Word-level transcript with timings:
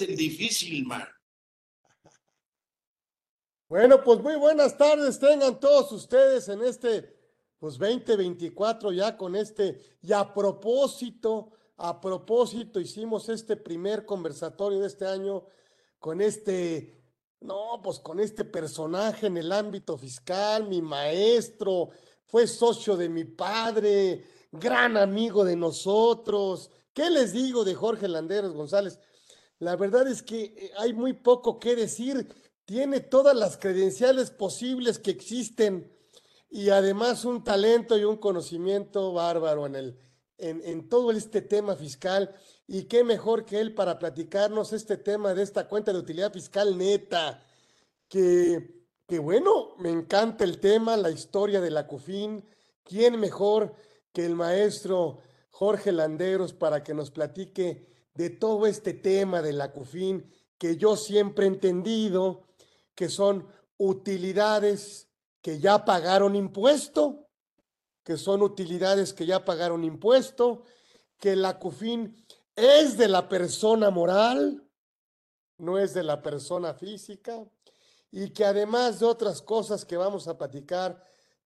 el 0.00 0.16
difícil, 0.16 0.86
man. 0.86 1.06
Bueno, 3.68 4.02
pues 4.04 4.20
muy 4.20 4.36
buenas 4.36 4.76
tardes 4.76 5.18
tengan 5.18 5.58
todos 5.58 5.92
ustedes 5.92 6.48
en 6.48 6.62
este, 6.62 7.16
pues 7.58 7.78
2024 7.78 8.92
ya 8.92 9.16
con 9.16 9.34
este, 9.34 9.78
y 10.02 10.12
a 10.12 10.32
propósito, 10.34 11.52
a 11.78 11.98
propósito 11.98 12.80
hicimos 12.80 13.28
este 13.30 13.56
primer 13.56 14.04
conversatorio 14.04 14.80
de 14.80 14.88
este 14.88 15.06
año 15.06 15.46
con 15.98 16.20
este, 16.20 17.02
no, 17.40 17.80
pues 17.82 17.98
con 17.98 18.20
este 18.20 18.44
personaje 18.44 19.28
en 19.28 19.38
el 19.38 19.50
ámbito 19.50 19.96
fiscal, 19.96 20.68
mi 20.68 20.82
maestro, 20.82 21.90
fue 22.26 22.46
socio 22.46 22.96
de 22.96 23.08
mi 23.08 23.24
padre, 23.24 24.24
gran 24.50 24.96
amigo 24.96 25.44
de 25.44 25.56
nosotros. 25.56 26.70
¿Qué 26.92 27.08
les 27.08 27.32
digo 27.32 27.64
de 27.64 27.74
Jorge 27.74 28.06
Landeros 28.06 28.52
González? 28.52 28.98
La 29.62 29.76
verdad 29.76 30.08
es 30.08 30.24
que 30.24 30.42
eh, 30.42 30.72
hay 30.76 30.92
muy 30.92 31.12
poco 31.12 31.60
que 31.60 31.76
decir 31.76 32.26
tiene 32.64 32.98
todas 32.98 33.36
las 33.36 33.56
credenciales 33.56 34.32
posibles 34.32 34.98
que 34.98 35.12
existen 35.12 35.88
y 36.50 36.70
además 36.70 37.24
un 37.24 37.44
talento 37.44 37.96
y 37.96 38.02
un 38.02 38.16
conocimiento 38.16 39.12
bárbaro 39.12 39.66
en, 39.66 39.76
el, 39.76 39.98
en, 40.36 40.62
en, 40.64 40.88
todo 40.88 41.12
este 41.12 41.42
tema 41.42 41.76
fiscal. 41.76 42.34
Y 42.66 42.86
qué 42.86 43.04
mejor 43.04 43.44
que 43.44 43.60
él 43.60 43.72
para 43.72 44.00
platicarnos 44.00 44.72
este 44.72 44.96
tema 44.96 45.32
de 45.32 45.44
esta 45.44 45.68
cuenta 45.68 45.92
de 45.92 46.00
utilidad 46.00 46.32
fiscal 46.32 46.76
neta, 46.76 47.40
que, 48.08 48.84
que 49.06 49.20
bueno, 49.20 49.76
me 49.78 49.90
encanta 49.90 50.42
el 50.42 50.58
tema, 50.58 50.96
la 50.96 51.12
historia 51.12 51.60
de 51.60 51.70
la 51.70 51.86
CUFIN. 51.86 52.44
¿Quién 52.82 53.20
mejor 53.20 53.76
que 54.12 54.26
el 54.26 54.34
maestro 54.34 55.20
Jorge 55.50 55.92
Landeros 55.92 56.52
para 56.52 56.82
que 56.82 56.94
nos 56.94 57.12
platique 57.12 57.91
de 58.14 58.30
todo 58.30 58.66
este 58.66 58.92
tema 58.92 59.42
de 59.42 59.52
la 59.52 59.72
CUFIN 59.72 60.30
que 60.58 60.76
yo 60.76 60.96
siempre 60.96 61.46
he 61.46 61.48
entendido 61.48 62.46
que 62.94 63.08
son 63.08 63.46
utilidades 63.78 65.08
que 65.40 65.58
ya 65.58 65.84
pagaron 65.84 66.36
impuesto, 66.36 67.28
que 68.04 68.16
son 68.16 68.42
utilidades 68.42 69.12
que 69.12 69.26
ya 69.26 69.44
pagaron 69.44 69.84
impuesto, 69.84 70.62
que 71.18 71.36
la 71.36 71.58
CUFIN 71.58 72.16
es 72.54 72.96
de 72.96 73.08
la 73.08 73.28
persona 73.28 73.90
moral, 73.90 74.62
no 75.58 75.78
es 75.78 75.94
de 75.94 76.02
la 76.02 76.22
persona 76.22 76.74
física, 76.74 77.44
y 78.10 78.30
que 78.30 78.44
además 78.44 79.00
de 79.00 79.06
otras 79.06 79.40
cosas 79.40 79.84
que 79.84 79.96
vamos 79.96 80.28
a 80.28 80.36
platicar 80.36 81.02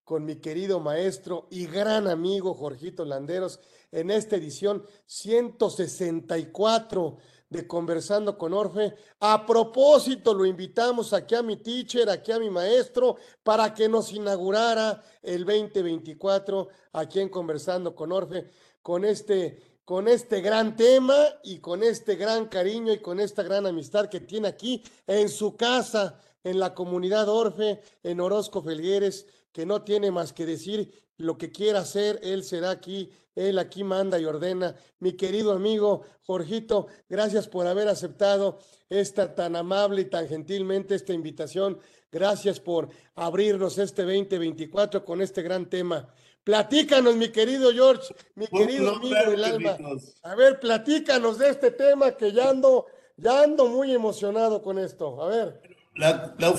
con 0.07 0.23
mi 0.23 0.37
querido 0.37 0.79
maestro 0.79 1.47
y 1.51 1.65
gran 1.65 2.07
amigo 2.07 2.53
Jorgito 2.53 3.03
Landeros 3.03 3.59
en 3.91 4.09
esta 4.09 4.37
edición 4.37 4.85
164 5.05 7.17
de 7.49 7.67
Conversando 7.67 8.37
con 8.37 8.53
Orfe. 8.53 8.95
A 9.19 9.45
propósito, 9.45 10.33
lo 10.33 10.45
invitamos 10.45 11.11
aquí 11.11 11.35
a 11.35 11.43
mi 11.43 11.57
teacher, 11.57 12.09
aquí 12.09 12.31
a 12.31 12.39
mi 12.39 12.49
maestro, 12.49 13.17
para 13.43 13.73
que 13.73 13.89
nos 13.89 14.13
inaugurara 14.13 15.03
el 15.21 15.43
2024 15.43 16.69
aquí 16.93 17.19
en 17.19 17.27
Conversando 17.27 17.93
con 17.93 18.13
Orfe, 18.13 18.49
con 18.81 19.03
este, 19.03 19.81
con 19.83 20.07
este 20.07 20.39
gran 20.39 20.77
tema 20.77 21.17
y 21.43 21.59
con 21.59 21.83
este 21.83 22.15
gran 22.15 22.45
cariño 22.45 22.93
y 22.93 22.99
con 22.99 23.19
esta 23.19 23.43
gran 23.43 23.65
amistad 23.65 24.07
que 24.07 24.21
tiene 24.21 24.47
aquí 24.47 24.81
en 25.05 25.27
su 25.27 25.57
casa, 25.57 26.17
en 26.45 26.59
la 26.59 26.73
comunidad 26.73 27.27
Orfe, 27.27 27.81
en 28.03 28.21
Orozco 28.21 28.63
Felgueres, 28.63 29.27
que 29.57 29.65
no 29.65 29.81
tiene 29.81 30.11
más 30.11 30.33
que 30.33 30.45
decir 30.45 30.91
lo 31.17 31.35
que 31.35 31.51
quiera 31.51 31.79
hacer, 31.79 32.19
él 32.21 32.43
será 32.43 32.69
aquí 32.69 33.09
él 33.33 33.57
aquí 33.57 33.83
manda 33.83 34.19
y 34.19 34.25
ordena. 34.25 34.75
Mi 34.99 35.13
querido 35.13 35.51
amigo 35.51 36.03
Jorgito, 36.27 36.85
gracias 37.09 37.47
por 37.47 37.65
haber 37.65 37.87
aceptado 37.87 38.59
esta 38.87 39.33
tan 39.33 39.55
amable 39.55 40.01
y 40.01 40.05
tan 40.05 40.27
gentilmente 40.27 40.93
esta 40.93 41.11
invitación. 41.11 41.79
Gracias 42.11 42.59
por 42.59 42.89
abrirnos 43.15 43.79
este 43.79 44.03
2024 44.03 45.03
con 45.03 45.23
este 45.23 45.41
gran 45.41 45.67
tema. 45.67 46.07
Platícanos, 46.43 47.15
mi 47.15 47.29
querido 47.29 47.71
George, 47.71 48.13
mi 48.35 48.45
querido 48.45 48.95
amigo 48.95 49.31
del 49.31 49.43
alma. 49.43 49.75
A 50.21 50.35
ver, 50.35 50.59
platícanos 50.59 51.39
de 51.39 51.49
este 51.49 51.71
tema 51.71 52.11
que 52.11 52.31
ya 52.31 52.51
ando, 52.51 52.85
ya 53.15 53.41
ando 53.41 53.65
muy 53.65 53.91
emocionado 53.91 54.61
con 54.61 54.77
esto. 54.77 55.19
A 55.19 55.29
ver. 55.29 55.76
La, 55.97 56.35
la 56.37 56.55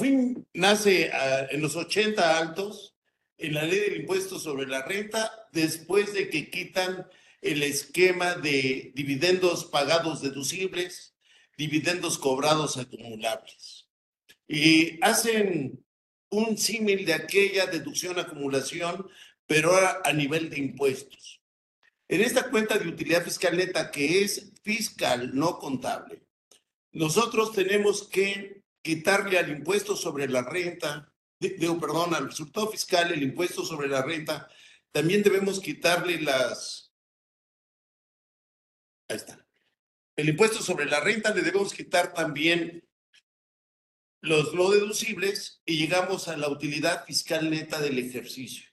nace 0.54 1.10
ah, 1.12 1.46
en 1.50 1.62
los 1.62 1.76
80 1.76 2.38
altos 2.38 2.96
en 3.38 3.54
la 3.54 3.62
ley 3.62 3.78
del 3.78 4.00
impuesto 4.00 4.38
sobre 4.38 4.66
la 4.66 4.82
renta 4.82 5.48
después 5.52 6.12
de 6.12 6.28
que 6.28 6.50
quitan 6.50 7.06
el 7.40 7.62
esquema 7.62 8.34
de 8.34 8.90
dividendos 8.94 9.64
pagados 9.64 10.20
deducibles, 10.22 11.14
dividendos 11.56 12.18
cobrados 12.18 12.76
acumulables. 12.76 13.88
Y 14.48 14.98
hacen 15.04 15.84
un 16.30 16.58
símil 16.58 17.06
de 17.06 17.14
aquella 17.14 17.66
deducción 17.66 18.18
acumulación, 18.18 19.08
pero 19.46 19.72
a 20.04 20.12
nivel 20.12 20.50
de 20.50 20.58
impuestos. 20.58 21.40
En 22.08 22.22
esta 22.22 22.50
cuenta 22.50 22.78
de 22.78 22.88
utilidad 22.88 23.22
fiscal 23.22 23.56
neta, 23.56 23.90
que 23.90 24.22
es 24.24 24.52
fiscal, 24.62 25.30
no 25.34 25.58
contable, 25.58 26.22
nosotros 26.90 27.52
tenemos 27.52 28.08
que 28.08 28.62
quitarle 28.88 29.38
al 29.38 29.50
impuesto 29.50 29.94
sobre 29.94 30.26
la 30.26 30.40
renta, 30.40 31.12
digo, 31.38 31.78
perdón, 31.78 32.14
al 32.14 32.28
resultado 32.30 32.70
fiscal, 32.70 33.12
el 33.12 33.22
impuesto 33.22 33.62
sobre 33.62 33.86
la 33.86 34.00
renta, 34.00 34.48
también 34.92 35.22
debemos 35.22 35.60
quitarle 35.60 36.18
las... 36.22 36.90
Ahí 39.10 39.16
está. 39.16 39.46
El 40.16 40.30
impuesto 40.30 40.62
sobre 40.62 40.86
la 40.86 41.00
renta 41.00 41.34
le 41.34 41.42
debemos 41.42 41.74
quitar 41.74 42.14
también 42.14 42.82
los 44.22 44.54
no 44.54 44.70
deducibles 44.70 45.60
y 45.66 45.76
llegamos 45.76 46.26
a 46.28 46.38
la 46.38 46.48
utilidad 46.48 47.04
fiscal 47.04 47.50
neta 47.50 47.80
del 47.80 47.98
ejercicio. 47.98 48.70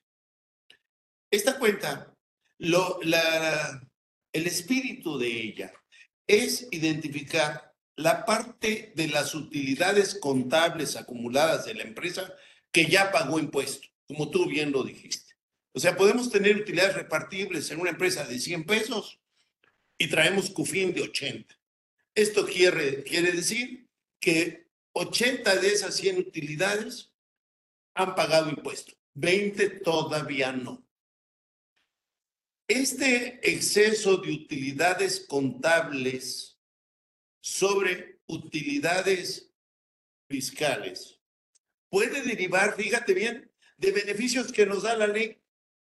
Esta 1.29 1.59
cuenta, 1.59 2.15
lo, 2.59 2.99
la, 3.03 3.85
el 4.31 4.47
espíritu 4.47 5.17
de 5.17 5.27
ella 5.27 5.73
es 6.25 6.69
identificar 6.71 7.74
la 7.95 8.25
parte 8.25 8.91
de 8.95 9.07
las 9.07 9.33
utilidades 9.35 10.15
contables 10.15 10.95
acumuladas 10.95 11.65
de 11.65 11.75
la 11.75 11.83
empresa 11.83 12.33
que 12.71 12.87
ya 12.87 13.11
pagó 13.11 13.39
impuesto, 13.39 13.87
como 14.07 14.29
tú 14.29 14.47
bien 14.47 14.71
lo 14.71 14.83
dijiste. 14.83 15.35
O 15.73 15.79
sea, 15.79 15.95
podemos 15.95 16.29
tener 16.29 16.57
utilidades 16.57 16.95
repartibles 16.95 17.69
en 17.71 17.79
una 17.79 17.91
empresa 17.91 18.25
de 18.25 18.39
100 18.39 18.65
pesos 18.65 19.19
y 19.97 20.07
traemos 20.09 20.49
CUFIN 20.49 20.93
de 20.93 21.03
80. 21.03 21.57
Esto 22.15 22.45
quiere, 22.45 23.03
quiere 23.03 23.31
decir 23.31 23.87
que 24.19 24.67
80 24.93 25.55
de 25.57 25.67
esas 25.67 25.95
100 25.95 26.19
utilidades 26.19 27.13
han 27.93 28.15
pagado 28.15 28.49
impuesto, 28.49 28.93
20 29.13 29.69
todavía 29.81 30.51
no. 30.51 30.85
Este 32.67 33.39
exceso 33.43 34.17
de 34.17 34.31
utilidades 34.31 35.25
contables 35.27 36.54
sobre 37.45 38.21
utilidades 38.25 39.51
fiscales 40.27 41.15
puede 41.95 42.23
derivar, 42.23 42.75
fíjate 42.75 43.13
bien, 43.13 43.49
de 43.77 43.91
beneficios 43.91 44.51
que 44.51 44.65
nos 44.65 44.83
da 44.83 44.97
la 44.97 45.07
ley. 45.07 45.41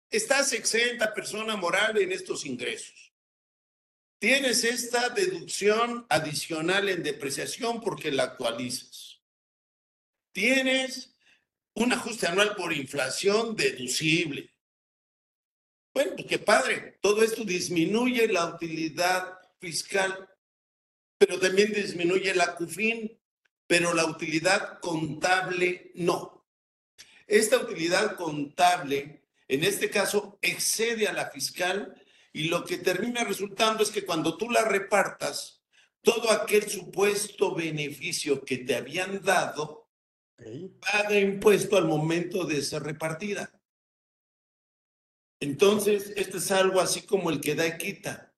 Estás 0.10 0.54
exenta 0.54 1.14
persona 1.14 1.58
moral 1.58 1.98
en 1.98 2.14
estos 2.14 2.46
ingresos. 2.46 3.14
Tienes 4.18 4.64
esta 4.64 5.10
deducción 5.10 6.06
adicional 6.08 6.88
en 6.88 7.04
depreciación 7.04 7.82
porque 7.82 8.12
la 8.12 8.24
actualizas. 8.24 9.22
Tienes 10.32 11.18
un 11.74 11.92
ajuste 11.92 12.28
anual 12.28 12.56
por 12.56 12.72
inflación 12.72 13.58
deducible. 13.58 14.56
Bueno, 15.94 16.14
pues 16.16 16.28
qué 16.28 16.40
padre. 16.40 16.98
Todo 17.02 17.24
esto 17.24 17.44
disminuye 17.44 18.28
la 18.30 18.46
utilidad 18.46 19.38
fiscal, 19.60 20.30
pero 21.20 21.40
también 21.40 21.72
disminuye 21.72 22.34
la 22.34 22.56
CUFIN 22.56 23.20
pero 23.70 23.94
la 23.94 24.06
utilidad 24.06 24.80
contable 24.80 25.92
no. 25.94 26.44
Esta 27.28 27.60
utilidad 27.60 28.16
contable, 28.16 29.22
en 29.48 29.64
este 29.64 29.92
caso, 29.92 30.40
excede 30.42 31.08
a 31.08 31.14
la 31.14 31.30
fiscal 31.30 31.94
y 32.34 32.46
lo 32.46 32.66
que 32.66 32.80
termina 32.80 33.24
resultando 33.24 33.84
es 33.84 33.92
que 33.92 34.08
cuando 34.08 34.38
tú 34.38 34.50
la 34.50 34.66
repartas, 34.66 35.62
todo 36.02 36.32
aquel 36.32 36.68
supuesto 36.68 37.54
beneficio 37.54 38.44
que 38.44 38.58
te 38.58 38.76
habían 38.76 39.22
dado 39.22 39.88
paga 40.80 41.20
impuesto 41.20 41.78
al 41.78 41.86
momento 41.86 42.46
de 42.46 42.64
ser 42.64 42.82
repartida. 42.82 43.52
Entonces, 45.40 46.12
esto 46.16 46.38
es 46.38 46.50
algo 46.50 46.82
así 46.82 47.04
como 47.04 47.30
el 47.30 47.40
que 47.40 47.54
da 47.54 47.68
y 47.68 47.78
quita 47.78 48.29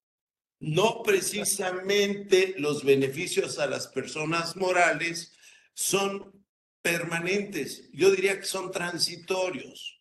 no 0.62 1.02
precisamente 1.02 2.54
los 2.58 2.84
beneficios 2.84 3.58
a 3.58 3.66
las 3.66 3.88
personas 3.88 4.56
morales 4.56 5.34
son 5.74 6.46
permanentes, 6.84 7.90
yo 7.94 8.12
diría 8.12 8.40
que 8.40 8.46
son 8.46 8.72
transitorios. 8.72 10.00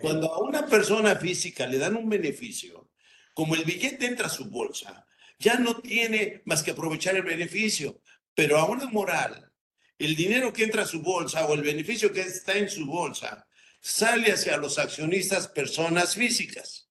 Cuando 0.00 0.32
a 0.32 0.38
una 0.38 0.66
persona 0.66 1.16
física 1.16 1.66
le 1.66 1.78
dan 1.78 1.96
un 1.96 2.08
beneficio, 2.08 2.90
como 3.34 3.56
el 3.56 3.64
billete 3.64 4.06
entra 4.06 4.26
a 4.26 4.30
su 4.30 4.46
bolsa, 4.46 5.04
ya 5.38 5.56
no 5.58 5.80
tiene 5.80 6.42
más 6.44 6.62
que 6.62 6.70
aprovechar 6.70 7.16
el 7.16 7.22
beneficio, 7.22 8.00
pero 8.34 8.58
a 8.58 8.66
una 8.66 8.86
moral, 8.86 9.52
el 9.98 10.14
dinero 10.14 10.52
que 10.52 10.62
entra 10.62 10.82
a 10.82 10.86
su 10.86 11.02
bolsa 11.02 11.44
o 11.46 11.54
el 11.54 11.62
beneficio 11.62 12.12
que 12.12 12.20
está 12.20 12.56
en 12.56 12.70
su 12.70 12.86
bolsa 12.86 13.48
sale 13.80 14.30
hacia 14.30 14.56
los 14.58 14.78
accionistas 14.78 15.48
personas 15.48 16.14
físicas. 16.14 16.88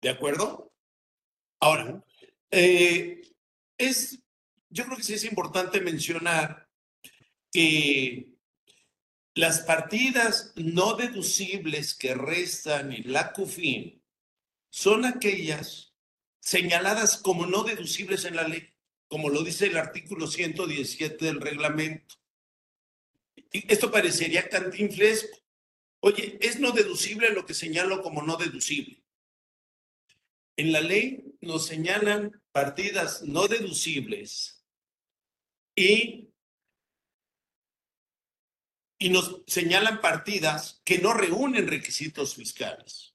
¿De 0.00 0.08
acuerdo? 0.08 0.72
Ahora, 1.60 2.04
eh, 2.50 3.22
es, 3.76 4.20
yo 4.70 4.84
creo 4.84 4.96
que 4.96 5.02
sí 5.02 5.14
es 5.14 5.24
importante 5.24 5.80
mencionar 5.80 6.68
que 7.50 8.34
las 9.34 9.60
partidas 9.60 10.52
no 10.56 10.94
deducibles 10.94 11.94
que 11.94 12.14
restan 12.14 12.92
en 12.92 13.12
la 13.12 13.32
CUFIN 13.32 14.02
son 14.70 15.04
aquellas 15.04 15.94
señaladas 16.40 17.18
como 17.18 17.46
no 17.46 17.62
deducibles 17.62 18.24
en 18.24 18.36
la 18.36 18.46
ley, 18.46 18.68
como 19.06 19.28
lo 19.28 19.42
dice 19.42 19.66
el 19.66 19.76
artículo 19.76 20.26
117 20.26 21.24
del 21.24 21.40
reglamento. 21.40 22.16
Esto 23.52 23.90
parecería 23.90 24.48
cantinflesco. 24.48 25.38
Oye, 26.00 26.38
es 26.40 26.60
no 26.60 26.72
deducible 26.72 27.30
lo 27.30 27.46
que 27.46 27.54
señalo 27.54 28.02
como 28.02 28.22
no 28.22 28.36
deducible. 28.36 29.02
En 30.56 30.72
la 30.72 30.80
ley 30.80 31.27
nos 31.40 31.66
señalan 31.66 32.42
partidas 32.52 33.22
no 33.22 33.46
deducibles 33.48 34.64
y 35.74 36.28
y 38.98 39.10
nos 39.10 39.42
señalan 39.46 40.00
partidas 40.00 40.82
que 40.84 40.98
no 40.98 41.14
reúnen 41.14 41.68
requisitos 41.68 42.34
fiscales. 42.34 43.14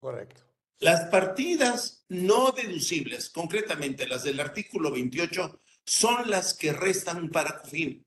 Correcto. 0.00 0.42
Las 0.80 1.10
partidas 1.10 2.04
no 2.08 2.52
deducibles, 2.52 3.28
concretamente 3.30 4.06
las 4.06 4.22
del 4.22 4.40
artículo 4.40 4.90
28, 4.90 5.60
son 5.84 6.30
las 6.30 6.54
que 6.54 6.72
restan 6.72 7.30
para 7.30 7.58
COFIN. 7.58 8.06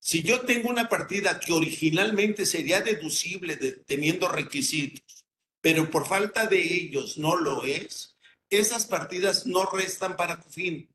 Si 0.00 0.22
yo 0.22 0.40
tengo 0.40 0.70
una 0.70 0.88
partida 0.88 1.38
que 1.38 1.52
originalmente 1.52 2.46
sería 2.46 2.80
deducible 2.80 3.56
teniendo 3.56 4.28
requisitos, 4.28 5.26
pero 5.60 5.90
por 5.90 6.06
falta 6.06 6.46
de 6.46 6.60
ellos 6.60 7.18
no 7.18 7.36
lo 7.36 7.64
es, 7.64 8.16
esas 8.50 8.86
partidas 8.86 9.46
no 9.46 9.66
restan 9.66 10.16
para 10.16 10.40
COFIN. 10.40 10.88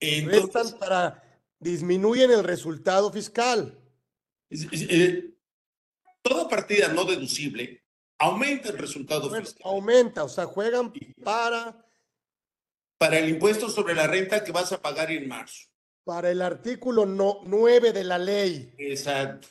restan 0.00 0.78
para 0.78 1.22
disminuyen 1.58 2.30
el 2.30 2.44
resultado 2.44 3.12
fiscal. 3.12 3.78
Eh, 4.50 5.34
toda 6.22 6.48
partida 6.48 6.88
no 6.88 7.04
deducible 7.04 7.82
aumenta 8.18 8.68
el 8.68 8.78
resultado 8.78 9.30
fiscal. 9.30 9.62
Aumenta, 9.64 10.24
o 10.24 10.28
sea, 10.28 10.46
juegan 10.46 10.92
para... 11.22 11.82
Para 12.98 13.18
el 13.18 13.28
impuesto 13.28 13.68
sobre 13.68 13.94
la 13.94 14.06
renta 14.06 14.42
que 14.42 14.52
vas 14.52 14.72
a 14.72 14.80
pagar 14.80 15.10
en 15.10 15.28
marzo. 15.28 15.68
Para 16.04 16.30
el 16.30 16.40
artículo 16.40 17.04
no, 17.04 17.40
9 17.44 17.92
de 17.92 18.04
la 18.04 18.18
ley. 18.18 18.72
Exacto. 18.78 19.48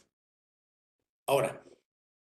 Ahora, 1.28 1.64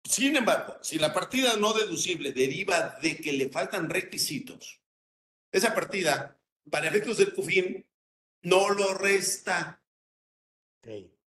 sin 0.04 0.36
embargo, 0.36 0.76
si 0.82 0.98
la 0.98 1.12
partida 1.12 1.56
no 1.56 1.72
deducible 1.72 2.32
deriva 2.32 2.98
de 3.02 3.16
que 3.16 3.32
le 3.32 3.48
faltan 3.48 3.88
requisitos, 3.88 4.80
esa 5.50 5.74
partida, 5.74 6.38
para 6.70 6.88
efectos 6.88 7.18
del 7.18 7.32
CUFIN, 7.32 7.86
no 8.42 8.70
lo 8.70 8.94
resta. 8.94 9.82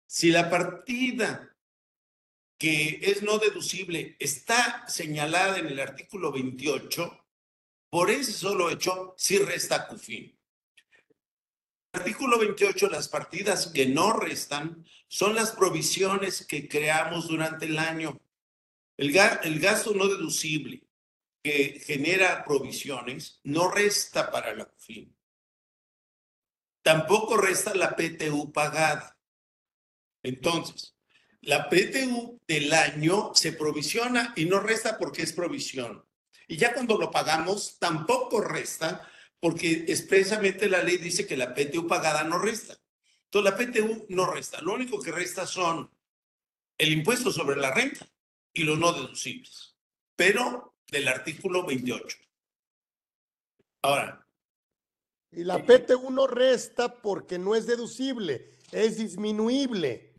Si 0.05 0.31
la 0.31 0.49
partida 0.49 1.55
que 2.57 2.99
es 3.01 3.23
no 3.23 3.37
deducible 3.37 4.17
está 4.19 4.87
señalada 4.87 5.57
en 5.57 5.67
el 5.67 5.79
artículo 5.79 6.31
28, 6.31 7.25
por 7.89 8.11
ese 8.11 8.33
solo 8.33 8.69
hecho 8.69 9.15
sí 9.17 9.39
resta 9.39 9.87
CUFIN. 9.87 10.37
Artículo 11.93 12.37
28, 12.37 12.89
las 12.89 13.07
partidas 13.07 13.67
que 13.67 13.87
no 13.87 14.13
restan 14.13 14.85
son 15.07 15.33
las 15.33 15.53
provisiones 15.53 16.45
que 16.45 16.67
creamos 16.67 17.27
durante 17.27 17.65
el 17.65 17.79
año. 17.79 18.19
El, 18.99 19.15
el 19.15 19.59
gasto 19.61 19.93
no 19.93 20.09
deducible 20.09 20.83
que 21.41 21.79
genera 21.85 22.43
provisiones 22.43 23.39
no 23.45 23.71
resta 23.71 24.29
para 24.29 24.53
la 24.53 24.65
CUFIN. 24.65 25.15
Tampoco 26.83 27.37
resta 27.37 27.73
la 27.75 27.95
PTU 27.95 28.51
pagada. 28.51 29.17
Entonces, 30.21 30.97
la 31.39 31.69
PTU 31.69 32.41
del 32.45 32.73
año 32.73 33.31
se 33.33 33.53
provisiona 33.53 34.33
y 34.35 34.43
no 34.43 34.59
resta 34.59 34.97
porque 34.97 35.21
es 35.21 35.31
provisión. 35.31 36.05
Y 36.49 36.57
ya 36.57 36.73
cuando 36.73 36.97
lo 36.97 37.09
pagamos, 37.09 37.79
tampoco 37.79 38.41
resta 38.41 39.09
porque 39.39 39.85
expresamente 39.87 40.67
la 40.67 40.83
ley 40.83 40.97
dice 40.97 41.25
que 41.25 41.37
la 41.37 41.53
PTU 41.53 41.87
pagada 41.87 42.25
no 42.25 42.37
resta. 42.37 42.77
Entonces, 43.31 43.49
la 43.49 43.57
PTU 43.57 44.07
no 44.09 44.29
resta. 44.29 44.59
Lo 44.59 44.73
único 44.73 44.99
que 45.01 45.13
resta 45.13 45.47
son 45.47 45.89
el 46.77 46.91
impuesto 46.91 47.31
sobre 47.31 47.55
la 47.55 47.73
renta 47.73 48.05
y 48.59 48.63
los 48.63 48.77
no 48.77 48.91
deducibles, 48.91 49.77
pero 50.15 50.75
del 50.91 51.07
artículo 51.07 51.65
28. 51.65 52.17
Ahora, 53.81 54.27
y 55.31 55.43
la 55.43 55.63
PTU 55.63 56.09
no 56.11 56.27
resta 56.27 57.01
porque 57.01 57.37
no 57.39 57.55
es 57.55 57.67
deducible, 57.67 58.57
es 58.71 58.97
disminuible. 58.97 60.13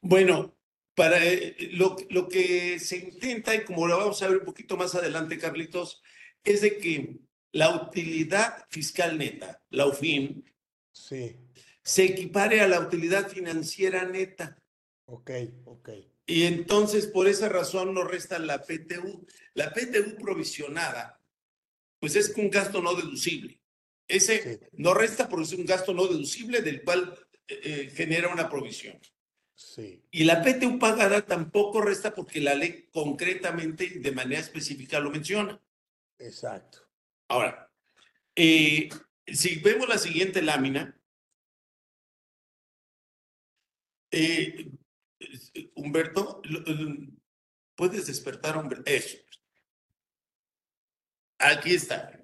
Bueno, 0.00 0.56
para 0.94 1.22
eh, 1.22 1.56
lo, 1.72 1.96
lo 2.08 2.28
que 2.28 2.78
se 2.78 2.96
intenta, 2.98 3.54
y 3.54 3.64
como 3.64 3.86
lo 3.86 3.98
vamos 3.98 4.22
a 4.22 4.28
ver 4.28 4.38
un 4.38 4.44
poquito 4.44 4.76
más 4.76 4.94
adelante, 4.94 5.38
Carlitos, 5.38 6.02
es 6.42 6.62
de 6.62 6.78
que 6.78 7.18
la 7.52 7.74
utilidad 7.74 8.64
fiscal 8.70 9.18
neta, 9.18 9.62
la 9.70 9.86
UFIN, 9.86 10.44
sí. 10.92 11.36
se 11.82 12.04
equipare 12.04 12.62
a 12.62 12.68
la 12.68 12.80
utilidad 12.80 13.28
financiera 13.28 14.04
neta. 14.04 14.62
Ok, 15.06 15.30
ok. 15.64 15.90
Y 16.26 16.42
entonces, 16.42 17.06
por 17.06 17.28
esa 17.28 17.48
razón, 17.48 17.94
no 17.94 18.02
resta 18.02 18.38
la 18.40 18.62
PTU. 18.62 19.26
La 19.54 19.72
PTU 19.72 20.16
provisionada, 20.16 21.22
pues 22.00 22.16
es 22.16 22.30
un 22.36 22.50
gasto 22.50 22.82
no 22.82 22.94
deducible. 22.94 23.60
Ese 24.08 24.68
no 24.72 24.92
resta 24.92 25.28
porque 25.28 25.44
es 25.44 25.52
un 25.52 25.64
gasto 25.64 25.94
no 25.94 26.06
deducible 26.06 26.62
del 26.62 26.82
cual 26.82 27.16
eh, 27.48 27.60
eh, 27.62 27.90
genera 27.94 28.32
una 28.32 28.48
provisión. 28.48 29.00
Sí. 29.54 30.02
Y 30.10 30.24
la 30.24 30.42
PTU 30.42 30.78
pagada 30.78 31.24
tampoco 31.24 31.80
resta 31.80 32.14
porque 32.14 32.40
la 32.40 32.54
ley 32.54 32.88
concretamente 32.92 33.88
de 34.00 34.12
manera 34.12 34.40
específica 34.40 35.00
lo 35.00 35.10
menciona. 35.10 35.60
Exacto. 36.18 36.86
Ahora, 37.28 37.70
eh, 38.34 38.88
si 39.26 39.56
vemos 39.60 39.88
la 39.88 39.98
siguiente 39.98 40.42
lámina, 40.42 41.00
Humberto, 45.74 46.42
¿puedes 47.74 48.06
despertar, 48.06 48.56
Humberto? 48.56 48.90
Eso. 48.90 49.16
Aquí 51.38 51.74
está. 51.74 52.20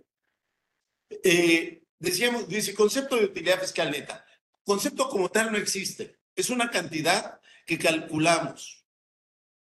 Eh, 1.23 1.85
decíamos, 1.99 2.49
dice, 2.49 2.75
concepto 2.75 3.17
de 3.17 3.27
utilidad 3.27 3.61
fiscal 3.61 3.91
neta. 3.91 4.25
Concepto 4.65 5.09
como 5.09 5.31
tal 5.31 5.53
no 5.53 5.59
existe. 5.59 6.19
Es 6.35 6.51
una 6.51 6.71
cantidad 6.71 7.41
que 7.67 7.79
calculamos. 7.79 8.85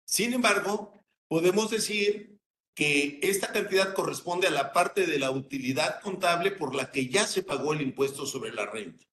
Sin 0.05 0.33
embargo, 0.33 1.05
podemos 1.27 1.69
decir 1.69 2.39
que 2.73 3.19
esta 3.21 3.51
cantidad 3.51 3.93
corresponde 3.93 4.47
a 4.47 4.51
la 4.51 4.71
parte 4.71 5.05
de 5.05 5.19
la 5.19 5.31
utilidad 5.31 6.01
contable 6.01 6.51
por 6.51 6.75
la 6.75 6.91
que 6.91 7.07
ya 7.07 7.27
se 7.27 7.43
pagó 7.43 7.73
el 7.73 7.81
impuesto 7.81 8.25
sobre 8.25 8.53
la 8.53 8.65
renta. 8.65 9.05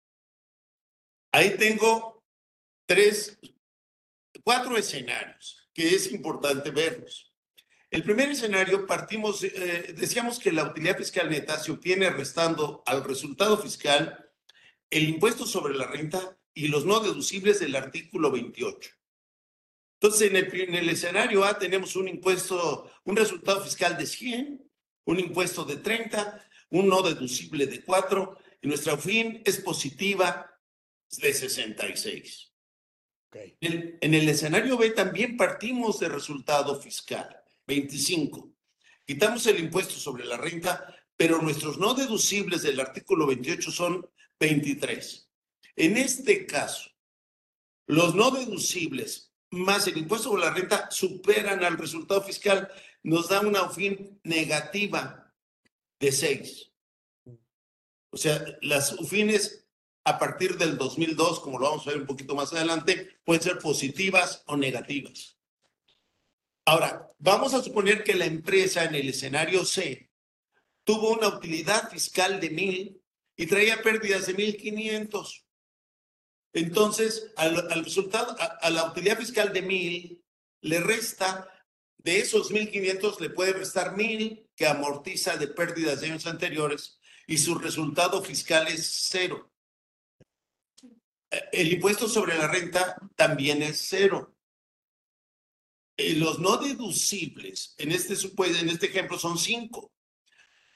Ahí 1.32 1.56
tengo 1.56 2.24
tres, 2.86 3.38
cuatro 4.46 4.76
escenarios 4.76 5.68
que 5.74 5.92
es 5.92 6.12
importante 6.12 6.70
verlos. 6.70 7.34
El 7.90 8.04
primer 8.04 8.30
escenario, 8.30 8.86
partimos, 8.86 9.42
eh, 9.42 9.92
decíamos 9.98 10.38
que 10.38 10.52
la 10.52 10.62
utilidad 10.62 10.96
fiscal 10.96 11.28
neta 11.28 11.58
se 11.58 11.72
obtiene 11.72 12.10
restando 12.10 12.84
al 12.86 13.02
resultado 13.02 13.58
fiscal 13.58 14.30
el 14.88 15.08
impuesto 15.08 15.46
sobre 15.46 15.74
la 15.74 15.88
renta 15.88 16.38
y 16.54 16.68
los 16.68 16.84
no 16.84 17.00
deducibles 17.00 17.58
del 17.58 17.74
artículo 17.74 18.30
28. 18.30 18.88
Entonces, 20.00 20.30
en 20.30 20.36
el, 20.36 20.60
en 20.60 20.74
el 20.76 20.88
escenario 20.90 21.44
A 21.44 21.58
tenemos 21.58 21.96
un 21.96 22.06
impuesto, 22.06 22.88
un 23.02 23.16
resultado 23.16 23.64
fiscal 23.64 23.98
de 23.98 24.06
100, 24.06 24.70
un 25.06 25.18
impuesto 25.18 25.64
de 25.64 25.78
30, 25.78 26.48
un 26.70 26.86
no 26.86 27.02
deducible 27.02 27.66
de 27.66 27.84
4, 27.84 28.38
y 28.62 28.68
nuestra 28.68 28.96
fin 28.96 29.42
es 29.44 29.58
positiva 29.58 30.56
de 31.20 31.34
66. 31.34 32.45
Okay. 33.28 33.56
En, 33.60 34.14
el 34.14 34.28
escenario 34.28 34.78
B 34.78 34.90
también 34.90 35.36
partimos 35.36 35.98
de 36.00 36.08
resultado 36.08 36.80
fiscal 36.80 37.28
25. 37.66 38.52
Quitamos 39.04 39.46
el 39.46 39.58
impuesto 39.58 39.94
sobre 39.94 40.24
la 40.24 40.36
renta, 40.36 40.94
pero 41.16 41.42
nuestros 41.42 41.78
no 41.78 41.94
deducibles 41.94 42.62
del 42.62 42.80
artículo 42.80 43.26
28 43.26 43.70
son 43.70 44.08
23. 44.38 45.30
En 45.76 45.96
este 45.96 46.46
caso, 46.46 46.90
los 47.86 48.14
no 48.14 48.30
deducibles 48.30 49.26
más 49.50 49.86
el 49.86 49.98
impuesto 49.98 50.30
sobre 50.30 50.44
la 50.44 50.52
renta 50.52 50.90
superan 50.90 51.64
al 51.64 51.78
resultado 51.78 52.22
fiscal, 52.22 52.68
nos 53.02 53.28
da 53.28 53.40
una 53.40 53.68
fin 53.68 54.20
negativa 54.24 55.32
de 56.00 56.12
6. 56.12 56.72
O 58.10 58.16
sea, 58.16 58.44
las 58.62 58.92
UFINES 58.92 59.65
a 60.06 60.20
partir 60.20 60.56
del 60.56 60.78
2002, 60.78 61.40
como 61.40 61.58
lo 61.58 61.68
vamos 61.68 61.86
a 61.86 61.90
ver 61.90 62.00
un 62.00 62.06
poquito 62.06 62.36
más 62.36 62.52
adelante, 62.52 63.18
pueden 63.24 63.42
ser 63.42 63.58
positivas 63.58 64.44
o 64.46 64.56
negativas. 64.56 65.36
Ahora, 66.64 67.10
vamos 67.18 67.54
a 67.54 67.62
suponer 67.62 68.04
que 68.04 68.14
la 68.14 68.24
empresa 68.24 68.84
en 68.84 68.94
el 68.94 69.08
escenario 69.08 69.64
C 69.64 70.08
tuvo 70.84 71.10
una 71.10 71.26
utilidad 71.26 71.90
fiscal 71.90 72.38
de 72.38 72.50
1000 72.50 73.02
y 73.36 73.46
traía 73.46 73.82
pérdidas 73.82 74.28
de 74.28 74.34
1500. 74.34 75.44
Entonces, 76.52 77.32
al, 77.36 77.84
resultado, 77.84 78.36
a, 78.38 78.70
la 78.70 78.84
utilidad 78.84 79.18
fiscal 79.18 79.52
de 79.52 79.62
1000 79.62 80.24
le 80.60 80.80
resta, 80.80 81.48
de 81.98 82.20
esos 82.20 82.52
1500 82.52 83.20
le 83.20 83.30
puede 83.30 83.54
restar 83.54 83.96
1000 83.96 84.50
que 84.54 84.68
amortiza 84.68 85.36
de 85.36 85.48
pérdidas 85.48 86.00
de 86.00 86.10
años 86.10 86.28
anteriores 86.28 87.00
y 87.26 87.38
su 87.38 87.56
resultado 87.56 88.22
fiscal 88.22 88.68
es 88.68 89.08
cero. 89.10 89.50
El 91.52 91.72
impuesto 91.72 92.08
sobre 92.08 92.36
la 92.36 92.48
renta 92.48 92.96
también 93.14 93.62
es 93.62 93.84
cero. 93.88 94.34
Eh, 95.96 96.14
los 96.14 96.38
no 96.38 96.58
deducibles, 96.58 97.74
en 97.78 97.92
este, 97.92 98.14
en 98.14 98.68
este 98.68 98.86
ejemplo, 98.86 99.18
son 99.18 99.38
cinco 99.38 99.92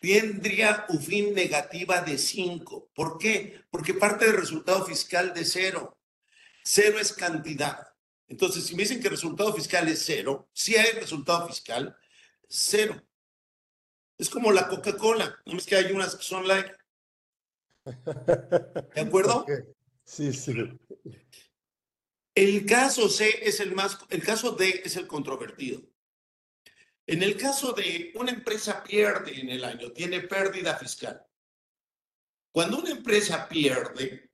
tendría 0.01 0.87
UFIN 0.89 1.35
negativa 1.35 2.01
de 2.01 2.19
5. 2.19 2.91
¿Por 2.95 3.19
qué? 3.19 3.63
Porque 3.71 3.95
parte 3.95 4.27
del 4.27 4.39
resultado 4.39 4.85
fiscal 4.85 5.35
de 5.35 5.45
cero. 5.45 5.99
Cero 6.65 6.99
es 6.99 7.13
cantidad. 7.13 7.87
Entonces, 8.27 8.65
si 8.65 8.75
me 8.75 8.83
dicen 8.83 9.01
que 9.01 9.09
el 9.09 9.13
resultado 9.13 9.53
fiscal 9.53 9.89
es 9.89 10.05
cero, 10.05 10.49
si 10.53 10.77
hay 10.77 10.93
resultado 10.93 11.49
fiscal, 11.49 11.97
cero. 12.49 13.03
Es 14.17 14.31
como 14.31 14.53
la 14.53 14.69
Coca-Cola, 14.69 15.37
no 15.47 15.59
es 15.59 15.67
que 15.67 15.77
hay 15.77 15.93
unas 15.93 16.15
que 16.15 16.23
son 16.23 16.47
like. 16.47 16.73
¿De 17.85 19.01
acuerdo? 19.01 19.45
Sí, 20.11 20.33
sí. 20.33 20.53
El 22.35 22.67
caso 22.67 23.09
C 23.09 23.47
es 23.49 23.61
el 23.61 23.77
más, 23.77 23.97
el 24.09 24.25
caso 24.25 24.51
D 24.53 24.83
es 24.85 24.97
el 24.97 25.07
controvertido. 25.07 25.83
En 27.07 27.23
el 27.23 27.37
caso 27.37 27.73
de 27.73 28.13
una 28.17 28.33
empresa 28.33 28.83
pierde 28.83 29.39
en 29.39 29.51
el 29.51 29.65
año, 29.65 29.93
tiene 29.93 30.21
pérdida 30.23 30.77
fiscal. 30.77 31.25
Cuando 32.51 32.81
una 32.81 32.91
empresa 32.91 33.49
pierde, 33.49 34.33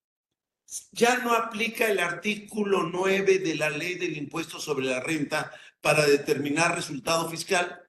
ya 0.93 1.19
no 1.19 1.35
aplica 1.35 1.91
el 1.91 1.99
artículo 1.99 2.85
9 2.85 3.41
de 3.41 3.55
la 3.57 3.69
ley 3.69 3.97
del 3.97 4.17
impuesto 4.17 4.59
sobre 4.59 4.87
la 4.87 5.01
renta 5.01 5.53
para 5.83 6.07
determinar 6.07 6.75
resultado 6.75 7.29
fiscal. 7.29 7.87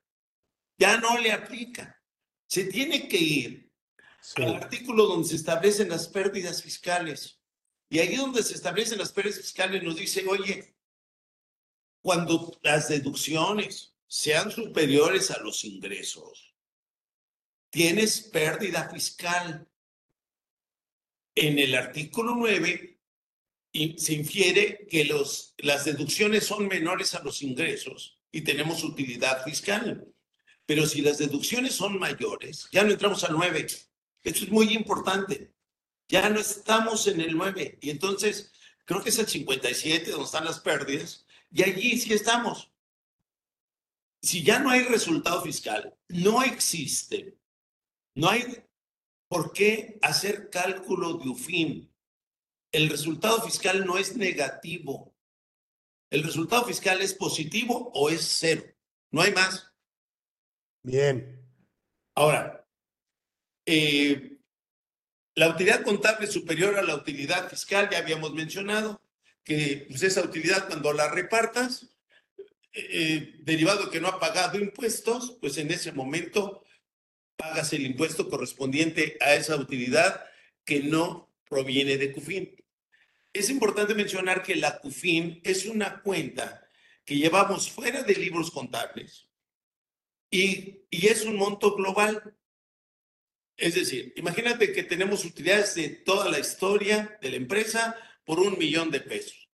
Ya 0.78 0.98
no 0.98 1.18
le 1.20 1.32
aplica. 1.32 2.04
Se 2.48 2.66
tiene 2.66 3.08
que 3.08 3.18
ir 3.18 3.72
al 4.36 4.56
artículo 4.56 5.06
donde 5.06 5.30
se 5.30 5.36
establecen 5.38 5.88
las 5.88 6.10
pérdidas 6.10 6.62
fiscales. 6.62 7.38
Y 7.90 8.00
ahí 8.00 8.16
donde 8.16 8.44
se 8.44 8.54
establecen 8.54 8.98
las 8.98 9.12
pérdidas 9.12 9.40
fiscales 9.40 9.84
nos 9.84 9.96
dice, 9.96 10.26
oye, 10.28 10.76
cuando 12.02 12.58
las 12.62 12.90
deducciones, 12.90 13.94
sean 14.08 14.52
superiores 14.52 15.32
a 15.32 15.40
los 15.42 15.66
ingresos, 15.66 16.56
tienes 17.70 18.22
pérdida 18.22 18.90
fiscal. 18.90 19.68
En 21.36 21.60
el 21.60 21.76
artículo 21.76 22.34
9 22.36 23.00
se 23.98 24.14
infiere 24.14 24.88
que 24.90 25.06
los, 25.06 25.54
las 25.58 25.86
deducciones 25.86 26.46
son 26.46 26.68
menores 26.68 27.14
a 27.14 27.24
los 27.24 27.44
ingresos 27.44 28.20
y 28.32 28.42
tenemos 28.42 28.84
utilidad 28.84 29.44
fiscal. 29.44 30.08
Pero 30.66 30.86
si 30.86 31.02
las 31.02 31.18
deducciones 31.18 31.76
son 31.76 32.00
mayores, 32.00 32.68
ya 32.72 32.84
no 32.84 32.92
entramos 32.92 33.24
al 33.24 33.34
9. 33.34 33.68
Esto 34.24 34.44
es 34.44 34.50
muy 34.50 34.74
importante. 34.74 35.54
Ya 36.08 36.30
no 36.30 36.40
estamos 36.40 37.08
en 37.08 37.22
el 37.22 37.36
9. 37.36 37.80
Y 37.82 37.90
entonces, 37.90 38.52
creo 38.86 39.04
que 39.04 39.10
es 39.10 39.20
el 39.20 39.28
57 39.28 40.12
donde 40.12 40.26
están 40.26 40.46
las 40.46 40.60
pérdidas. 40.60 41.26
Y 41.52 41.64
allí 41.64 41.98
sí 41.98 42.14
estamos 42.14 42.72
si 44.22 44.44
ya 44.44 44.60
no 44.60 44.70
hay 44.70 44.84
resultado 44.84 45.42
fiscal, 45.42 45.96
no 46.10 46.44
existe, 46.44 47.38
no 48.16 48.30
hay 48.30 48.64
por 49.30 49.54
qué 49.54 50.00
hacer 50.02 50.50
cálculo 50.50 51.14
de 51.14 51.30
UFIN. 51.30 51.94
El 52.72 52.90
resultado 52.90 53.42
fiscal 53.42 53.86
no 53.86 53.98
es 53.98 54.16
negativo. 54.16 55.16
El 56.10 56.24
resultado 56.24 56.66
fiscal 56.66 57.02
es 57.02 57.14
positivo 57.14 57.92
o 57.94 58.10
es 58.10 58.22
cero. 58.22 58.64
No 59.12 59.22
hay 59.22 59.34
más. 59.34 59.72
Bien. 60.84 61.42
Ahora, 62.16 62.68
eh, 63.66 64.37
la 65.38 65.50
utilidad 65.50 65.84
contable 65.84 66.26
superior 66.26 66.80
a 66.80 66.82
la 66.82 66.96
utilidad 66.96 67.48
fiscal, 67.48 67.88
ya 67.92 68.00
habíamos 68.00 68.34
mencionado 68.34 69.00
que 69.44 69.86
pues, 69.88 70.02
esa 70.02 70.24
utilidad 70.24 70.66
cuando 70.66 70.92
la 70.94 71.12
repartas, 71.12 71.86
eh, 72.74 73.36
derivado 73.42 73.92
que 73.92 74.02
no 74.02 74.08
ha 74.08 74.20
pagado 74.20 74.58
impuestos, 74.58 75.38
pues 75.40 75.60
en 75.60 75.70
ese 75.70 75.92
momento 75.92 76.64
pagas 77.36 77.72
el 77.74 77.86
impuesto 77.86 78.28
correspondiente 78.32 79.16
a 79.22 79.36
esa 79.36 79.56
utilidad 79.58 80.26
que 80.66 80.80
no 80.80 81.32
proviene 81.48 81.98
de 81.98 82.14
CUFIN. 82.14 82.56
Es 83.32 83.52
importante 83.52 83.94
mencionar 83.94 84.42
que 84.42 84.56
la 84.56 84.80
CUFIN 84.80 85.42
es 85.44 85.68
una 85.68 86.02
cuenta 86.02 86.68
que 87.06 87.16
llevamos 87.16 87.70
fuera 87.70 88.02
de 88.02 88.16
libros 88.16 88.50
contables 88.50 89.30
y, 90.32 90.82
y 90.90 91.08
es 91.08 91.26
un 91.26 91.36
monto 91.36 91.76
global. 91.76 92.36
Es 93.58 93.74
decir, 93.74 94.14
imagínate 94.16 94.72
que 94.72 94.84
tenemos 94.84 95.26
utilidades 95.26 95.76
de 95.76 95.90
toda 95.90 96.30
la 96.30 96.40
historia 96.40 97.18
de 97.22 97.32
la 97.32 97.38
empresa 97.38 97.96
por 98.24 98.40
un 98.40 98.58
millón 98.58 98.92
de 98.92 99.00
pesos 99.00 99.50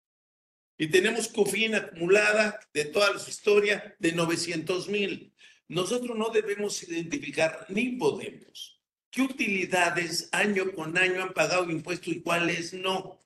y 0.78 0.86
tenemos 0.86 1.26
COFIN 1.28 1.74
acumulada 1.74 2.60
de 2.72 2.84
toda 2.84 3.18
su 3.18 3.28
historia 3.30 3.96
de 3.98 4.12
900 4.12 4.88
mil. 4.88 5.34
Nosotros 5.66 6.16
no 6.16 6.30
debemos 6.30 6.82
identificar 6.84 7.66
ni 7.68 7.96
podemos 7.96 8.80
qué 9.10 9.22
utilidades 9.22 10.28
año 10.32 10.72
con 10.72 10.96
año 10.96 11.22
han 11.22 11.34
pagado 11.34 11.68
impuestos 11.70 12.08
y 12.08 12.20
cuáles 12.20 12.72
no. 12.74 13.18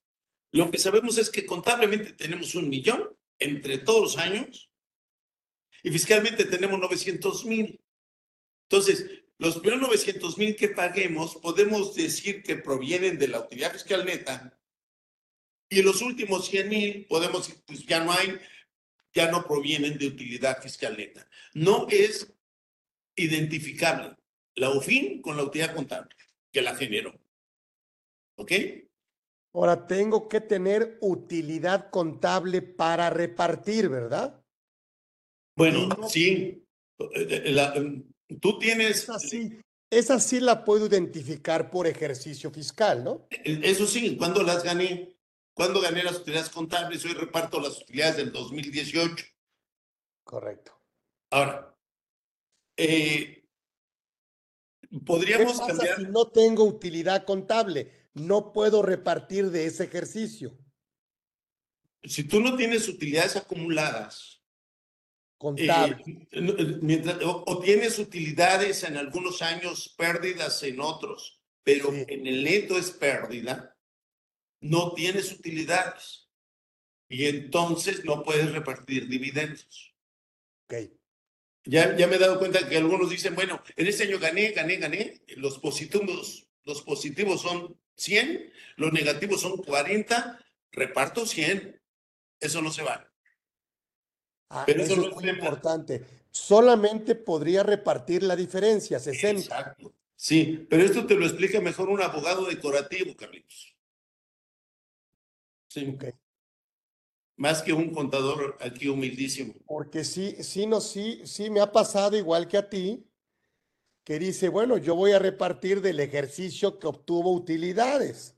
Lo 0.50 0.70
que 0.70 0.78
sabemos 0.78 1.18
es 1.18 1.28
que 1.28 1.44
contablemente 1.44 2.12
tenemos 2.12 2.54
un 2.54 2.68
millón 2.68 3.10
entre 3.38 3.78
todos 3.78 4.00
los 4.00 4.18
años 4.18 4.70
y 5.82 5.90
fiscalmente 5.90 6.44
tenemos 6.44 6.78
900 6.78 7.44
mil. 7.44 7.80
Entonces, 8.68 9.21
los 9.38 9.58
primeros 9.58 9.80
900 9.82 10.38
mil 10.38 10.56
que 10.56 10.68
paguemos 10.68 11.36
podemos 11.36 11.94
decir 11.94 12.42
que 12.42 12.56
provienen 12.56 13.18
de 13.18 13.28
la 13.28 13.40
utilidad 13.40 13.72
fiscal 13.72 14.04
neta 14.04 14.58
y 15.72 15.82
los 15.82 16.02
últimos 16.02 16.46
100 16.48 16.68
mil, 16.68 17.06
podemos, 17.06 17.50
pues 17.66 17.86
ya 17.86 18.04
no 18.04 18.12
hay, 18.12 18.38
ya 19.14 19.30
no 19.30 19.42
provienen 19.42 19.96
de 19.96 20.06
utilidad 20.06 20.60
fiscal 20.60 20.96
neta. 20.98 21.26
No 21.54 21.86
es 21.88 22.30
identificable 23.16 24.16
la 24.54 24.70
UFIN 24.70 25.22
con 25.22 25.36
la 25.36 25.44
utilidad 25.44 25.74
contable 25.74 26.14
que 26.52 26.60
la 26.60 26.76
generó. 26.76 27.18
¿Ok? 28.36 28.52
Ahora 29.54 29.86
tengo 29.86 30.28
que 30.28 30.42
tener 30.42 30.98
utilidad 31.00 31.90
contable 31.90 32.60
para 32.60 33.08
repartir, 33.08 33.88
¿verdad? 33.88 34.42
Bueno, 35.56 35.88
sí. 36.08 36.66
Tú 38.40 38.58
tienes. 38.58 39.02
Esa 39.02 39.18
sí, 39.18 39.60
esa 39.90 40.18
sí 40.18 40.40
la 40.40 40.64
puedo 40.64 40.86
identificar 40.86 41.70
por 41.70 41.86
ejercicio 41.86 42.50
fiscal, 42.50 43.04
¿no? 43.04 43.26
Eso 43.30 43.86
sí, 43.86 44.16
cuando 44.16 44.42
las 44.42 44.62
gané? 44.62 45.16
¿Cuándo 45.54 45.80
gané 45.80 46.02
las 46.02 46.16
utilidades 46.16 46.48
contables? 46.48 47.04
Hoy 47.04 47.12
reparto 47.12 47.60
las 47.60 47.82
utilidades 47.82 48.16
del 48.16 48.32
2018. 48.32 49.24
Correcto. 50.24 50.72
Ahora, 51.30 51.76
eh, 52.76 53.44
podríamos 55.04 55.60
¿Qué 55.60 55.74
pasa 55.74 55.96
Si 55.96 56.04
no 56.04 56.28
tengo 56.28 56.64
utilidad 56.64 57.24
contable, 57.24 58.08
no 58.14 58.52
puedo 58.52 58.82
repartir 58.82 59.50
de 59.50 59.66
ese 59.66 59.84
ejercicio. 59.84 60.56
Si 62.04 62.24
tú 62.24 62.40
no 62.40 62.56
tienes 62.56 62.88
utilidades 62.88 63.36
acumuladas, 63.36 64.41
contable. 65.42 65.96
Eh, 66.30 67.18
o, 67.24 67.60
tienes 67.60 67.98
utilidades 67.98 68.84
en 68.84 68.96
algunos 68.96 69.42
años, 69.42 69.92
pérdidas 69.98 70.62
en 70.62 70.80
otros, 70.80 71.40
pero 71.64 71.92
en 71.92 72.26
el 72.26 72.44
neto 72.44 72.78
es 72.78 72.92
pérdida, 72.92 73.76
no 74.60 74.92
tienes 74.92 75.32
utilidades 75.32 76.28
y 77.08 77.26
entonces 77.26 78.04
no 78.04 78.22
puedes 78.22 78.52
repartir 78.52 79.08
dividendos. 79.08 79.92
Ok. 80.66 80.92
Ya, 81.64 81.96
ya 81.96 82.06
me 82.06 82.16
he 82.16 82.18
dado 82.18 82.38
cuenta 82.38 82.68
que 82.68 82.76
algunos 82.76 83.10
dicen, 83.10 83.34
bueno, 83.34 83.62
en 83.76 83.86
este 83.86 84.04
año 84.04 84.18
gané, 84.18 84.52
gané, 84.52 84.76
gané. 84.76 85.22
Los 85.36 85.58
positivos, 85.58 86.48
los 86.64 86.82
positivos 86.82 87.42
son 87.42 87.76
100, 87.96 88.52
los 88.76 88.92
negativos 88.92 89.40
son 89.40 89.56
40, 89.58 90.38
reparto 90.70 91.26
100. 91.26 91.80
Eso 92.40 92.62
no 92.62 92.72
se 92.72 92.82
vale. 92.82 93.11
Ah, 94.54 94.64
Pero 94.66 94.82
eso, 94.82 95.08
es 95.08 95.14
muy 95.14 95.30
importante. 95.30 96.04
Solamente 96.30 97.14
podría 97.14 97.62
repartir 97.62 98.22
la 98.22 98.36
diferencia, 98.36 98.98
60. 99.00 99.40
Exacto. 99.40 99.94
Sí, 100.14 100.66
pero 100.68 100.84
esto 100.84 101.06
te 101.06 101.14
lo 101.14 101.24
explica 101.24 101.60
mejor 101.60 101.88
un 101.88 102.02
abogado 102.02 102.44
decorativo, 102.44 103.16
Carlitos. 103.16 103.74
Sí. 105.68 105.96
Más 107.36 107.62
que 107.62 107.72
un 107.72 107.94
contador 107.94 108.58
aquí 108.60 108.88
humildísimo. 108.88 109.54
Porque 109.66 110.04
sí, 110.04 110.36
sí, 110.40 110.66
no, 110.66 110.82
sí, 110.82 111.22
sí 111.24 111.48
me 111.48 111.60
ha 111.60 111.72
pasado 111.72 112.14
igual 112.16 112.46
que 112.46 112.58
a 112.58 112.68
ti, 112.68 113.06
que 114.04 114.18
dice, 114.18 114.50
bueno, 114.50 114.76
yo 114.76 114.94
voy 114.94 115.12
a 115.12 115.18
repartir 115.18 115.80
del 115.80 115.98
ejercicio 115.98 116.78
que 116.78 116.88
obtuvo 116.88 117.32
utilidades. 117.32 118.36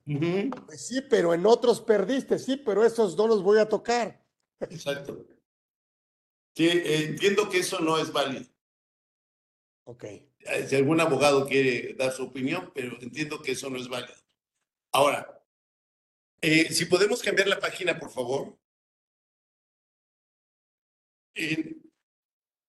Pues 0.66 0.86
sí, 0.86 1.00
pero 1.10 1.34
en 1.34 1.44
otros 1.44 1.80
perdiste, 1.80 2.38
sí, 2.38 2.56
pero 2.56 2.84
esos 2.84 3.16
no 3.16 3.26
los 3.26 3.42
voy 3.42 3.58
a 3.58 3.68
tocar. 3.68 4.24
Exacto. 4.60 5.26
Sí, 6.56 6.68
eh, 6.68 7.04
entiendo 7.08 7.48
que 7.48 7.58
eso 7.58 7.80
no 7.80 7.98
es 7.98 8.12
válido. 8.12 8.46
Ok. 9.84 10.04
Eh, 10.04 10.66
Si 10.68 10.76
algún 10.76 11.00
abogado 11.00 11.46
quiere 11.46 11.94
dar 11.94 12.12
su 12.12 12.24
opinión, 12.24 12.70
pero 12.74 13.00
entiendo 13.00 13.42
que 13.42 13.52
eso 13.52 13.68
no 13.70 13.78
es 13.78 13.88
válido. 13.88 14.14
Ahora, 14.92 15.42
eh, 16.40 16.72
si 16.72 16.84
podemos 16.84 17.22
cambiar 17.22 17.48
la 17.48 17.58
página, 17.58 17.98
por 17.98 18.10
favor. 18.10 18.58
Eh, 21.34 21.76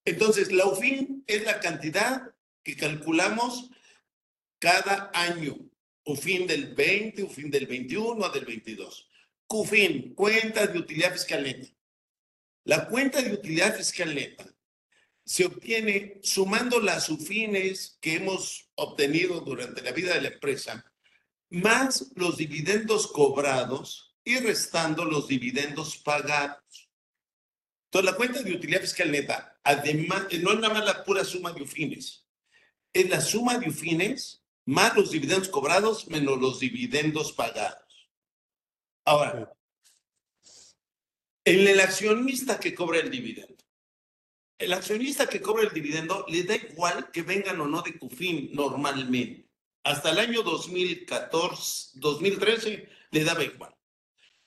entonces, 0.06 0.52
la 0.52 0.66
UFIN 0.66 1.24
es 1.28 1.44
la 1.44 1.60
cantidad 1.60 2.34
que 2.64 2.76
calculamos 2.76 3.70
cada 4.60 5.12
año. 5.14 5.58
UFIN 6.06 6.48
del 6.48 6.74
20, 6.74 7.24
UFIN 7.24 7.52
del 7.52 7.68
21, 7.68 8.30
del 8.30 8.46
22. 8.46 9.10
CUFIN, 9.48 10.16
cuentas 10.16 10.72
de 10.74 10.80
utilidad 10.80 11.12
fiscal 11.12 11.44
neta. 11.44 11.75
La 12.66 12.88
cuenta 12.88 13.22
de 13.22 13.32
utilidad 13.32 13.76
fiscal 13.76 14.16
neta 14.16 14.44
se 15.24 15.46
obtiene 15.46 16.20
sumando 16.24 16.80
las 16.80 17.10
UFINes 17.10 18.00
que 18.02 18.16
hemos 18.16 18.72
obtenido 18.74 19.40
durante 19.42 19.84
la 19.84 19.92
vida 19.92 20.16
de 20.16 20.22
la 20.22 20.28
empresa, 20.30 20.84
más 21.52 22.12
los 22.16 22.38
dividendos 22.38 23.06
cobrados 23.08 24.16
y 24.24 24.40
restando 24.40 25.06
los 25.06 25.28
dividendos 25.28 25.98
pagados. 25.98 26.90
Entonces, 27.86 28.12
la 28.12 28.18
cuenta 28.18 28.42
de 28.42 28.54
utilidad 28.54 28.82
fiscal 28.82 29.12
neta, 29.12 29.60
además, 29.64 30.24
no 30.42 30.52
es 30.52 30.60
nada 30.60 30.74
más 30.74 30.86
la 30.86 31.04
pura 31.04 31.24
suma 31.24 31.54
de 31.54 31.62
UFINes, 31.62 32.26
es 32.92 33.10
la 33.10 33.22
suma 33.22 33.60
de 33.60 33.70
UFINes 33.70 34.44
más 34.66 34.96
los 34.96 35.12
dividendos 35.12 35.50
cobrados 35.50 36.08
menos 36.08 36.40
los 36.40 36.60
dividendos 36.60 37.32
pagados. 37.32 38.10
Ahora, 39.06 39.56
en 41.46 41.68
el 41.68 41.80
accionista 41.80 42.60
que 42.60 42.74
cobra 42.74 43.00
el 43.00 43.12
dividendo, 43.12 43.56
el 44.58 44.74
accionista 44.74 45.28
que 45.28 45.42
cobra 45.42 45.64
el 45.64 45.74
dividendo 45.74 46.26
le 46.28 46.44
da 46.44 46.56
igual 46.56 47.12
que 47.12 47.22
vengan 47.22 47.62
o 47.62 47.68
no 47.68 47.82
de 47.82 47.98
CUFIN 48.00 48.52
normalmente. 48.54 49.48
Hasta 49.84 50.12
el 50.12 50.18
año 50.18 50.42
2014, 50.42 52.00
2013 52.00 52.90
le 53.12 53.24
daba 53.24 53.44
igual. 53.44 53.76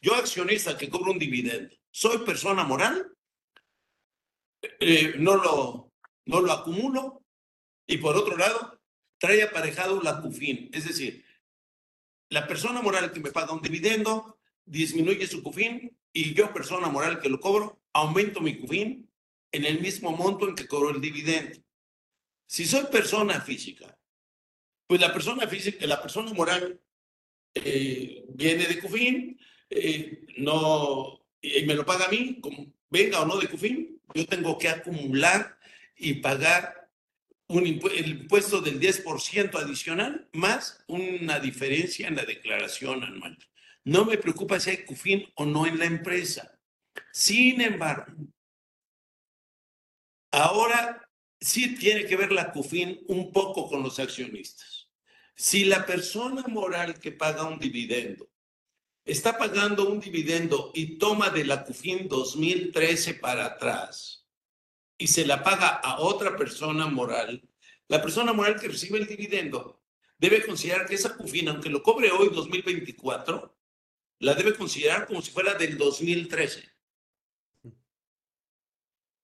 Yo 0.00 0.14
accionista 0.14 0.76
que 0.76 0.88
cobro 0.88 1.12
un 1.12 1.18
dividendo, 1.18 1.74
soy 1.90 2.18
persona 2.18 2.64
moral, 2.64 3.12
eh, 4.80 5.14
no, 5.18 5.36
lo, 5.36 5.92
no 6.26 6.40
lo 6.40 6.52
acumulo 6.52 7.22
y 7.86 7.98
por 7.98 8.16
otro 8.16 8.36
lado 8.36 8.80
trae 9.18 9.42
aparejado 9.42 10.02
la 10.02 10.20
CUFIN. 10.20 10.70
Es 10.72 10.86
decir, 10.86 11.24
la 12.30 12.46
persona 12.48 12.82
moral 12.82 13.12
que 13.12 13.20
me 13.20 13.30
paga 13.30 13.52
un 13.52 13.62
dividendo 13.62 14.37
disminuye 14.68 15.26
su 15.26 15.42
CUFIN 15.42 15.96
y 16.12 16.34
yo, 16.34 16.52
persona 16.52 16.88
moral 16.88 17.20
que 17.20 17.28
lo 17.28 17.40
cobro, 17.40 17.80
aumento 17.92 18.40
mi 18.40 18.58
CUFIN 18.58 19.08
en 19.52 19.64
el 19.64 19.80
mismo 19.80 20.12
monto 20.12 20.48
en 20.48 20.54
que 20.54 20.66
cobro 20.66 20.90
el 20.90 21.00
dividendo. 21.00 21.58
Si 22.46 22.64
soy 22.64 22.84
persona 22.86 23.40
física, 23.40 23.98
pues 24.86 25.00
la 25.00 25.12
persona 25.12 25.46
física, 25.46 25.86
la 25.86 26.00
persona 26.00 26.32
moral 26.32 26.80
eh, 27.54 28.24
viene 28.28 28.66
de 28.66 28.78
CUFIN, 28.78 29.38
eh, 29.70 30.26
no, 30.38 31.20
y 31.40 31.62
me 31.64 31.74
lo 31.74 31.84
paga 31.84 32.06
a 32.06 32.10
mí, 32.10 32.40
venga 32.90 33.20
o 33.20 33.26
no 33.26 33.36
de 33.36 33.48
CUFIN, 33.48 34.00
yo 34.14 34.26
tengo 34.26 34.56
que 34.58 34.68
acumular 34.68 35.58
y 35.96 36.14
pagar 36.14 36.90
un 37.48 37.66
el 37.66 38.08
impuesto 38.08 38.60
del 38.60 38.78
10% 38.78 39.54
adicional 39.54 40.28
más 40.32 40.84
una 40.86 41.40
diferencia 41.40 42.06
en 42.06 42.16
la 42.16 42.24
declaración 42.24 43.02
anual. 43.02 43.38
No 43.88 44.04
me 44.04 44.18
preocupa 44.18 44.60
si 44.60 44.68
hay 44.68 44.84
CUFIN 44.84 45.32
o 45.36 45.46
no 45.46 45.64
en 45.64 45.78
la 45.78 45.86
empresa. 45.86 46.60
Sin 47.10 47.62
embargo, 47.62 48.12
ahora 50.30 51.08
sí 51.40 51.74
tiene 51.74 52.04
que 52.04 52.14
ver 52.14 52.30
la 52.30 52.52
CUFIN 52.52 53.00
un 53.08 53.32
poco 53.32 53.66
con 53.66 53.82
los 53.82 53.98
accionistas. 53.98 54.90
Si 55.34 55.64
la 55.64 55.86
persona 55.86 56.44
moral 56.48 57.00
que 57.00 57.12
paga 57.12 57.44
un 57.44 57.58
dividendo 57.58 58.28
está 59.06 59.38
pagando 59.38 59.88
un 59.88 60.00
dividendo 60.00 60.70
y 60.74 60.98
toma 60.98 61.30
de 61.30 61.46
la 61.46 61.64
CUFIN 61.64 62.08
2013 62.08 63.14
para 63.14 63.46
atrás 63.46 64.26
y 64.98 65.06
se 65.06 65.24
la 65.24 65.42
paga 65.42 65.68
a 65.68 66.00
otra 66.00 66.36
persona 66.36 66.88
moral, 66.88 67.42
la 67.86 68.02
persona 68.02 68.34
moral 68.34 68.60
que 68.60 68.68
recibe 68.68 68.98
el 68.98 69.06
dividendo 69.06 69.80
debe 70.18 70.44
considerar 70.44 70.84
que 70.84 70.96
esa 70.96 71.16
CUFIN, 71.16 71.48
aunque 71.48 71.70
lo 71.70 71.82
cobre 71.82 72.10
hoy 72.10 72.28
2024, 72.28 73.57
la 74.20 74.34
debe 74.34 74.54
considerar 74.54 75.06
como 75.06 75.22
si 75.22 75.30
fuera 75.30 75.54
del 75.54 75.76
2013. 75.76 76.68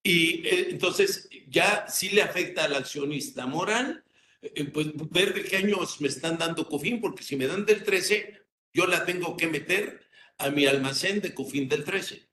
Y 0.03 0.47
eh, 0.47 0.69
entonces 0.71 1.29
ya 1.49 1.87
sí 1.89 2.11
le 2.11 2.23
afecta 2.23 2.65
al 2.65 2.75
accionista 2.75 3.47
moral, 3.47 4.05
eh, 4.43 4.65
pues 4.65 4.89
ver 5.11 5.33
de 5.35 5.45
qué 5.45 5.57
años 5.57 6.01
me 6.01 6.09
están 6.09 6.37
dando 6.37 6.69
COFIN, 6.69 7.01
porque 7.01 7.23
si 7.23 7.37
me 7.37 7.47
dan 7.47 7.65
del 7.65 7.83
13, 7.83 8.43
yo 8.73 8.87
la 8.87 9.05
tengo 9.07 9.37
que 9.37 9.49
meter 9.49 10.07
a 10.39 10.51
mi 10.51 10.67
almacén 10.67 11.21
de 11.21 11.33
COFIN 11.33 11.69
del 11.69 11.85
13. 11.85 12.29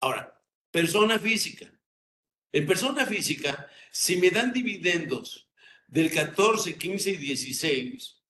Ahora, 0.00 0.42
persona 0.70 1.18
física. 1.18 1.72
En 2.52 2.66
persona 2.66 3.06
física, 3.06 3.70
si 3.90 4.16
me 4.16 4.30
dan 4.30 4.52
dividendos 4.52 5.48
del 5.86 6.10
14, 6.10 6.76
15 6.76 7.10
y 7.12 7.16
16, 7.16 8.22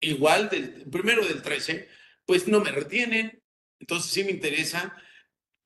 igual 0.00 0.50
del 0.50 0.84
primero 0.90 1.24
del 1.24 1.40
13, 1.40 1.88
pues 2.26 2.48
no 2.48 2.60
me 2.60 2.70
retienen. 2.70 3.42
Entonces 3.78 4.10
sí 4.10 4.24
me 4.24 4.30
interesa 4.30 4.96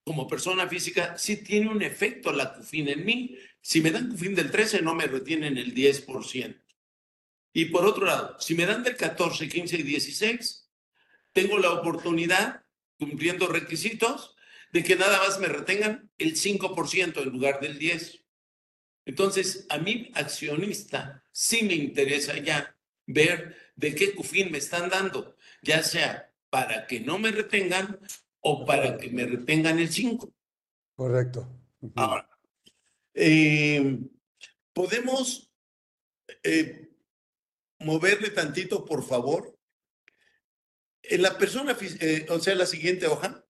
como 0.04 0.26
persona 0.26 0.66
física, 0.66 1.18
sí 1.18 1.36
tiene 1.36 1.68
un 1.68 1.82
efecto 1.82 2.32
la 2.32 2.54
CUFIN 2.54 2.88
en 2.88 3.04
mí. 3.04 3.36
Si 3.60 3.80
me 3.82 3.90
dan 3.90 4.08
CUFIN 4.08 4.34
del 4.34 4.50
13, 4.50 4.80
no 4.80 4.94
me 4.94 5.06
retienen 5.06 5.58
el 5.58 5.74
10%. 5.74 6.62
Y 7.52 7.66
por 7.66 7.84
otro 7.84 8.06
lado, 8.06 8.40
si 8.40 8.54
me 8.54 8.64
dan 8.64 8.82
del 8.82 8.96
14, 8.96 9.48
15 9.48 9.76
y 9.76 9.82
16, 9.82 10.70
tengo 11.32 11.58
la 11.58 11.72
oportunidad, 11.72 12.62
cumpliendo 12.98 13.48
requisitos, 13.48 14.34
de 14.72 14.82
que 14.82 14.96
nada 14.96 15.18
más 15.18 15.38
me 15.40 15.48
retengan 15.48 16.10
el 16.18 16.34
5% 16.34 17.22
en 17.22 17.28
lugar 17.28 17.60
del 17.60 17.78
10%. 17.78 18.24
Entonces, 19.04 19.66
a 19.70 19.78
mí, 19.78 20.10
accionista, 20.14 21.22
sí 21.32 21.62
me 21.62 21.74
interesa 21.74 22.38
ya 22.38 22.76
ver 23.06 23.56
de 23.74 23.94
qué 23.94 24.14
CUFIN 24.14 24.52
me 24.52 24.58
están 24.58 24.90
dando, 24.90 25.36
ya 25.62 25.82
sea 25.82 26.27
para 26.50 26.86
que 26.86 27.00
no 27.00 27.18
me 27.18 27.30
retengan 27.30 27.98
o 28.40 28.64
para 28.64 28.96
que 28.96 29.10
me 29.10 29.26
retengan 29.26 29.78
el 29.78 29.90
5. 29.90 30.32
Correcto. 30.94 31.48
Ahora, 31.94 32.28
eh, 33.14 33.98
podemos 34.72 35.52
eh, 36.42 36.88
moverle 37.80 38.30
tantito, 38.30 38.84
por 38.84 39.06
favor. 39.06 39.56
En 41.02 41.22
la 41.22 41.38
persona, 41.38 41.76
eh, 41.80 42.26
o 42.28 42.40
sea, 42.40 42.54
la 42.54 42.66
siguiente 42.66 43.06
hoja. 43.06 43.44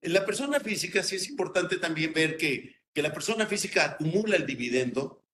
En 0.00 0.12
la 0.12 0.24
persona 0.24 0.60
física 0.60 1.02
sí 1.02 1.16
es 1.16 1.28
importante 1.28 1.78
también 1.78 2.12
ver 2.12 2.36
que, 2.36 2.76
que 2.92 3.02
la 3.02 3.12
persona 3.12 3.46
física 3.46 3.84
acumula 3.84 4.36
el 4.36 4.46
dividendo 4.46 5.24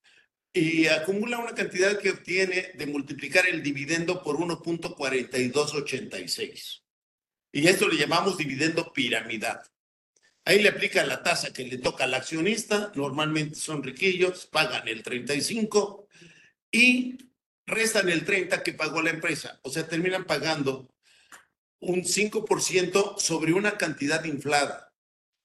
y 0.57 0.87
acumula 0.87 1.39
una 1.39 1.53
cantidad 1.53 1.99
que 1.99 2.11
obtiene 2.11 2.71
de 2.75 2.87
multiplicar 2.87 3.49
el 3.49 3.61
dividendo 3.61 4.23
por 4.23 4.37
1.4286. 4.37 6.83
Y 7.51 7.67
esto 7.67 7.89
le 7.89 7.97
llamamos 7.97 8.39
dividendo 8.39 8.93
piramidal. 8.93 9.63
Ahí 10.45 10.63
le 10.63 10.69
aplica 10.69 11.05
la 11.05 11.25
tasa 11.25 11.53
que 11.53 11.65
le 11.65 11.79
toca 11.79 12.05
al 12.05 12.15
accionista, 12.15 12.93
normalmente 12.95 13.57
son 13.57 13.83
riquillos, 13.83 14.47
pagan 14.47 14.87
el 14.87 15.03
35 15.03 16.07
y 16.71 17.19
restan 17.67 18.09
el 18.09 18.25
30 18.25 18.63
que 18.63 18.75
pagó 18.75 19.03
la 19.03 19.11
empresa. 19.11 19.59
O 19.63 19.71
sea, 19.71 19.89
terminan 19.89 20.25
pagando 20.25 20.89
un 21.81 22.05
5% 22.05 23.19
sobre 23.19 23.55
una 23.55 23.77
cantidad 23.77 24.23
inflada. 24.25 24.93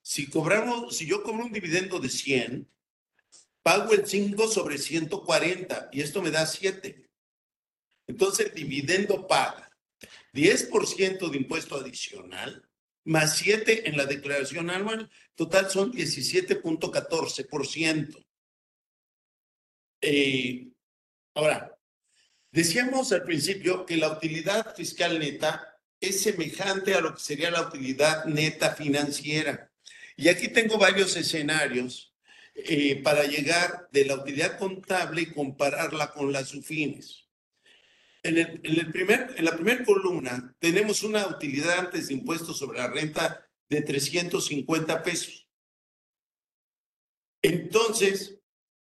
Si 0.03 0.29
cobramos, 0.29 0.97
si 0.97 1.07
yo 1.07 1.23
cobro 1.23 1.45
un 1.45 1.51
dividendo 1.51 1.99
de 1.99 2.09
100, 2.09 2.69
pago 3.63 3.93
el 3.93 4.05
5 4.07 4.47
sobre 4.47 4.77
140 4.77 5.89
y 5.91 6.01
esto 6.01 6.21
me 6.21 6.31
da 6.31 6.45
7. 6.45 7.05
Entonces 8.07 8.45
el 8.47 8.53
dividendo 8.53 9.27
paga 9.27 9.69
10% 10.33 11.29
de 11.29 11.37
impuesto 11.37 11.75
adicional 11.75 12.65
más 13.05 13.37
7 13.37 13.89
en 13.89 13.97
la 13.97 14.05
declaración 14.05 14.69
anual, 14.69 15.09
total 15.35 15.69
son 15.69 15.91
17.14%. 15.91 18.25
Eh, 20.01 20.69
Ahora, 21.39 21.73
decíamos 22.51 23.13
al 23.13 23.23
principio 23.23 23.85
que 23.85 23.95
la 23.95 24.11
utilidad 24.11 24.75
fiscal 24.75 25.19
neta 25.19 25.79
es 26.01 26.21
semejante 26.21 26.93
a 26.93 26.99
lo 26.99 27.13
que 27.13 27.21
sería 27.21 27.49
la 27.49 27.61
utilidad 27.61 28.25
neta 28.25 28.75
financiera. 28.75 29.71
Y 30.17 30.27
aquí 30.27 30.49
tengo 30.49 30.77
varios 30.77 31.15
escenarios 31.15 32.08
eh, 32.65 33.01
para 33.03 33.23
llegar 33.23 33.89
de 33.91 34.05
la 34.05 34.15
utilidad 34.15 34.57
contable 34.57 35.21
y 35.21 35.31
compararla 35.31 36.11
con 36.11 36.31
las 36.31 36.53
UFINES. 36.53 37.27
En, 38.23 38.37
en, 38.37 38.61
el 38.63 38.91
primer, 38.91 39.33
en 39.37 39.45
la 39.45 39.55
primera 39.55 39.83
columna 39.85 40.55
tenemos 40.59 41.03
una 41.03 41.25
utilidad 41.27 41.79
antes 41.79 42.07
de 42.07 42.15
impuestos 42.15 42.57
sobre 42.57 42.79
la 42.79 42.87
renta 42.87 43.49
de 43.69 43.81
350 43.81 45.03
pesos. 45.03 45.47
Entonces, 47.41 48.39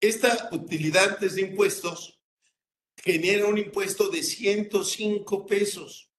esta 0.01 0.49
utilidad 0.51 1.13
antes 1.13 1.35
de 1.35 1.41
impuestos 1.41 2.19
genera 3.03 3.45
un 3.45 3.57
impuesto 3.57 4.09
de 4.09 4.23
105 4.23 5.45
pesos 5.45 6.11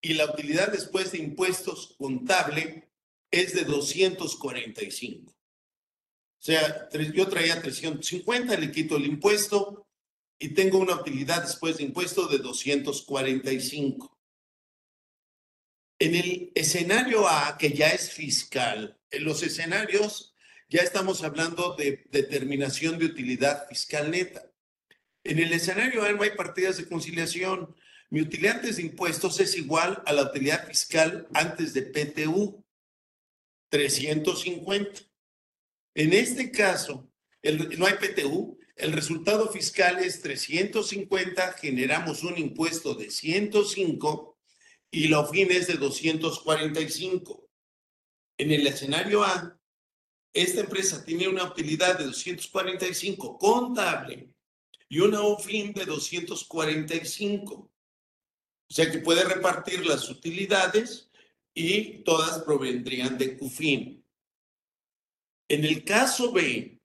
y 0.00 0.14
la 0.14 0.26
utilidad 0.26 0.70
después 0.72 1.12
de 1.12 1.18
impuestos 1.18 1.94
contable 1.98 2.90
es 3.30 3.54
de 3.54 3.64
245. 3.64 5.31
O 6.42 6.44
sea, 6.44 6.88
yo 7.14 7.28
traía 7.28 7.62
350, 7.62 8.56
le 8.56 8.72
quito 8.72 8.96
el 8.96 9.06
impuesto 9.06 9.86
y 10.40 10.48
tengo 10.48 10.78
una 10.78 10.96
utilidad 10.96 11.42
después 11.42 11.76
de 11.76 11.84
impuesto 11.84 12.26
de 12.26 12.38
245. 12.38 14.18
En 16.00 16.16
el 16.16 16.50
escenario 16.56 17.28
A, 17.28 17.56
que 17.56 17.70
ya 17.70 17.90
es 17.90 18.10
fiscal, 18.10 18.98
en 19.12 19.22
los 19.22 19.44
escenarios 19.44 20.34
ya 20.68 20.80
estamos 20.80 21.22
hablando 21.22 21.76
de 21.76 22.08
determinación 22.10 22.98
de 22.98 23.04
utilidad 23.04 23.68
fiscal 23.68 24.10
neta. 24.10 24.50
En 25.22 25.38
el 25.38 25.52
escenario 25.52 26.02
A 26.02 26.10
no 26.10 26.24
hay 26.24 26.30
partidas 26.30 26.76
de 26.76 26.88
conciliación. 26.88 27.72
Mi 28.10 28.20
utilidad 28.20 28.56
antes 28.56 28.78
de 28.78 28.82
impuestos 28.82 29.38
es 29.38 29.56
igual 29.56 30.02
a 30.06 30.12
la 30.12 30.24
utilidad 30.24 30.66
fiscal 30.66 31.28
antes 31.34 31.72
de 31.72 31.82
PTU, 31.82 32.64
350. 33.68 35.11
En 35.94 36.12
este 36.12 36.50
caso, 36.50 37.10
no 37.76 37.86
hay 37.86 37.94
PTU, 37.94 38.58
el 38.76 38.92
resultado 38.92 39.50
fiscal 39.50 39.98
es 39.98 40.22
350, 40.22 41.52
generamos 41.54 42.22
un 42.22 42.38
impuesto 42.38 42.94
de 42.94 43.10
105 43.10 44.38
y 44.90 45.08
la 45.08 45.20
OFIN 45.20 45.50
es 45.50 45.66
de 45.66 45.74
245. 45.74 47.50
En 48.38 48.50
el 48.50 48.66
escenario 48.66 49.22
A, 49.22 49.58
esta 50.32 50.60
empresa 50.60 51.04
tiene 51.04 51.28
una 51.28 51.44
utilidad 51.44 51.98
de 51.98 52.04
245 52.04 53.38
contable 53.38 54.30
y 54.88 55.00
una 55.00 55.20
OFIN 55.20 55.74
de 55.74 55.84
245. 55.84 57.54
O 57.54 58.74
sea 58.74 58.90
que 58.90 58.98
puede 58.98 59.24
repartir 59.24 59.84
las 59.84 60.08
utilidades 60.08 61.10
y 61.54 62.02
todas 62.04 62.42
provendrían 62.42 63.18
de 63.18 63.36
CUFIN. 63.36 64.01
En 65.48 65.64
el 65.64 65.84
caso 65.84 66.32
B, 66.32 66.80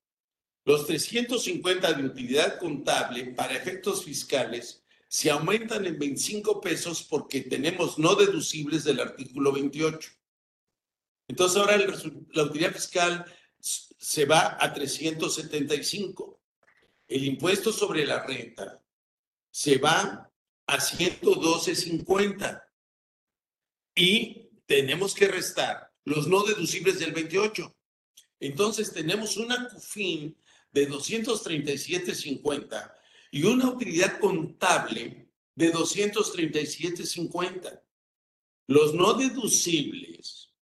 los 0.66 0.86
350 0.86 1.94
de 1.94 2.04
utilidad 2.04 2.60
contable 2.60 3.26
para 3.32 3.56
efectos 3.56 4.04
fiscales 4.04 4.84
se 5.08 5.30
aumentan 5.30 5.86
en 5.86 5.98
25 5.98 6.60
pesos 6.60 7.04
porque 7.04 7.42
tenemos 7.42 7.98
no 7.98 8.16
deducibles 8.16 8.84
del 8.84 9.00
artículo 9.00 9.54
28. 9.54 10.10
Entonces 11.30 11.58
ahora 11.58 11.78
la 11.78 12.44
utilidad 12.44 12.74
fiscal 12.74 13.26
se 13.60 14.26
va 14.26 14.58
a 14.60 14.74
375. 14.74 16.42
El 17.08 17.24
impuesto 17.24 17.72
sobre 17.72 18.06
la 18.06 18.26
renta 18.26 18.84
se 19.50 19.78
va 19.78 20.30
a 20.66 20.78
112.50. 20.78 22.64
Y 23.96 24.50
tenemos 24.66 25.16
que 25.16 25.28
restar 25.28 25.94
los 26.04 26.28
no 26.28 26.44
deducibles 26.44 27.00
del 27.00 27.14
28. 27.14 27.77
Entonces 28.40 28.94
tenemos 28.94 29.36
una 29.38 29.68
CUFIN 29.70 30.38
de 30.72 30.90
237.50 30.90 32.94
y 33.32 33.44
una 33.44 33.70
utilidad 33.70 34.20
contable 34.20 35.32
de 35.56 35.74
237.50. 35.74 37.82
Los 38.68 38.94
no 38.94 39.14
deducibles 39.14 40.54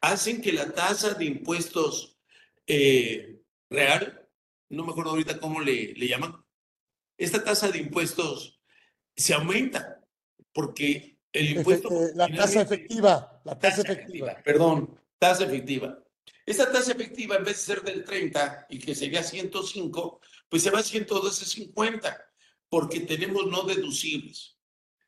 hacen 0.00 0.40
que 0.40 0.52
la 0.52 0.72
tasa 0.72 1.14
de 1.14 1.26
impuestos 1.26 2.18
eh, 2.66 3.42
real, 3.68 4.26
no 4.68 4.84
me 4.84 4.90
acuerdo 4.92 5.10
ahorita 5.10 5.38
cómo 5.38 5.60
le, 5.60 5.92
le 5.94 6.08
llaman, 6.08 6.42
esta 7.18 7.44
tasa 7.44 7.70
de 7.70 7.78
impuestos 7.78 8.60
se 9.14 9.34
aumenta 9.34 10.02
porque 10.52 11.18
el 11.32 11.58
impuesto... 11.58 11.90
la 12.14 12.28
tasa 12.28 12.62
efectiva, 12.62 13.40
la 13.44 13.58
tasa, 13.58 13.82
efectiva. 13.82 14.40
Perdón, 14.42 14.98
tasa 15.18 15.44
efectiva. 15.44 16.02
Esta 16.46 16.70
tasa 16.72 16.92
efectiva, 16.92 17.36
en 17.36 17.44
vez 17.44 17.58
de 17.58 17.74
ser 17.74 17.82
del 17.82 18.04
30 18.04 18.66
y 18.70 18.78
que 18.78 18.94
sería 18.94 19.22
105, 19.22 20.20
pues 20.48 20.62
se 20.62 20.70
va 20.70 20.80
a 20.80 20.82
112.50, 20.82 22.16
porque 22.68 23.00
tenemos 23.00 23.46
no 23.46 23.62
deducibles. 23.62 24.56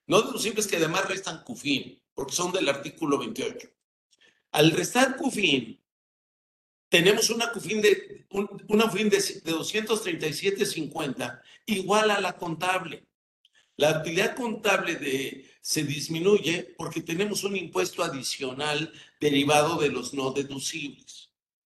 No 0.07 0.23
deducibles 0.23 0.67
que 0.67 0.77
además 0.77 1.09
restan 1.09 1.43
CUFIN, 1.45 2.03
porque 2.15 2.35
son 2.35 2.53
del 2.53 2.69
artículo 2.69 3.19
28. 3.19 3.69
Al 4.53 4.71
restar 4.73 5.17
CUFIN, 5.17 5.83
tenemos 6.89 7.31
una 7.31 7.51
CUFIN 7.51 7.81
de, 7.81 8.27
una 8.31 8.89
CUFIN 8.89 9.09
de, 9.09 9.17
de 9.17 9.53
237.50 9.53 11.41
igual 11.67 12.11
a 12.11 12.21
la 12.21 12.37
contable. 12.37 13.07
La 13.77 14.01
utilidad 14.01 14.37
contable 14.37 15.49
se 15.63 15.85
disminuye 15.85 16.75
porque 16.77 17.01
tenemos 17.01 17.45
un 17.45 17.57
impuesto 17.57 18.03
adicional 18.03 18.93
derivado 19.21 19.81
de 19.81 19.89
los 19.89 20.13
no 20.13 20.33
deducibles, 20.33 21.22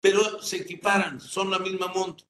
pero 0.07 0.41
se 0.41 0.59
equiparan, 0.59 1.21
son 1.21 1.51
la 1.51 1.59
misma 1.59 1.89
monto. 1.89 2.25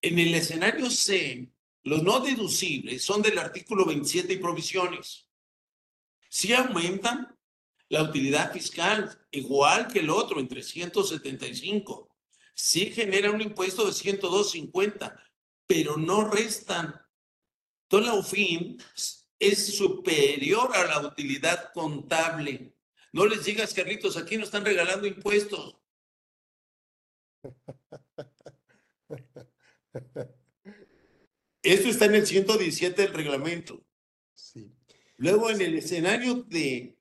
En 0.00 0.18
el 0.18 0.34
escenario 0.34 0.88
C, 0.88 1.52
los 1.82 2.02
no 2.02 2.20
deducibles 2.20 3.04
son 3.04 3.20
del 3.20 3.36
artículo 3.36 3.84
27 3.84 4.32
y 4.32 4.38
provisiones. 4.38 5.28
Si 6.30 6.54
aumentan 6.54 7.38
la 7.90 8.04
utilidad 8.04 8.50
fiscal, 8.54 9.26
igual 9.32 9.86
que 9.88 9.98
el 9.98 10.08
otro, 10.08 10.40
en 10.40 10.48
375. 10.48 12.08
Sí 12.54 12.90
genera 12.90 13.30
un 13.30 13.42
impuesto 13.42 13.84
de 13.84 13.92
102.50, 13.92 15.14
pero 15.66 15.98
no 15.98 16.30
restan 16.30 17.02
entonces 17.82 18.08
la 18.10 18.18
UFIN 18.18 18.82
es 19.38 19.76
superior 19.76 20.74
a 20.74 20.86
la 20.86 21.06
utilidad 21.06 21.70
contable. 21.74 22.74
No 23.12 23.26
les 23.26 23.44
digas, 23.44 23.74
Carlitos, 23.74 24.16
aquí 24.16 24.38
no 24.38 24.44
están 24.44 24.64
regalando 24.64 25.06
impuestos. 25.06 25.83
Esto 31.62 31.88
está 31.88 32.04
en 32.06 32.16
el 32.16 32.26
117 32.26 33.02
del 33.02 33.14
reglamento. 33.14 33.84
Sí. 34.34 34.74
Luego 35.16 35.50
en 35.50 35.60
el 35.60 35.78
escenario 35.78 36.42
de 36.42 36.98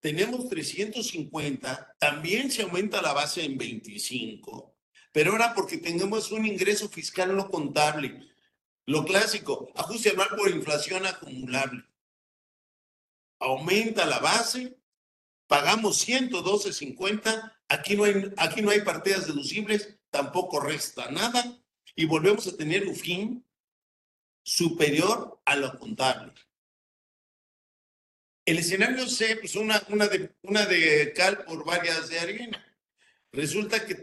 tenemos 0.00 0.48
350, 0.48 1.96
también 1.98 2.50
se 2.50 2.62
aumenta 2.62 3.00
la 3.00 3.12
base 3.12 3.44
en 3.44 3.56
25, 3.56 4.76
pero 5.12 5.30
ahora 5.30 5.54
porque 5.54 5.78
tengamos 5.78 6.32
un 6.32 6.44
ingreso 6.44 6.88
fiscal 6.88 7.36
no 7.36 7.48
contable 7.48 8.32
lo 8.86 9.04
clásico, 9.04 9.70
ajuste 9.76 10.10
anual 10.10 10.30
por 10.36 10.50
inflación 10.50 11.06
acumulable. 11.06 11.84
Aumenta 13.38 14.06
la 14.06 14.18
base, 14.18 14.76
pagamos 15.46 16.06
112.50, 16.06 17.61
aquí 17.72 17.96
no 17.96 18.04
hay, 18.04 18.32
aquí 18.36 18.62
no 18.62 18.70
hay 18.70 18.82
partidas 18.82 19.26
deducibles, 19.26 19.96
tampoco 20.10 20.60
resta 20.60 21.10
nada 21.10 21.58
y 21.94 22.04
volvemos 22.04 22.46
a 22.46 22.56
tener 22.56 22.86
un 22.86 22.94
fin 22.94 23.46
superior 24.44 25.40
a 25.44 25.56
lo 25.56 25.78
contable. 25.78 26.32
El 28.44 28.58
escenario 28.58 29.06
C, 29.08 29.36
pues 29.36 29.54
una, 29.54 29.82
una, 29.88 30.08
de, 30.08 30.34
una 30.42 30.66
de 30.66 31.12
cal 31.14 31.44
por 31.44 31.64
varias 31.64 32.08
de 32.08 32.18
arena. 32.18 32.66
Resulta 33.30 33.86
que 33.86 33.94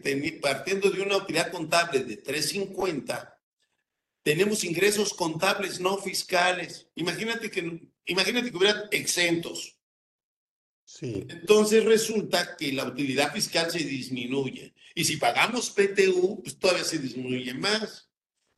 partiendo 0.42 0.90
de 0.90 1.02
una 1.02 1.18
utilidad 1.18 1.52
contable 1.52 2.04
de 2.04 2.18
350, 2.18 3.38
tenemos 4.24 4.64
ingresos 4.64 5.14
contables 5.14 5.80
no 5.80 5.98
fiscales. 5.98 6.90
Imagínate 6.96 7.52
que, 7.52 7.92
imagínate 8.06 8.50
que 8.50 8.58
hubieran 8.58 8.84
exentos. 8.92 9.79
Entonces 11.02 11.86
resulta 11.86 12.56
que 12.58 12.74
la 12.74 12.86
utilidad 12.86 13.32
fiscal 13.34 13.70
se 13.72 13.80
disminuye. 13.80 14.74
Y 14.96 15.06
si 15.06 15.18
pagamos 15.18 15.70
PTU, 15.70 16.42
pues 16.42 16.58
todavía 16.58 16.84
se 16.84 16.98
disminuye 16.98 17.54
más. 17.54 18.10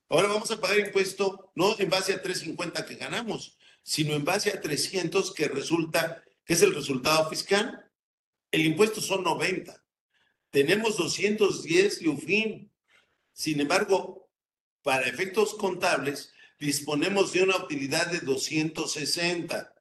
Ahora 0.09 0.29
vamos 0.29 0.49
a 0.51 0.59
pagar 0.59 0.79
impuesto 0.79 1.51
no 1.55 1.77
en 1.77 1.89
base 1.89 2.13
a 2.13 2.21
350 2.21 2.85
que 2.85 2.95
ganamos, 2.95 3.57
sino 3.83 4.13
en 4.13 4.25
base 4.25 4.49
a 4.49 4.59
300 4.59 5.33
que 5.33 5.47
resulta, 5.47 6.23
que 6.45 6.53
es 6.53 6.61
el 6.61 6.73
resultado 6.73 7.29
fiscal. 7.29 7.89
El 8.51 8.65
impuesto 8.65 9.01
son 9.01 9.23
90. 9.23 9.83
Tenemos 10.49 10.97
210 10.97 12.01
y 12.01 12.07
UFIN. 12.07 12.71
Sin 13.33 13.61
embargo, 13.61 14.29
para 14.81 15.07
efectos 15.07 15.53
contables, 15.53 16.33
disponemos 16.59 17.33
de 17.33 17.43
una 17.43 17.57
utilidad 17.57 18.07
de 18.07 18.19
260. 18.19 19.73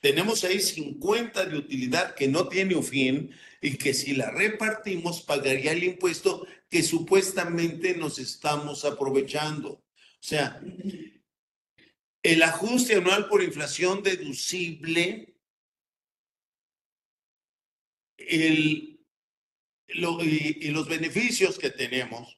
Tenemos 0.00 0.44
ahí 0.44 0.60
50 0.60 1.46
de 1.46 1.56
utilidad 1.56 2.14
que 2.14 2.28
no 2.28 2.48
tiene 2.48 2.80
fin 2.82 3.34
y 3.60 3.76
que 3.76 3.94
si 3.94 4.14
la 4.14 4.30
repartimos 4.30 5.22
pagaría 5.22 5.72
el 5.72 5.84
impuesto 5.84 6.46
que 6.68 6.82
supuestamente 6.82 7.96
nos 7.96 8.18
estamos 8.18 8.84
aprovechando. 8.84 9.70
O 9.70 9.82
sea, 10.20 10.60
el 12.22 12.42
ajuste 12.42 12.96
anual 12.96 13.28
por 13.28 13.42
inflación 13.42 14.02
deducible, 14.02 15.34
el, 18.18 19.00
y, 19.88 20.66
y 20.66 20.70
los 20.70 20.88
beneficios 20.88 21.58
que 21.58 21.70
tenemos 21.70 22.36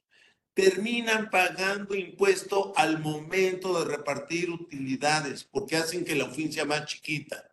terminan 0.58 1.30
pagando 1.30 1.94
impuesto 1.94 2.72
al 2.74 2.98
momento 2.98 3.78
de 3.78 3.96
repartir 3.96 4.50
utilidades 4.50 5.44
porque 5.44 5.76
hacen 5.76 6.04
que 6.04 6.16
la 6.16 6.24
UFIN 6.24 6.52
sea 6.52 6.64
más 6.64 6.84
chiquita. 6.86 7.48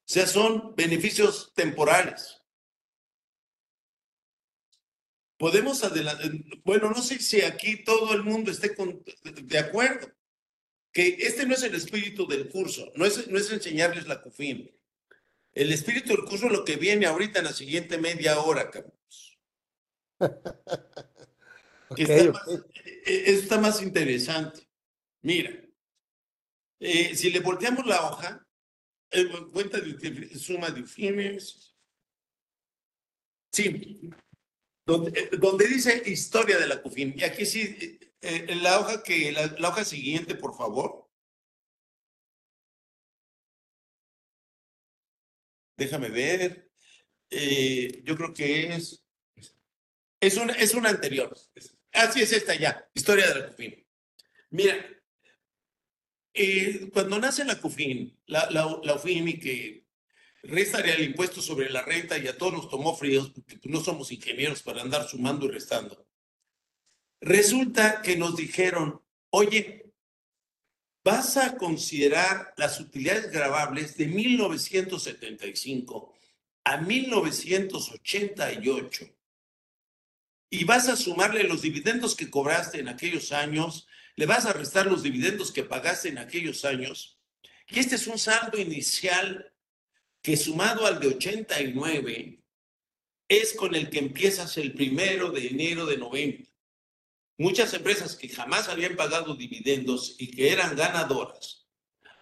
O 0.00 0.12
sea, 0.12 0.26
son 0.26 0.74
beneficios 0.74 1.52
temporales. 1.54 2.42
Podemos 5.38 5.84
adelantar, 5.84 6.28
bueno, 6.64 6.90
no 6.90 7.00
sé 7.00 7.20
si 7.20 7.42
aquí 7.42 7.84
todo 7.84 8.14
el 8.14 8.24
mundo 8.24 8.50
esté 8.50 8.74
de 9.44 9.58
acuerdo, 9.60 10.10
que 10.92 11.16
este 11.20 11.46
no 11.46 11.54
es 11.54 11.62
el 11.62 11.76
espíritu 11.76 12.26
del 12.26 12.48
curso, 12.48 12.90
no 12.96 13.06
es, 13.06 13.28
no 13.28 13.38
es 13.38 13.52
enseñarles 13.52 14.08
la 14.08 14.22
CUFIN. 14.22 14.76
El 15.52 15.72
espíritu 15.72 16.08
del 16.08 16.24
curso 16.24 16.46
es 16.46 16.52
lo 16.52 16.64
que 16.64 16.74
viene 16.74 17.06
ahorita 17.06 17.38
en 17.38 17.44
la 17.44 17.52
siguiente 17.52 17.96
media 17.96 18.40
hora, 18.40 18.72
Está, 21.96 22.32
Más, 22.32 22.48
e, 22.48 23.12
e, 23.12 23.30
está 23.32 23.60
más 23.60 23.82
interesante. 23.82 24.68
Mira, 25.22 25.50
eh, 26.80 27.14
si 27.14 27.30
le 27.30 27.40
volteamos 27.40 27.86
la 27.86 28.10
hoja, 28.10 28.46
cuenta 29.52 29.80
de 29.80 30.38
suma 30.38 30.70
de 30.70 30.84
fines. 30.84 31.74
Sí, 33.52 34.10
donde, 34.86 35.18
eh, 35.18 35.30
donde, 35.38 35.66
dice 35.66 36.02
historia 36.06 36.58
de 36.58 36.66
la 36.66 36.82
CUFIN. 36.82 37.14
Y 37.16 37.24
aquí 37.24 37.46
sí, 37.46 37.76
eh, 38.20 38.46
eh, 38.48 38.54
la 38.56 38.80
hoja 38.80 39.02
que, 39.02 39.32
la, 39.32 39.46
la, 39.58 39.68
hoja 39.68 39.84
siguiente, 39.84 40.34
por 40.34 40.56
favor. 40.56 41.08
Déjame 45.76 46.08
ver. 46.08 46.70
Eh, 47.30 48.02
yo 48.04 48.16
creo 48.16 48.32
que 48.32 48.74
es. 48.74 49.02
Es 50.20 50.36
una, 50.36 50.54
es 50.54 50.74
una 50.74 50.90
anterior. 50.90 51.36
Así 51.96 52.20
es 52.20 52.32
esta 52.32 52.54
ya, 52.54 52.88
historia 52.92 53.26
de 53.28 53.40
la 53.40 53.46
CUFIN. 53.48 53.86
Mira, 54.50 54.86
eh, 56.34 56.90
cuando 56.92 57.18
nace 57.18 57.42
la 57.42 57.58
CUFIN, 57.58 58.20
la, 58.26 58.50
la, 58.50 58.78
la 58.82 59.00
que 59.02 59.86
restaría 60.42 60.94
el 60.94 61.04
impuesto 61.04 61.40
sobre 61.40 61.70
la 61.70 61.80
renta 61.80 62.18
y 62.18 62.28
a 62.28 62.36
todos 62.36 62.52
nos 62.52 62.68
tomó 62.68 62.94
fríos 62.94 63.30
porque 63.30 63.58
no 63.64 63.80
somos 63.80 64.12
ingenieros 64.12 64.62
para 64.62 64.82
andar 64.82 65.08
sumando 65.08 65.46
y 65.46 65.52
restando. 65.52 66.06
Resulta 67.22 68.02
que 68.02 68.16
nos 68.16 68.36
dijeron, 68.36 69.00
oye, 69.30 69.90
vas 71.02 71.38
a 71.38 71.56
considerar 71.56 72.52
las 72.58 72.78
utilidades 72.78 73.32
grabables 73.32 73.96
de 73.96 74.06
1975 74.06 76.14
a 76.64 76.76
1988 76.76 79.15
y 80.50 80.64
vas 80.64 80.88
a 80.88 80.96
sumarle 80.96 81.44
los 81.44 81.62
dividendos 81.62 82.14
que 82.14 82.30
cobraste 82.30 82.78
en 82.78 82.88
aquellos 82.88 83.32
años 83.32 83.86
le 84.16 84.26
vas 84.26 84.46
a 84.46 84.52
restar 84.52 84.86
los 84.86 85.02
dividendos 85.02 85.52
que 85.52 85.62
pagaste 85.62 86.08
en 86.08 86.18
aquellos 86.18 86.64
años. 86.64 87.18
Y 87.68 87.78
este 87.78 87.96
es 87.96 88.06
un 88.06 88.18
saldo 88.18 88.58
inicial 88.58 89.52
que 90.22 90.36
sumado 90.36 90.86
al 90.86 90.98
de 90.98 91.08
89 91.08 92.42
es 93.28 93.54
con 93.54 93.74
el 93.74 93.90
que 93.90 93.98
empiezas 93.98 94.56
el 94.56 94.72
primero 94.72 95.30
de 95.30 95.48
enero 95.48 95.84
de 95.84 95.98
90. 95.98 96.50
Muchas 97.38 97.74
empresas 97.74 98.16
que 98.16 98.28
jamás 98.28 98.68
habían 98.68 98.96
pagado 98.96 99.34
dividendos 99.34 100.16
y 100.18 100.30
que 100.30 100.50
eran 100.50 100.74
ganadoras, 100.74 101.66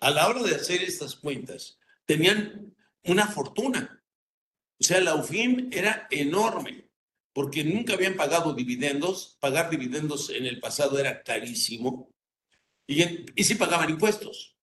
a 0.00 0.10
la 0.10 0.26
hora 0.26 0.42
de 0.42 0.56
hacer 0.56 0.82
estas 0.82 1.14
cuentas, 1.14 1.78
tenían 2.04 2.74
una 3.04 3.28
fortuna. 3.28 4.02
O 4.80 4.84
sea, 4.84 5.00
la 5.00 5.14
UFIM 5.14 5.68
era 5.72 6.08
enorme 6.10 6.83
porque 7.34 7.64
nunca 7.64 7.94
habían 7.94 8.14
pagado 8.14 8.54
dividendos. 8.54 9.36
Pagar 9.40 9.68
dividendos 9.68 10.30
en 10.30 10.46
el 10.46 10.60
pasado 10.60 10.98
era 10.98 11.22
carísimo 11.22 12.14
y, 12.86 13.02
y 13.38 13.44
sí 13.44 13.56
pagaban 13.56 13.90
impuestos. 13.90 14.56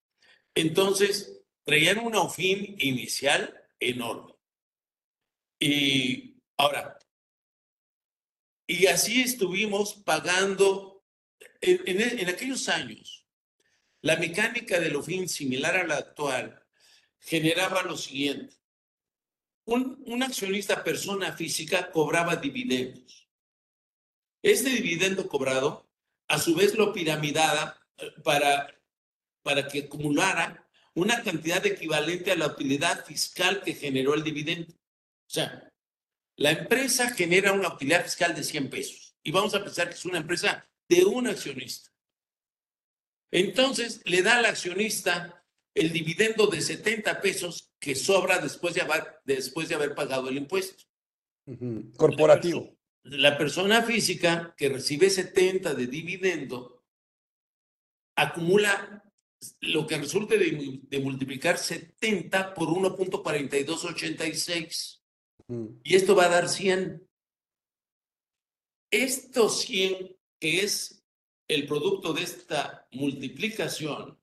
Entonces, 0.55 1.43
traían 1.63 1.99
una 1.99 2.21
OFIN 2.21 2.77
inicial 2.79 3.61
enorme. 3.79 4.33
Y 5.59 6.37
ahora, 6.57 6.97
y 8.65 8.87
así 8.87 9.21
estuvimos 9.21 9.95
pagando 9.95 11.03
en, 11.59 11.81
en, 11.85 12.19
en 12.19 12.29
aquellos 12.29 12.69
años. 12.69 13.27
La 14.01 14.15
mecánica 14.15 14.79
del 14.79 14.95
OFIN, 14.95 15.27
similar 15.27 15.75
a 15.75 15.85
la 15.85 15.97
actual, 15.97 16.63
generaba 17.19 17.83
lo 17.83 17.97
siguiente 17.97 18.60
un, 19.73 20.23
accionista 20.23 20.83
persona 20.83 21.33
física 21.33 21.91
cobraba 21.91 22.35
dividendos. 22.35 23.27
Este 24.41 24.69
dividendo 24.69 25.27
cobrado, 25.27 25.89
a 26.27 26.39
su 26.39 26.55
vez, 26.55 26.75
lo 26.75 26.93
piramidaba 26.93 27.79
eh, 27.97 28.11
para, 28.23 28.73
para 29.43 29.67
que 29.67 29.79
acumulara 29.79 30.67
una 30.93 31.23
cantidad 31.23 31.65
equivalente 31.65 32.31
a 32.31 32.35
la 32.35 32.47
utilidad 32.47 33.05
fiscal 33.05 33.61
que 33.63 33.73
generó 33.73 34.13
el 34.13 34.23
dividendo. 34.23 34.73
O 34.73 35.33
sea, 35.33 35.71
la 36.35 36.51
empresa 36.51 37.09
genera 37.11 37.53
una 37.53 37.73
utilidad 37.73 38.03
fiscal 38.03 38.35
de 38.35 38.43
100 38.43 38.69
pesos 38.69 39.15
y 39.23 39.31
vamos 39.31 39.53
a 39.53 39.63
pensar 39.63 39.89
que 39.89 39.95
es 39.95 40.05
una 40.05 40.17
empresa 40.17 40.67
de 40.89 41.05
un 41.05 41.27
accionista. 41.27 41.91
Entonces, 43.31 44.01
le 44.03 44.21
da 44.21 44.37
al 44.37 44.45
accionista 44.45 45.40
el 45.73 45.91
dividendo 45.91 46.45
de 46.47 46.61
70 46.61 47.21
pesos 47.21 47.71
que 47.79 47.95
sobra 47.95 48.39
después 48.39 48.73
de 48.73 48.81
haber, 48.81 49.19
después 49.23 49.69
de 49.69 49.75
haber 49.75 49.95
pagado 49.95 50.27
el 50.29 50.37
impuesto. 50.37 50.83
Corporativo. 51.97 52.75
La 53.03 53.37
persona, 53.37 53.81
física 53.81 54.53
que 54.57 54.69
recibe 54.69 55.09
70 55.09 55.73
de 55.73 55.87
dividendo 55.87 56.83
acumula 58.15 59.03
lo 59.61 59.87
que 59.87 59.97
resulte 59.97 60.37
de, 60.37 60.81
de 60.83 60.99
multiplicar 60.99 61.57
70 61.57 62.53
por 62.53 62.67
1.4286. 62.67 65.01
Y 65.83 65.95
esto 65.95 66.15
va 66.15 66.25
a 66.25 66.29
dar 66.29 66.47
100. 66.47 67.09
Estos 68.91 69.61
100, 69.61 70.15
que 70.39 70.59
es 70.61 71.03
el 71.47 71.65
producto 71.65 72.13
de 72.13 72.21
esta 72.23 72.87
multiplicación, 72.91 74.20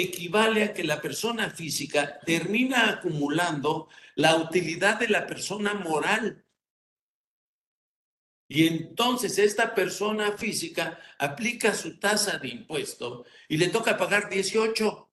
equivale 0.00 0.64
a 0.64 0.74
que 0.74 0.84
la 0.84 1.00
persona 1.00 1.50
física 1.50 2.20
termina 2.20 2.90
acumulando 2.90 3.88
la 4.14 4.36
utilidad 4.36 4.98
de 4.98 5.08
la 5.08 5.26
persona 5.26 5.74
moral. 5.74 6.44
Y 8.48 8.66
entonces 8.66 9.38
esta 9.38 9.74
persona 9.74 10.36
física 10.36 10.98
aplica 11.18 11.74
su 11.74 11.98
tasa 11.98 12.38
de 12.38 12.48
impuesto 12.48 13.26
y 13.46 13.58
le 13.58 13.68
toca 13.68 13.98
pagar 13.98 14.30
18 14.30 15.10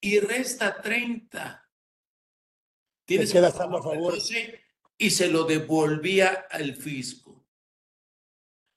y 0.00 0.20
resta 0.20 0.80
30. 0.80 1.70
Tienes 3.04 3.32
que 3.32 3.38
a 3.38 3.50
favor. 3.50 4.14
Y 5.00 5.10
se 5.10 5.28
lo 5.28 5.44
devolvía 5.44 6.46
al 6.50 6.74
fisco. 6.74 7.46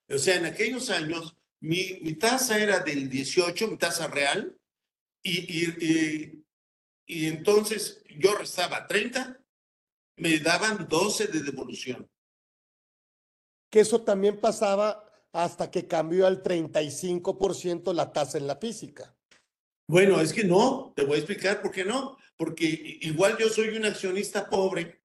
O 0.08 0.18
sea, 0.18 0.36
en 0.36 0.46
aquellos 0.46 0.90
años 0.90 1.36
mi, 1.62 2.00
mi 2.02 2.14
tasa 2.14 2.60
era 2.60 2.80
del 2.80 3.10
18, 3.10 3.68
mi 3.68 3.78
tasa 3.78 4.08
real, 4.08 4.58
y, 5.24 5.64
y, 5.64 6.44
y, 7.06 7.28
entonces 7.28 8.04
yo 8.18 8.36
restaba 8.36 8.88
30, 8.88 9.40
me 10.18 10.40
daban 10.40 10.88
12 10.90 11.28
de 11.28 11.44
devolución. 11.44 12.10
Que 13.70 13.82
eso 13.82 14.02
también 14.02 14.40
pasaba 14.40 15.08
hasta 15.32 15.70
que 15.70 15.88
cambió 15.88 16.26
al 16.26 16.42
35% 16.42 17.94
la 17.94 18.12
tasa 18.12 18.38
en 18.38 18.48
la 18.48 18.58
física. 18.58 19.16
Bueno, 19.88 20.20
es 20.20 20.34
que 20.34 20.44
no, 20.44 20.94
te 20.96 21.06
voy 21.06 21.16
a 21.16 21.20
explicar 21.20 21.62
por 21.62 21.72
qué 21.72 21.86
no, 21.86 22.18
porque 22.38 22.66
igual 23.02 23.38
yo 23.38 23.50
soy 23.50 23.70
un 23.70 23.86
accionista 23.86 24.50
pobre 24.50 25.02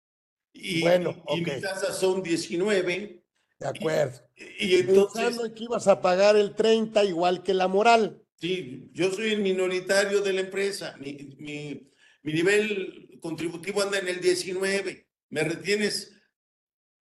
y, 0.54 0.80
bueno, 0.80 1.22
y 1.28 1.42
mis 1.42 1.60
tasas 1.60 1.98
son 1.98 2.22
19 2.22 3.25
de 3.58 3.66
acuerdo. 3.68 4.20
Y, 4.58 4.76
entonces. 4.76 5.24
Pensando 5.24 5.54
que 5.54 5.64
ibas 5.64 5.88
a 5.88 6.00
pagar 6.00 6.36
el 6.36 6.54
30 6.54 7.04
igual 7.04 7.42
que 7.42 7.54
la 7.54 7.68
moral. 7.68 8.22
Sí, 8.40 8.90
yo 8.92 9.10
soy 9.12 9.32
el 9.32 9.40
minoritario 9.40 10.20
de 10.20 10.32
la 10.32 10.40
empresa. 10.42 10.94
Mi, 10.98 11.36
mi, 11.38 11.90
mi 12.22 12.32
nivel 12.32 13.18
contributivo 13.20 13.82
anda 13.82 13.98
en 13.98 14.08
el 14.08 14.20
19. 14.20 15.08
Me 15.30 15.42
retienes 15.42 16.16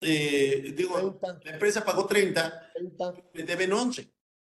eh, 0.01 0.73
digo, 0.75 1.19
30, 1.19 1.39
la 1.43 1.51
empresa 1.53 1.83
pagó 1.83 2.05
30, 2.05 2.71
30. 2.73 3.13
me 3.33 3.43
deben 3.43 3.73
11. 3.73 4.11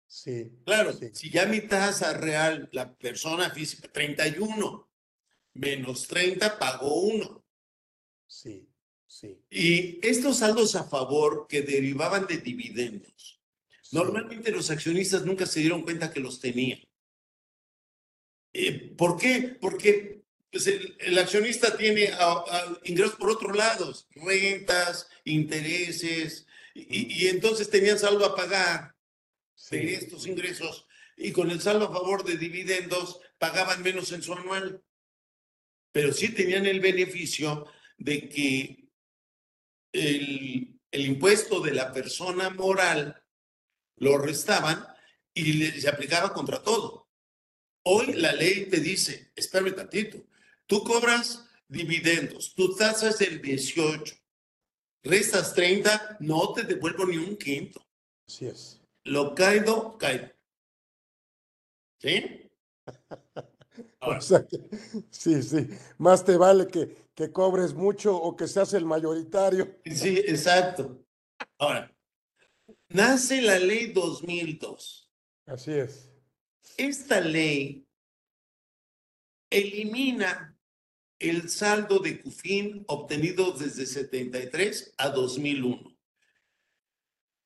Sí. 0.05 0.51
Claro, 0.65 0.93
Sí. 0.93 1.09
si 1.13 1.29
ya 1.29 1.45
mi 1.45 1.61
tasa 1.61 2.13
real, 2.13 2.69
la 2.71 2.95
persona 2.95 3.49
física, 3.49 3.87
31, 3.91 4.89
menos 5.53 6.07
30, 6.07 6.57
pagó 6.59 7.01
1. 7.01 7.45
Sí, 8.27 8.68
sí. 9.09 9.37
Y 9.49 9.99
estos 10.07 10.37
saldos 10.37 10.75
a 10.75 10.85
favor 10.85 11.47
que 11.49 11.63
derivaban 11.63 12.27
de 12.27 12.37
dividendos, 12.37 13.41
sí. 13.81 13.95
normalmente 13.95 14.51
los 14.51 14.69
accionistas 14.69 15.25
nunca 15.25 15.45
se 15.45 15.59
dieron 15.59 15.81
cuenta 15.81 16.13
que 16.13 16.21
los 16.21 16.39
tenían. 16.39 16.79
Eh, 18.53 18.93
¿Por 18.97 19.17
qué? 19.17 19.57
Porque 19.59 20.23
pues, 20.51 20.67
el, 20.67 20.95
el 20.99 21.17
accionista 21.17 21.75
tiene 21.75 22.11
ah, 22.13 22.43
ah, 22.47 22.77
ingresos 22.85 23.15
por 23.15 23.31
otros 23.31 23.57
lados, 23.57 24.07
rentas, 24.15 25.09
intereses, 25.25 26.47
y, 26.73 27.23
y 27.25 27.27
entonces 27.27 27.69
tenían 27.69 27.99
saldo 27.99 28.25
a 28.25 28.35
pagar 28.35 28.95
Sí. 29.59 29.75
de 29.77 29.95
estos 29.95 30.25
ingresos 30.25 30.87
y 31.17 31.33
con 31.33 31.51
el 31.51 31.59
saldo 31.59 31.89
a 31.89 31.91
favor 31.91 32.23
de 32.23 32.37
dividendos 32.37 33.19
pagaban 33.37 33.83
menos 33.83 34.13
en 34.13 34.23
su 34.23 34.33
anual. 34.33 34.81
Pero 35.91 36.13
sí 36.13 36.29
tenían 36.29 36.65
el 36.65 36.79
beneficio 36.79 37.65
de 37.97 38.29
que 38.29 38.88
el, 39.91 40.79
el 40.91 41.05
impuesto 41.05 41.59
de 41.61 41.73
la 41.73 41.91
persona 41.91 42.49
moral 42.49 43.21
lo 43.97 44.17
restaban 44.17 44.85
y 45.33 45.53
le- 45.53 45.79
se 45.81 45.89
aplicaba 45.89 46.33
contra 46.33 46.61
todo. 46.63 47.09
Hoy 47.85 48.13
la 48.13 48.33
ley 48.33 48.65
te 48.69 48.79
dice, 48.79 49.31
espérame 49.35 49.73
tantito, 49.75 50.23
tú 50.65 50.83
cobras 50.83 51.45
dividendos, 51.67 52.53
tu 52.55 52.75
tasa 52.75 53.09
es 53.09 53.19
del 53.19 53.41
18, 53.41 54.15
restas 55.03 55.53
30, 55.53 56.17
no 56.19 56.53
te 56.53 56.63
devuelvo 56.63 57.05
ni 57.05 57.17
un 57.17 57.37
quinto. 57.37 57.85
Así 58.27 58.47
es. 58.47 58.81
Lo 59.05 59.33
caído, 59.33 59.97
caído. 59.97 60.29
¿Sí? 62.01 62.49
Ahora, 63.99 64.17
O 64.19 64.21
sea 64.21 64.45
que- 64.45 64.59
sí, 65.09 65.41
sí. 65.43 65.67
Más 65.97 66.23
te 66.23 66.37
vale 66.37 66.67
que, 66.67 67.09
que 67.15 67.31
cobres 67.31 67.73
mucho 67.73 68.15
o 68.15 68.35
que 68.35 68.47
seas 68.47 68.73
el 68.73 68.85
mayoritario. 68.85 69.77
sí, 69.85 70.17
exacto. 70.19 71.03
Ahora, 71.57 71.95
nace 72.89 73.41
la 73.41 73.59
ley 73.59 73.91
2002. 73.93 75.11
Así 75.45 75.71
es. 75.71 76.11
Esta 76.77 77.19
ley 77.21 77.85
elimina 79.51 80.57
el 81.19 81.49
saldo 81.49 81.99
de 81.99 82.21
CUFIN 82.21 82.85
obtenido 82.87 83.51
desde 83.51 83.85
73 83.85 84.93
a 84.97 85.09
2001. 85.09 85.88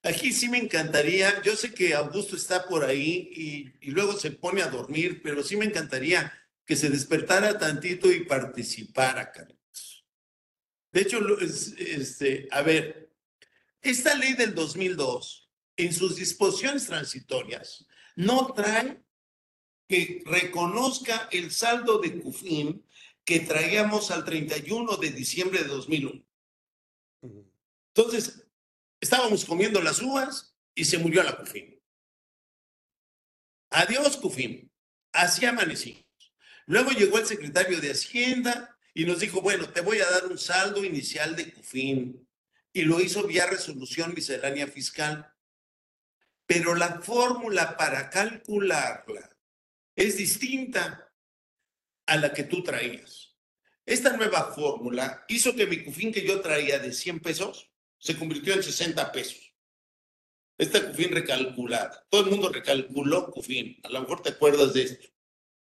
Aquí 0.03 0.33
sí 0.33 0.49
me 0.49 0.57
encantaría, 0.57 1.41
yo 1.43 1.55
sé 1.55 1.73
que 1.73 1.93
Augusto 1.93 2.35
está 2.35 2.67
por 2.67 2.83
ahí 2.83 3.29
y, 3.31 3.87
y 3.87 3.91
luego 3.91 4.19
se 4.19 4.31
pone 4.31 4.61
a 4.61 4.67
dormir, 4.67 5.21
pero 5.23 5.43
sí 5.43 5.55
me 5.55 5.65
encantaría 5.65 6.31
que 6.65 6.75
se 6.75 6.89
despertara 6.89 7.57
tantito 7.57 8.11
y 8.11 8.25
participara, 8.25 9.31
Carlos. 9.31 10.05
De 10.91 11.01
hecho, 11.01 11.19
este, 11.39 12.47
a 12.51 12.61
ver, 12.61 13.11
esta 13.81 14.15
ley 14.15 14.33
del 14.33 14.53
2002, 14.53 15.49
en 15.77 15.93
sus 15.93 16.17
disposiciones 16.17 16.85
transitorias, 16.85 17.85
no 18.15 18.53
trae 18.53 19.01
que 19.87 20.21
reconozca 20.25 21.27
el 21.31 21.51
saldo 21.51 21.99
de 21.99 22.19
CUFIN 22.19 22.85
que 23.25 23.39
traíamos 23.39 24.11
al 24.11 24.23
31 24.23 24.97
de 24.97 25.11
diciembre 25.11 25.63
de 25.63 25.69
2001. 25.69 26.25
Ujú. 27.21 27.51
Entonces, 27.95 28.45
estábamos 29.03 29.43
comiendo 29.43 29.81
las 29.81 30.01
uvas 30.01 30.55
y 30.73 30.85
se 30.85 30.97
murió 30.97 31.23
la 31.23 31.35
CUFIN. 31.35 31.77
Adiós, 33.69 34.17
CUFIN. 34.17 34.71
Así 35.11 35.45
amanecimos. 35.45 36.05
Luego 36.65 36.91
llegó 36.91 37.19
el 37.19 37.25
secretario 37.25 37.81
de 37.81 37.91
Hacienda 37.91 38.77
y 38.93 39.05
nos 39.05 39.19
dijo, 39.19 39.41
bueno, 39.41 39.69
te 39.69 39.81
voy 39.81 39.99
a 39.99 40.09
dar 40.09 40.27
un 40.27 40.37
saldo 40.37 40.85
inicial 40.85 41.35
de 41.35 41.51
CUFIN. 41.51 42.27
Y 42.71 42.83
lo 42.83 43.01
hizo 43.01 43.27
vía 43.27 43.45
resolución 43.45 44.13
miscelánea 44.13 44.67
fiscal. 44.67 45.31
Pero 46.45 46.73
la 46.73 47.01
fórmula 47.01 47.75
para 47.75 48.09
calcularla 48.09 49.29
es 49.95 50.17
distinta 50.17 51.13
a 52.05 52.15
la 52.15 52.33
que 52.33 52.43
tú 52.43 52.63
traías. 52.63 53.35
Esta 53.85 54.15
nueva 54.15 54.53
fórmula 54.53 55.25
hizo 55.27 55.53
que 55.55 55.67
mi 55.67 55.83
CUFIN 55.83 56.13
que 56.13 56.25
yo 56.25 56.39
traía 56.39 56.79
de 56.79 56.93
100 56.93 57.19
pesos 57.19 57.72
se 58.03 58.17
convirtió 58.17 58.53
en 58.53 58.61
60 58.61 59.13
pesos. 59.13 59.53
Esta 60.57 60.85
CUFIN 60.85 61.13
recalculada. 61.13 62.05
Todo 62.09 62.25
el 62.25 62.31
mundo 62.31 62.49
recalculó 62.49 63.31
CUFIN. 63.31 63.79
A 63.81 63.89
lo 63.89 64.01
mejor 64.01 64.21
te 64.21 64.31
acuerdas 64.31 64.73
de 64.73 64.83
esto. 64.83 65.07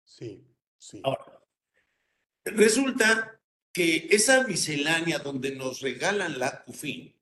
Sí, 0.04 0.46
sí. 0.78 1.00
Ahora, 1.02 1.42
resulta 2.44 3.42
que 3.72 4.06
esa 4.12 4.46
miscelánea 4.46 5.18
donde 5.18 5.56
nos 5.56 5.80
regalan 5.80 6.38
la 6.38 6.62
CUFIN 6.62 7.12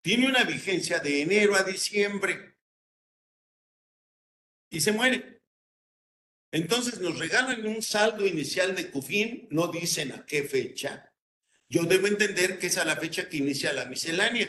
tiene 0.00 0.28
una 0.28 0.44
vigencia 0.44 1.00
de 1.00 1.22
enero 1.22 1.56
a 1.56 1.64
diciembre 1.64 2.54
y 4.70 4.80
se 4.80 4.92
muere. 4.92 5.42
Entonces 6.52 7.00
nos 7.00 7.18
regalan 7.18 7.66
un 7.66 7.82
saldo 7.82 8.24
inicial 8.24 8.76
de 8.76 8.92
CUFIN, 8.92 9.48
no 9.50 9.66
dicen 9.66 10.12
a 10.12 10.24
qué 10.24 10.44
fecha. 10.44 11.12
Yo 11.68 11.82
debo 11.84 12.06
entender 12.06 12.58
que 12.58 12.68
es 12.68 12.78
a 12.78 12.84
la 12.84 12.96
fecha 12.96 13.28
que 13.28 13.38
inicia 13.38 13.72
la 13.72 13.86
miscelánea 13.86 14.48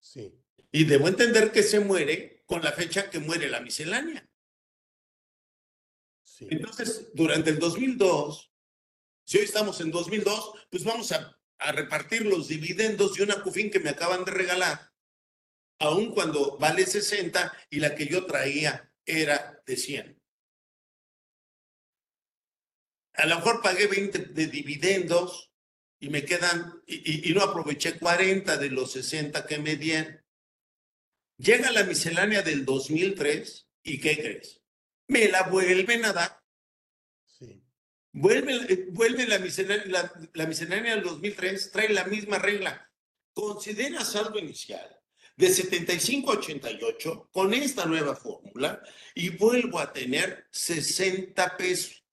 Sí, 0.00 0.32
y 0.70 0.84
debo 0.84 1.08
entender 1.08 1.50
que 1.50 1.62
se 1.62 1.80
muere 1.80 2.42
con 2.46 2.62
la 2.62 2.72
fecha 2.72 3.08
que 3.10 3.18
muere 3.20 3.48
la 3.48 3.60
miscelánea. 3.60 4.28
sí. 6.22 6.46
Entonces, 6.50 7.08
durante 7.14 7.50
el 7.50 7.58
2002, 7.58 8.52
si 9.24 9.38
hoy 9.38 9.44
estamos 9.44 9.80
en 9.80 9.90
2002, 9.90 10.66
pues 10.70 10.84
vamos 10.84 11.12
a, 11.12 11.40
a 11.58 11.72
repartir 11.72 12.26
los 12.26 12.48
dividendos 12.48 13.14
de 13.14 13.22
una 13.22 13.42
CUFIN 13.42 13.70
que 13.70 13.80
me 13.80 13.90
acaban 13.90 14.24
de 14.24 14.32
regalar, 14.32 14.92
aun 15.78 16.12
cuando 16.12 16.58
vale 16.58 16.84
60 16.84 17.52
y 17.70 17.80
la 17.80 17.94
que 17.94 18.06
yo 18.06 18.26
traía 18.26 18.92
era 19.06 19.62
de 19.66 19.76
100. 19.76 20.22
A 23.14 23.26
lo 23.26 23.36
mejor 23.36 23.62
pagué 23.62 23.86
20 23.86 24.18
de 24.18 24.46
dividendos 24.48 25.53
y 26.04 26.10
me 26.10 26.24
quedan, 26.24 26.82
y, 26.86 26.96
y- 27.28 27.30
y 27.30 27.34
no 27.34 27.42
aproveché 27.42 27.98
40 27.98 28.56
de 28.58 28.70
los 28.70 28.92
60 28.92 29.46
que 29.46 29.58
me 29.58 29.76
dieron. 29.76 30.20
Llega 31.38 31.70
la 31.72 31.84
miscelánea 31.84 32.42
del 32.42 32.64
2003 32.64 33.66
y 33.82 33.98
¿qué 34.00 34.16
crees? 34.16 34.60
Me 35.08 35.28
la 35.28 35.44
vuelven 35.44 36.04
a 36.04 36.12
dar. 36.12 36.42
Sí, 37.26 37.62
Vuelve, 38.12 38.54
eh, 38.72 38.86
vuelve 38.90 39.26
la, 39.26 39.38
miscelánea, 39.38 39.84
la, 39.86 40.12
la 40.34 40.46
miscelánea 40.46 40.94
del 40.94 41.04
2003, 41.04 41.70
trae 41.72 41.88
la 41.88 42.04
misma 42.04 42.38
regla. 42.38 42.90
Considera 43.32 44.04
saldo 44.04 44.38
inicial 44.38 44.88
de 45.36 45.48
75 45.48 46.30
a 46.32 46.36
88 46.36 47.28
con 47.32 47.52
esta 47.54 47.86
nueva 47.86 48.14
fórmula 48.14 48.80
y 49.14 49.30
vuelvo 49.30 49.80
a 49.80 49.92
tener 49.92 50.46
60 50.52 51.56
pesos. 51.56 52.04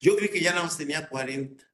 Yo 0.00 0.16
creí 0.16 0.28
que 0.30 0.40
ya 0.40 0.50
nada 0.52 0.64
más 0.64 0.76
tenía 0.76 1.08
40. 1.08 1.64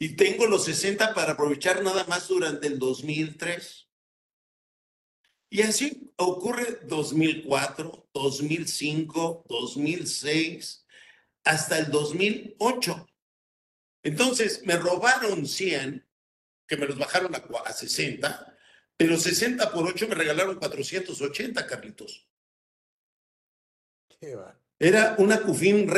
Y 0.00 0.14
tengo 0.16 0.46
los 0.46 0.64
60 0.64 1.12
para 1.14 1.32
aprovechar 1.32 1.82
nada 1.82 2.04
más 2.04 2.28
durante 2.28 2.66
el 2.68 2.78
2003. 2.78 3.88
Y 5.50 5.62
así 5.62 6.12
ocurre 6.16 6.80
2004, 6.86 8.08
2005, 8.12 9.44
2006, 9.48 10.86
hasta 11.44 11.78
el 11.78 11.90
2008. 11.90 13.06
Entonces 14.04 14.62
me 14.64 14.76
robaron 14.76 15.46
100, 15.46 16.06
que 16.68 16.76
me 16.76 16.86
los 16.86 16.98
bajaron 16.98 17.34
a, 17.34 17.42
cua- 17.42 17.62
a 17.64 17.72
60, 17.72 18.56
pero 18.96 19.16
60 19.16 19.72
por 19.72 19.86
8 19.86 20.06
me 20.06 20.14
regalaron 20.14 20.58
480, 20.58 21.66
Carlitos. 21.66 22.28
qué 24.20 24.34
va. 24.36 24.60
Era 24.78 25.16
una 25.18 25.42
cufín 25.42 25.88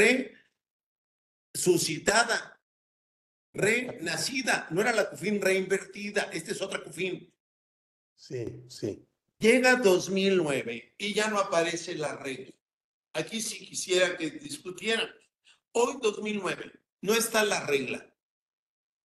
resucitada, 1.54 2.59
renacida. 3.52 4.66
No 4.70 4.80
era 4.80 4.92
la 4.92 5.10
cufín 5.10 5.40
reinvertida, 5.40 6.22
esta 6.32 6.52
es 6.52 6.62
otra 6.62 6.82
cufín. 6.82 7.32
Sí, 8.14 8.64
sí. 8.68 9.06
Llega 9.38 9.76
2009 9.76 10.94
y 10.98 11.14
ya 11.14 11.28
no 11.28 11.38
aparece 11.38 11.94
la 11.94 12.16
regla. 12.16 12.54
Aquí 13.14 13.40
sí 13.40 13.66
quisiera 13.66 14.16
que 14.16 14.30
discutieran. 14.30 15.08
Hoy 15.72 15.96
2009 16.02 16.72
no 17.02 17.14
está 17.14 17.44
la 17.44 17.64
regla. 17.66 18.06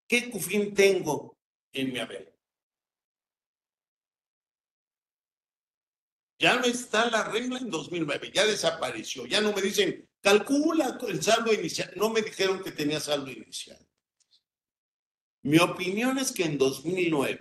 ¿Qué 0.08 0.30
cufín 0.30 0.74
tengo 0.74 1.38
en 1.72 1.94
mi 1.94 2.00
haber? 2.00 2.36
Ya 6.38 6.58
no 6.58 6.66
está 6.66 7.10
la 7.10 7.24
regla 7.24 7.60
en 7.60 7.70
2009, 7.70 8.32
ya 8.34 8.46
desapareció. 8.46 9.26
Ya 9.26 9.40
no 9.40 9.54
me 9.54 9.62
dicen, 9.62 10.08
calcula 10.22 11.00
el 11.08 11.24
saldo 11.24 11.54
inicial. 11.54 11.92
No 11.96 12.10
me 12.10 12.22
dijeron 12.22 12.62
que 12.62 12.72
tenía 12.72 13.00
saldo 13.00 13.32
inicial. 13.32 13.80
Mi 15.46 15.60
opinión 15.60 16.18
es 16.18 16.32
que 16.32 16.44
en 16.44 16.58
2009 16.58 17.40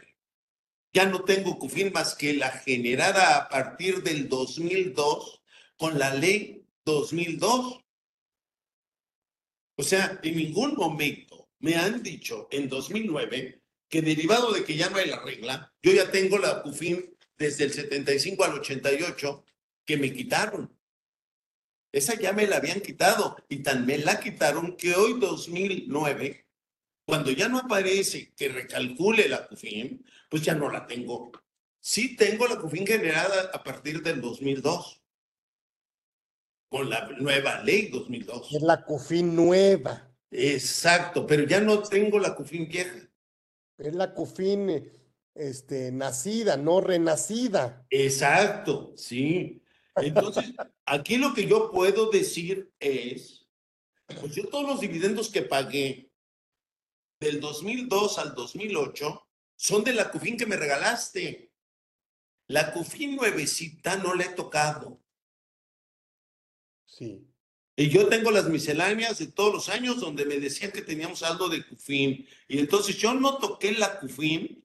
ya 0.93 1.07
no 1.07 1.25
tengo 1.25 1.59
CUFIN 1.59 1.91
más 1.91 2.15
que 2.15 2.35
la 2.35 2.51
generada 2.51 3.39
a 3.39 3.49
partir 3.49 4.03
del 4.03 4.29
2002 4.29 5.43
con 5.79 5.99
la 5.99 6.13
ley 6.13 6.67
2002. 6.85 7.81
O 9.77 9.83
sea, 9.83 10.21
en 10.23 10.37
ningún 10.37 10.75
momento 10.75 11.49
me 11.61 11.77
han 11.77 12.03
dicho 12.03 12.47
en 12.51 12.69
2009 12.69 13.63
que 13.89 14.03
derivado 14.03 14.53
de 14.53 14.65
que 14.65 14.77
ya 14.77 14.91
no 14.91 14.99
hay 14.99 15.09
la 15.09 15.25
regla, 15.25 15.73
yo 15.83 15.93
ya 15.93 16.11
tengo 16.11 16.37
la 16.37 16.61
CUFIN 16.61 17.17
desde 17.39 17.65
el 17.65 17.73
75 17.73 18.45
al 18.45 18.59
88 18.59 19.47
que 19.87 19.97
me 19.97 20.13
quitaron. 20.13 20.79
Esa 21.91 22.21
ya 22.21 22.35
me 22.35 22.47
la 22.47 22.57
habían 22.57 22.83
quitado 22.83 23.43
y 23.49 23.63
tan 23.63 23.87
me 23.87 23.97
la 23.97 24.21
quitaron 24.21 24.77
que 24.77 24.95
hoy 24.95 25.19
2009, 25.19 26.44
cuando 27.05 27.31
ya 27.31 27.49
no 27.49 27.59
aparece 27.59 28.33
que 28.35 28.49
recalcule 28.49 29.29
la 29.29 29.47
CUFIN, 29.47 30.05
pues 30.29 30.43
ya 30.43 30.55
no 30.55 30.71
la 30.71 30.87
tengo. 30.87 31.33
Sí 31.79 32.17
tengo 32.17 32.47
la 32.47 32.57
CUFIN 32.57 32.87
generada 32.87 33.51
a 33.53 33.63
partir 33.63 34.03
del 34.03 34.21
2002 34.21 35.03
con 36.69 36.89
la 36.89 37.09
nueva 37.19 37.63
ley 37.63 37.89
2002. 37.89 38.55
Es 38.55 38.63
la 38.63 38.85
CUFIN 38.85 39.37
nueva. 39.37 40.11
Exacto, 40.31 41.27
pero 41.27 41.45
ya 41.45 41.61
no 41.61 41.83
tengo 41.83 42.19
la 42.19 42.35
CUFIN 42.35 42.69
vieja. 42.69 43.09
Es 43.79 43.95
la 43.95 44.15
CUFIN 44.15 44.91
este, 45.35 45.93
nacida, 45.93 46.57
no 46.57 46.81
renacida. 46.81 47.87
Exacto, 47.91 48.95
sí. 48.97 49.63
Entonces, 49.97 50.53
aquí 50.87 51.17
lo 51.19 51.35
que 51.35 51.47
yo 51.47 51.71
puedo 51.71 52.11
decir 52.11 52.73
es, 52.81 53.47
pues 54.21 54.35
yo 54.35 54.49
todos 54.49 54.67
los 54.67 54.81
dividendos 54.81 55.29
que 55.29 55.43
pagué 55.43 56.11
del 57.25 57.41
2002 57.41 58.19
al 58.19 58.35
2008 58.35 59.27
son 59.57 59.83
de 59.83 59.95
la 59.95 60.11
CUFIN 60.11 60.37
que 60.37 60.47
me 60.47 60.57
regalaste. 60.57 61.53
La 62.49 62.73
CUFIN 62.73 63.17
nuevecita 63.17 63.97
no 63.97 64.15
la 64.15 64.25
he 64.25 64.29
tocado. 64.29 65.01
Sí. 66.87 67.27
Y 67.77 67.89
yo 67.89 68.09
tengo 68.09 68.31
las 68.31 68.49
misceláneas 68.49 69.19
de 69.19 69.27
todos 69.27 69.53
los 69.53 69.69
años 69.69 70.01
donde 70.01 70.25
me 70.27 70.39
decían 70.39 70.71
que 70.71 70.83
teníamos 70.83 71.23
algo 71.23 71.49
de 71.49 71.67
CUFIN. 71.67 72.29
Y 72.47 72.59
entonces 72.59 72.97
yo 72.99 73.15
no 73.15 73.39
toqué 73.39 73.73
la 73.73 73.99
CUFIN 73.99 74.65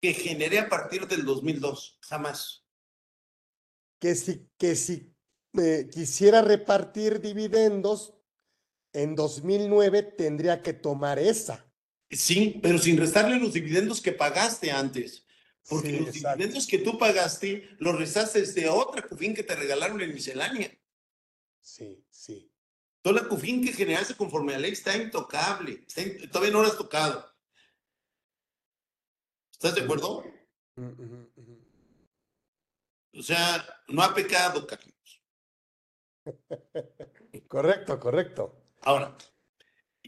que 0.00 0.12
generé 0.12 0.58
a 0.58 0.68
partir 0.68 1.08
del 1.08 1.24
2002. 1.24 1.98
Jamás. 2.02 2.64
Que 3.98 4.14
si, 4.14 4.48
que 4.58 4.76
si 4.76 5.14
eh, 5.54 5.88
quisiera 5.90 6.42
repartir 6.42 7.20
dividendos 7.20 8.12
en 8.94 9.14
2009 9.14 10.02
tendría 10.02 10.62
que 10.62 10.72
tomar 10.72 11.18
esa. 11.18 11.70
Sí, 12.10 12.58
pero 12.62 12.78
sin 12.78 12.96
restarle 12.96 13.38
los 13.38 13.52
dividendos 13.52 14.00
que 14.00 14.12
pagaste 14.12 14.70
antes. 14.70 15.26
Porque 15.68 15.88
Sí, 15.90 15.98
los 15.98 16.08
exacto. 16.16 16.36
dividendos 16.38 16.66
que 16.66 16.78
tú 16.78 16.98
pagaste 16.98 17.68
los 17.78 17.98
restaste 17.98 18.42
de 18.42 18.68
otra 18.68 19.02
CUFIN 19.02 19.34
que 19.34 19.42
te 19.42 19.54
regalaron 19.56 20.00
en 20.00 20.14
miscelánea. 20.14 20.70
Sí, 21.60 22.04
sí. 22.10 22.50
Toda 23.02 23.22
la 23.22 23.28
CUFIN 23.28 23.64
que 23.64 23.72
generaste 23.72 24.14
conforme 24.14 24.54
a 24.54 24.58
ley 24.58 24.72
está 24.72 24.96
intocable. 24.96 25.84
está 25.86 26.02
in- 26.02 26.30
todavía 26.30 26.52
no 26.52 26.62
la 26.62 26.68
has 26.68 26.76
tocado. 26.78 27.26
¿Estás 29.52 29.74
de 29.74 29.82
acuerdo? 29.82 30.24
O 33.16 33.22
sea, 33.22 33.64
no 33.88 34.02
ha 34.02 34.14
pecado, 34.14 34.66
Carlos. 34.66 35.22
Correcto, 37.48 37.98
correcto. 38.00 38.63
Ahora, 38.84 39.16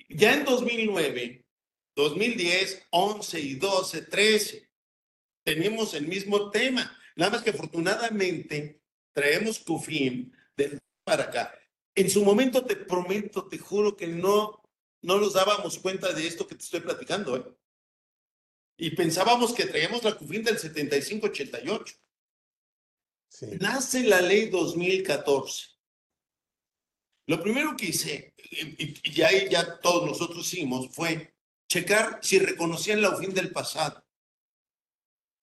ya 0.08 0.34
en 0.34 0.44
2009, 0.44 1.46
2010, 1.94 2.86
11 2.90 3.40
y 3.40 3.54
12, 3.54 4.02
13, 4.02 4.70
tenemos 5.42 5.94
el 5.94 6.06
mismo 6.06 6.50
tema. 6.50 6.96
Nada 7.16 7.32
más 7.32 7.42
que 7.42 7.50
afortunadamente 7.50 8.82
traemos 9.12 9.58
CUFIN 9.60 10.30
de 10.56 10.78
para 11.04 11.24
acá. 11.24 11.54
En 11.94 12.10
su 12.10 12.22
momento 12.22 12.66
te 12.66 12.76
prometo, 12.76 13.48
te 13.48 13.58
juro 13.58 13.96
que 13.96 14.06
no, 14.06 14.62
no 15.02 15.18
nos 15.18 15.32
dábamos 15.32 15.78
cuenta 15.78 16.12
de 16.12 16.26
esto 16.26 16.46
que 16.46 16.56
te 16.56 16.64
estoy 16.64 16.80
platicando. 16.80 17.36
¿eh? 17.36 17.44
Y 18.76 18.90
pensábamos 18.90 19.54
que 19.54 19.64
traíamos 19.64 20.04
la 20.04 20.18
CUFIN 20.18 20.42
del 20.42 20.58
75-88. 20.58 21.96
Sí. 23.28 23.46
Nace 23.58 24.02
la 24.02 24.20
ley 24.20 24.50
2014. 24.50 25.75
Lo 27.26 27.42
primero 27.42 27.76
que 27.76 27.86
hice, 27.86 28.34
y, 28.50 28.84
y- 28.84 28.94
y 29.04 29.22
ahí 29.22 29.48
ya 29.50 29.80
todos 29.80 30.06
nosotros 30.08 30.46
hicimos, 30.52 30.88
fue 30.94 31.34
checar 31.68 32.20
si 32.22 32.38
reconocían 32.38 33.02
la 33.02 33.10
UFIN 33.10 33.34
del 33.34 33.50
pasado. 33.50 34.04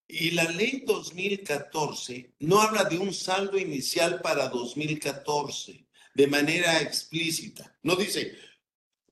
Y 0.07 0.31
la 0.31 0.43
ley 0.45 0.83
2014 0.85 2.35
no 2.39 2.61
habla 2.61 2.83
de 2.85 2.99
un 2.99 3.13
saldo 3.13 3.57
inicial 3.57 4.21
para 4.21 4.47
2014 4.49 5.87
de 6.13 6.27
manera 6.27 6.81
explícita. 6.81 7.77
No 7.81 7.95
dice, 7.95 8.37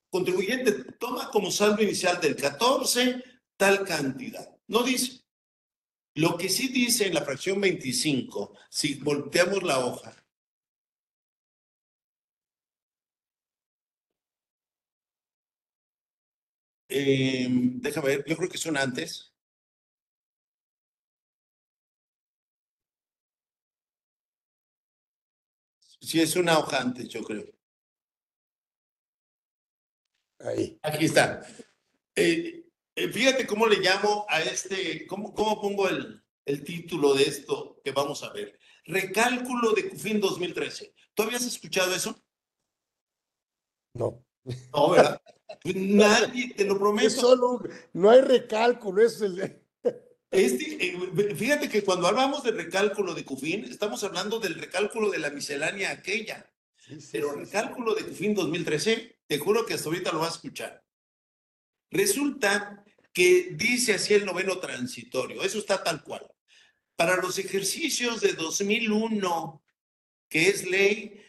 contribuyente 0.10 0.72
toma 1.00 1.30
como 1.32 1.50
saldo 1.50 1.82
inicial 1.82 2.22
del 2.22 2.36
14 2.36 3.24
tal 3.58 3.84
cantidad. 3.86 4.48
No 4.68 4.84
dice. 4.84 5.22
Lo 6.14 6.38
que 6.38 6.50
sí 6.50 6.68
dice 6.68 7.08
en 7.08 7.14
la 7.14 7.24
fracción 7.24 7.62
25, 7.62 8.54
si 8.70 8.96
volteamos 8.96 9.64
la 9.64 9.80
hoja, 9.80 10.14
eh, 16.92 17.48
déjame 17.50 18.08
ver, 18.08 18.26
yo 18.28 18.38
creo 18.38 18.50
que 18.50 18.58
son 18.58 18.78
antes. 18.78 19.34
Sí, 26.00 26.20
es 26.20 26.36
una 26.36 26.58
hoja 26.60 26.82
antes, 26.82 27.08
yo 27.10 27.24
creo. 27.24 27.46
Ahí. 30.40 30.80
Aquí 30.82 31.06
está. 31.06 31.42
Eh, 32.16 32.66
eh, 32.96 33.10
fíjate 33.10 33.46
cómo 33.48 33.68
le 33.68 33.78
llamo 33.78 34.26
a 34.28 34.42
este, 34.42 35.06
cómo, 35.08 35.34
cómo 35.34 35.62
pongo 35.62 35.88
el, 35.88 36.24
el 36.46 36.64
título 36.64 37.14
de 37.14 37.24
esto 37.24 37.80
que 37.84 37.92
vamos 37.92 38.24
a 38.24 38.34
ver. 38.34 38.60
Recálculo 38.86 39.74
de 39.74 39.90
CUFIN 39.90 40.20
2013. 40.20 40.94
¿Tú 41.14 41.24
habías 41.24 41.46
escuchado 41.46 41.94
eso? 41.96 42.22
No. 43.94 44.26
No, 44.74 44.90
¿verdad? 44.90 45.22
Nadie, 45.64 46.54
te 46.54 46.66
lo 46.66 46.74
Es 46.74 46.80
prometo. 46.80 47.10
solo 47.22 47.50
un- 47.52 47.70
no 47.94 48.10
hay 48.10 48.22
recálculo, 48.22 49.02
es 49.04 49.22
el, 49.22 49.58
Este, 50.32 50.86
eh, 50.88 51.36
fíjate 51.36 51.68
que 51.68 51.84
cuando 51.84 52.08
hablamos 52.08 52.42
de 52.44 52.52
recálculo 52.52 53.14
de 53.14 53.26
CUFIN, 53.26 53.66
estamos 53.66 54.02
hablando 54.06 54.40
del 54.40 54.56
recálculo 54.56 55.10
de 55.10 55.20
la 55.20 55.30
miscelánea 55.30 55.92
aquella. 55.92 56.50
Sí, 56.78 57.02
sí, 57.02 57.10
Pero 57.12 57.38
el 57.38 57.46
sí. 57.46 57.52
cálculo 57.52 57.94
de 57.94 58.06
CUFIN 58.06 58.34
2013, 58.34 59.20
te 59.28 59.38
juro 59.40 59.66
que 59.66 59.74
hasta 59.74 59.90
ahorita 59.90 60.12
lo 60.14 60.20
vas 60.20 60.32
a 60.32 60.36
escuchar. 60.36 60.84
Resulta 61.90 62.84
que 63.14 63.50
dice 63.56 63.94
así 63.96 64.14
el 64.14 64.26
noveno 64.26 64.58
transitorio, 64.60 65.44
eso 65.44 65.60
está 65.60 65.84
tal 65.84 66.02
cual. 66.02 66.26
Para 66.96 67.18
los 67.18 67.38
ejercicios 67.38 68.22
de 68.22 68.32
2001, 68.34 69.62
que 70.30 70.48
es 70.48 70.66
ley 70.66 71.22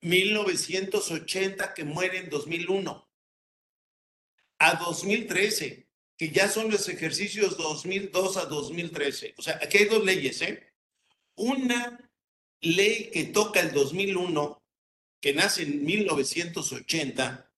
1980 0.00 1.74
que 1.74 1.84
muere 1.84 2.18
en 2.18 2.30
2001, 2.30 3.09
a 4.60 4.76
2013, 4.76 5.88
que 6.16 6.30
ya 6.30 6.48
son 6.48 6.70
los 6.70 6.88
ejercicios 6.88 7.56
2002 7.56 8.36
a 8.36 8.44
2013. 8.44 9.34
O 9.38 9.42
sea, 9.42 9.58
aquí 9.60 9.78
hay 9.78 9.84
dos 9.86 10.04
leyes, 10.04 10.40
¿eh? 10.42 10.72
Una 11.34 11.98
ley 12.60 13.10
que 13.10 13.24
toca 13.24 13.60
el 13.60 13.72
2001, 13.72 14.62
que 15.20 15.32
nace 15.32 15.62
en 15.62 15.84
1980, 15.84 17.50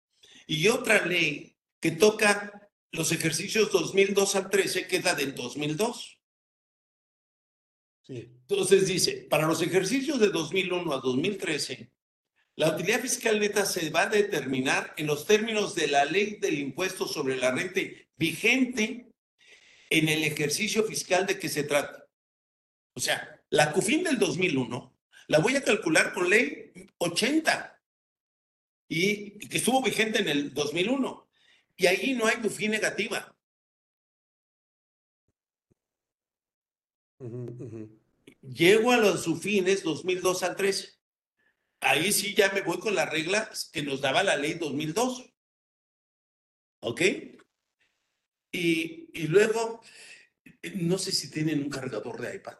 y 0.46 0.68
otra 0.68 1.04
ley 1.04 1.56
que 1.80 1.90
toca 1.90 2.70
los 2.92 3.10
ejercicios 3.10 3.72
2002 3.72 4.36
al 4.36 4.48
13, 4.48 4.86
que 4.86 5.00
la 5.00 5.14
del 5.16 5.34
2002. 5.34 6.20
Sí. 8.02 8.14
Entonces 8.14 8.86
dice, 8.86 9.26
para 9.28 9.48
los 9.48 9.60
ejercicios 9.60 10.20
de 10.20 10.28
2001 10.28 10.92
a 10.92 11.00
2013, 11.00 11.90
la 12.56 12.74
utilidad 12.74 13.00
fiscal 13.00 13.40
neta 13.40 13.64
se 13.64 13.90
va 13.90 14.02
a 14.02 14.08
determinar 14.08 14.92
en 14.96 15.06
los 15.06 15.26
términos 15.26 15.74
de 15.74 15.88
la 15.88 16.04
ley 16.04 16.36
del 16.36 16.58
impuesto 16.58 17.06
sobre 17.06 17.36
la 17.36 17.50
renta 17.50 17.80
vigente 18.16 19.10
en 19.88 20.08
el 20.08 20.24
ejercicio 20.24 20.84
fiscal 20.84 21.26
de 21.26 21.38
que 21.38 21.48
se 21.48 21.64
trata. 21.64 22.06
O 22.94 23.00
sea, 23.00 23.40
la 23.50 23.72
CUFIN 23.72 24.04
del 24.04 24.18
2001 24.18 24.94
la 25.28 25.38
voy 25.38 25.56
a 25.56 25.64
calcular 25.64 26.12
con 26.12 26.28
ley 26.28 26.72
80 26.98 27.80
y 28.88 29.38
que 29.48 29.56
estuvo 29.56 29.82
vigente 29.82 30.20
en 30.20 30.28
el 30.28 30.52
2001. 30.52 31.30
Y 31.76 31.86
ahí 31.86 32.12
no 32.12 32.26
hay 32.26 32.36
CUFIN 32.36 32.72
negativa. 32.72 33.34
Llego 38.42 38.92
a 38.92 38.96
los 38.98 39.22
SUFINES 39.22 39.82
2002 39.84 40.42
al 40.42 40.56
13. 40.56 41.01
Ahí 41.82 42.12
sí 42.12 42.32
ya 42.34 42.50
me 42.52 42.60
voy 42.62 42.78
con 42.78 42.94
las 42.94 43.10
reglas 43.10 43.68
que 43.72 43.82
nos 43.82 44.00
daba 44.00 44.22
la 44.22 44.36
ley 44.36 44.54
2002. 44.54 45.34
¿Ok? 46.80 47.00
Y, 48.52 49.10
y 49.12 49.26
luego, 49.26 49.82
no 50.74 50.98
sé 50.98 51.10
si 51.10 51.30
tienen 51.30 51.60
un 51.62 51.70
cargador 51.70 52.20
de 52.20 52.36
iPad. 52.36 52.58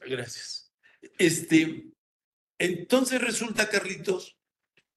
Gracias. 0.00 0.72
Este, 1.18 1.92
entonces 2.58 3.20
resulta, 3.20 3.68
Carlitos, 3.68 4.38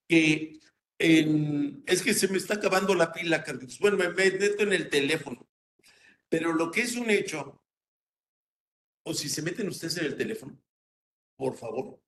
que 0.07 0.59
es 0.97 2.01
que 2.03 2.13
se 2.13 2.29
me 2.29 2.37
está 2.37 2.55
acabando 2.55 2.95
la 2.95 3.11
pila, 3.11 3.43
Carlitos. 3.43 3.79
Bueno, 3.79 3.97
me 3.97 4.09
meto 4.09 4.63
en 4.63 4.71
el 4.71 4.89
teléfono. 4.89 5.45
Pero 6.29 6.53
lo 6.53 6.71
que 6.71 6.81
es 6.81 6.95
un 6.95 7.09
hecho, 7.09 7.61
o 9.07 9.13
si 9.13 9.29
se 9.29 9.41
meten 9.41 9.69
ustedes 9.69 9.97
en 9.97 10.05
el 10.05 10.17
teléfono, 10.17 10.61
por 11.37 11.55
favor. 11.55 12.01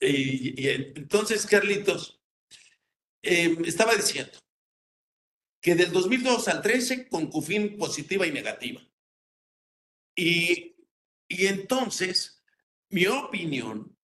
Y, 0.00 0.68
entonces, 0.68 1.46
Carlitos, 1.46 2.20
em, 3.22 3.62
estaba 3.64 3.94
diciendo 3.94 4.38
que 5.60 5.74
del 5.74 5.92
2002 5.92 6.48
al 6.48 6.62
13 6.62 7.08
con 7.08 7.30
CUFIN 7.30 7.76
positiva 7.76 8.26
y 8.26 8.32
negativa. 8.32 8.80
Y, 10.16 10.76
y 11.28 11.46
entonces, 11.46 12.42
mi 12.88 13.06
opinión 13.06 13.96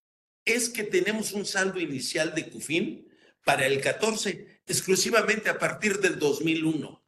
es 0.44 0.68
que 0.68 0.84
tenemos 0.84 1.32
un 1.32 1.46
saldo 1.46 1.80
inicial 1.80 2.34
de 2.34 2.50
CUFIN 2.50 3.08
para 3.44 3.66
el 3.66 3.80
14 3.80 4.62
exclusivamente 4.66 5.48
a 5.48 5.58
partir 5.58 6.00
del 6.00 6.18
2001. 6.18 7.02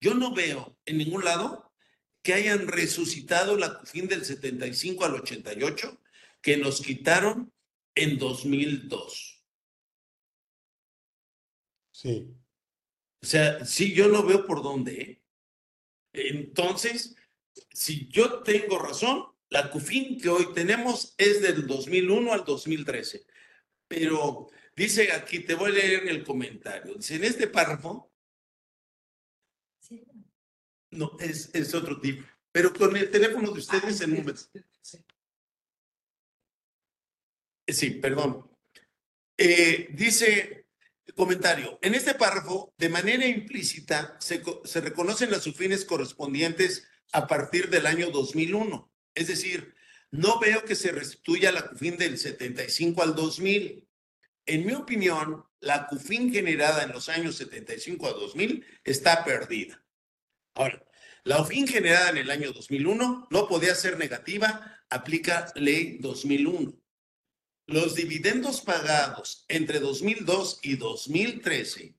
Yo 0.00 0.14
no 0.14 0.34
veo 0.34 0.76
en 0.84 0.98
ningún 0.98 1.24
lado 1.24 1.67
que 2.22 2.34
hayan 2.34 2.68
resucitado 2.68 3.56
la 3.56 3.78
CUFIN 3.78 4.08
del 4.08 4.24
75 4.24 5.04
al 5.04 5.14
88 5.14 6.00
que 6.40 6.56
nos 6.56 6.80
quitaron 6.80 7.52
en 7.94 8.18
2002. 8.18 9.44
Sí. 11.90 12.28
O 13.20 13.26
sea, 13.26 13.64
sí, 13.64 13.92
yo 13.92 14.08
no 14.08 14.22
veo 14.22 14.46
por 14.46 14.62
dónde. 14.62 15.00
¿eh? 15.00 15.22
Entonces, 16.12 17.16
si 17.72 18.08
yo 18.08 18.42
tengo 18.42 18.78
razón, 18.78 19.26
la 19.50 19.70
CUFIN 19.70 20.20
que 20.20 20.28
hoy 20.28 20.52
tenemos 20.54 21.14
es 21.18 21.42
del 21.42 21.66
2001 21.66 22.32
al 22.32 22.44
2013. 22.44 23.26
Pero 23.88 24.48
dice 24.76 25.12
aquí, 25.12 25.40
te 25.40 25.54
voy 25.54 25.70
a 25.70 25.74
leer 25.74 26.08
el 26.08 26.22
comentario. 26.22 26.94
Dice, 26.94 27.16
en 27.16 27.24
este 27.24 27.48
párrafo, 27.48 28.12
no, 30.90 31.16
es, 31.20 31.50
es 31.54 31.74
otro 31.74 32.00
tipo, 32.00 32.24
pero 32.52 32.72
con 32.72 32.96
el 32.96 33.10
teléfono 33.10 33.50
de 33.50 33.60
ustedes 33.60 34.00
en 34.00 34.12
un... 34.14 34.34
Sí, 37.66 37.90
perdón. 37.90 38.50
Eh, 39.36 39.88
dice 39.92 40.66
comentario, 41.14 41.78
en 41.82 41.94
este 41.94 42.14
párrafo, 42.14 42.72
de 42.78 42.88
manera 42.88 43.26
implícita, 43.26 44.16
se, 44.20 44.42
se 44.64 44.80
reconocen 44.80 45.30
las 45.30 45.42
sufines 45.42 45.84
correspondientes 45.84 46.86
a 47.12 47.26
partir 47.26 47.68
del 47.70 47.86
año 47.86 48.10
2001. 48.10 48.90
Es 49.14 49.28
decir, 49.28 49.74
no 50.10 50.38
veo 50.38 50.64
que 50.64 50.74
se 50.74 50.92
restituya 50.92 51.52
la 51.52 51.68
CUFIN 51.68 51.96
del 51.96 52.18
75 52.18 53.02
al 53.02 53.14
2000. 53.14 53.86
En 54.46 54.66
mi 54.66 54.72
opinión, 54.74 55.44
la 55.60 55.86
CUFIN 55.86 56.32
generada 56.32 56.84
en 56.84 56.92
los 56.92 57.08
años 57.08 57.36
75 57.36 58.06
a 58.06 58.12
2000 58.12 58.64
está 58.84 59.24
perdida. 59.24 59.82
Ahora, 60.58 60.84
la 61.24 61.38
CUFIN 61.38 61.66
generada 61.66 62.10
en 62.10 62.18
el 62.18 62.30
año 62.30 62.52
2001 62.52 63.28
no 63.30 63.48
podía 63.48 63.74
ser 63.74 63.96
negativa, 63.96 64.82
aplica 64.90 65.52
ley 65.54 65.98
2001. 66.00 66.74
Los 67.66 67.94
dividendos 67.94 68.60
pagados 68.60 69.44
entre 69.48 69.78
2002 69.78 70.60
y 70.62 70.76
2013 70.76 71.98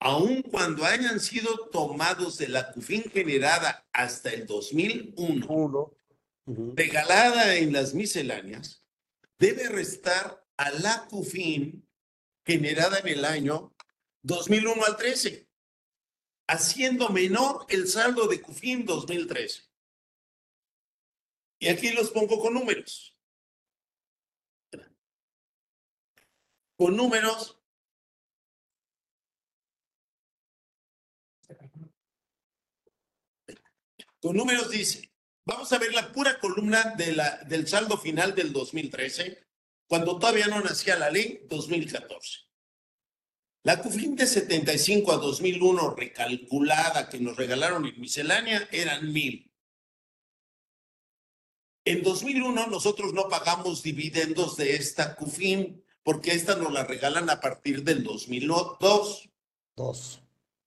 aun 0.00 0.42
cuando 0.42 0.84
hayan 0.86 1.20
sido 1.20 1.68
tomados 1.68 2.38
de 2.38 2.48
la 2.48 2.72
CUFIN 2.72 3.04
generada 3.10 3.86
hasta 3.92 4.30
el 4.30 4.46
2001, 4.46 5.96
regalada 6.74 7.56
en 7.56 7.72
las 7.74 7.92
misceláneas, 7.92 8.82
debe 9.38 9.68
restar 9.68 10.42
a 10.56 10.70
la 10.70 11.06
CUFIN 11.10 11.86
generada 12.46 12.98
en 13.00 13.08
el 13.08 13.24
año 13.26 13.76
2001 14.22 14.84
al 14.86 14.96
13, 14.96 15.49
haciendo 16.50 17.08
menor 17.10 17.66
el 17.68 17.86
saldo 17.86 18.26
de 18.26 18.40
CUFIN 18.40 18.84
2013. 18.84 19.62
Y 21.60 21.68
aquí 21.68 21.90
los 21.90 22.10
pongo 22.10 22.40
con 22.40 22.54
números. 22.54 23.16
Con 26.76 26.96
números 26.96 27.56
Con 34.20 34.36
números 34.36 34.68
dice, 34.68 35.10
vamos 35.46 35.72
a 35.72 35.78
ver 35.78 35.94
la 35.94 36.12
pura 36.12 36.38
columna 36.38 36.92
de 36.94 37.14
la, 37.14 37.38
del 37.48 37.66
saldo 37.66 37.96
final 37.96 38.34
del 38.34 38.52
2013, 38.52 39.46
cuando 39.86 40.18
todavía 40.18 40.46
no 40.46 40.60
nacía 40.60 40.98
la 40.98 41.08
ley 41.08 41.46
2014. 41.48 42.49
La 43.62 43.82
CUFIN 43.82 44.16
de 44.16 44.26
75 44.26 45.12
a 45.12 45.16
2001 45.18 45.94
recalculada 45.94 47.10
que 47.10 47.20
nos 47.20 47.36
regalaron 47.36 47.84
en 47.84 48.00
miscelánea 48.00 48.66
eran 48.72 49.12
mil. 49.12 49.52
En 51.84 52.02
2001 52.02 52.68
nosotros 52.68 53.12
no 53.12 53.28
pagamos 53.28 53.82
dividendos 53.82 54.56
de 54.56 54.76
esta 54.76 55.14
CUFIN 55.14 55.84
porque 56.02 56.32
esta 56.32 56.56
nos 56.56 56.72
la 56.72 56.84
regalan 56.84 57.28
a 57.28 57.40
partir 57.40 57.84
del 57.84 58.02
2002. 58.02 59.28
Dos. 59.76 60.20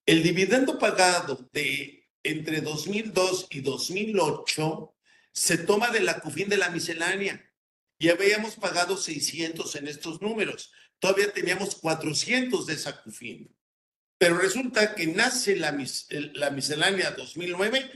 El 0.06 0.22
dividendo 0.22 0.78
pagado 0.78 1.50
de 1.52 2.08
entre 2.22 2.62
2002 2.62 3.48
y 3.50 3.62
2008 3.62 4.94
se 5.32 5.58
toma 5.58 5.90
de 5.90 6.02
la 6.02 6.20
CUFIN 6.20 6.48
de 6.48 6.58
la 6.58 6.70
miscelánea. 6.70 7.44
Y 7.98 8.10
habíamos 8.10 8.56
pagado 8.56 8.98
600 8.98 9.76
en 9.78 9.88
estos 9.88 10.22
números. 10.22 10.72
Todavía 11.04 11.34
teníamos 11.34 11.76
400 11.76 12.66
de 12.66 12.76
esa 12.76 13.04
CUFIN. 13.04 13.54
Pero 14.18 14.38
resulta 14.38 14.96
que 14.96 15.06
nace 15.06 15.58
la, 15.58 15.74
miscelánea 15.74 17.12
2009 17.12 17.92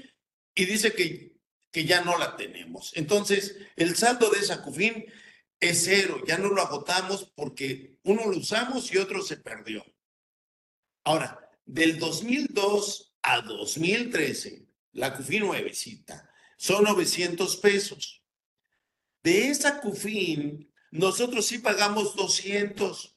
y 0.53 0.66
dice 0.66 0.91
que, 0.91 1.38
que 1.72 1.86
ya 1.86 2.01
no 2.01 2.18
la 2.18 2.36
tenemos. 2.36 2.91
Entonces, 2.95 3.55
el 3.78 3.95
saldo 3.95 4.30
de 4.30 4.39
esa 4.39 4.62
CUFIN 4.62 5.05
es 5.62 5.86
cero. 5.86 6.22
Ya 6.28 6.38
no 6.38 6.49
lo 6.49 6.62
agotamos 6.62 7.32
porque 7.34 7.97
uno 8.03 8.26
lo 8.26 8.36
usamos 8.36 8.93
y 8.93 8.97
otro 8.97 9.22
se 9.22 9.38
perdió. 9.38 9.86
Ahora, 11.05 11.49
del 11.66 11.99
2002 11.99 13.16
a 13.22 13.39
2013, 13.39 14.68
la 14.91 15.16
CUFIN 15.16 15.45
nuevecita, 15.45 16.30
son 16.58 16.84
900 16.84 17.55
pesos. 17.55 18.22
De 19.24 19.47
esa 19.47 19.80
CUFIN, 19.80 20.66
nosotros 20.92 21.46
sí 21.46 21.60
pagamos 21.60 22.16
200. 22.16 23.16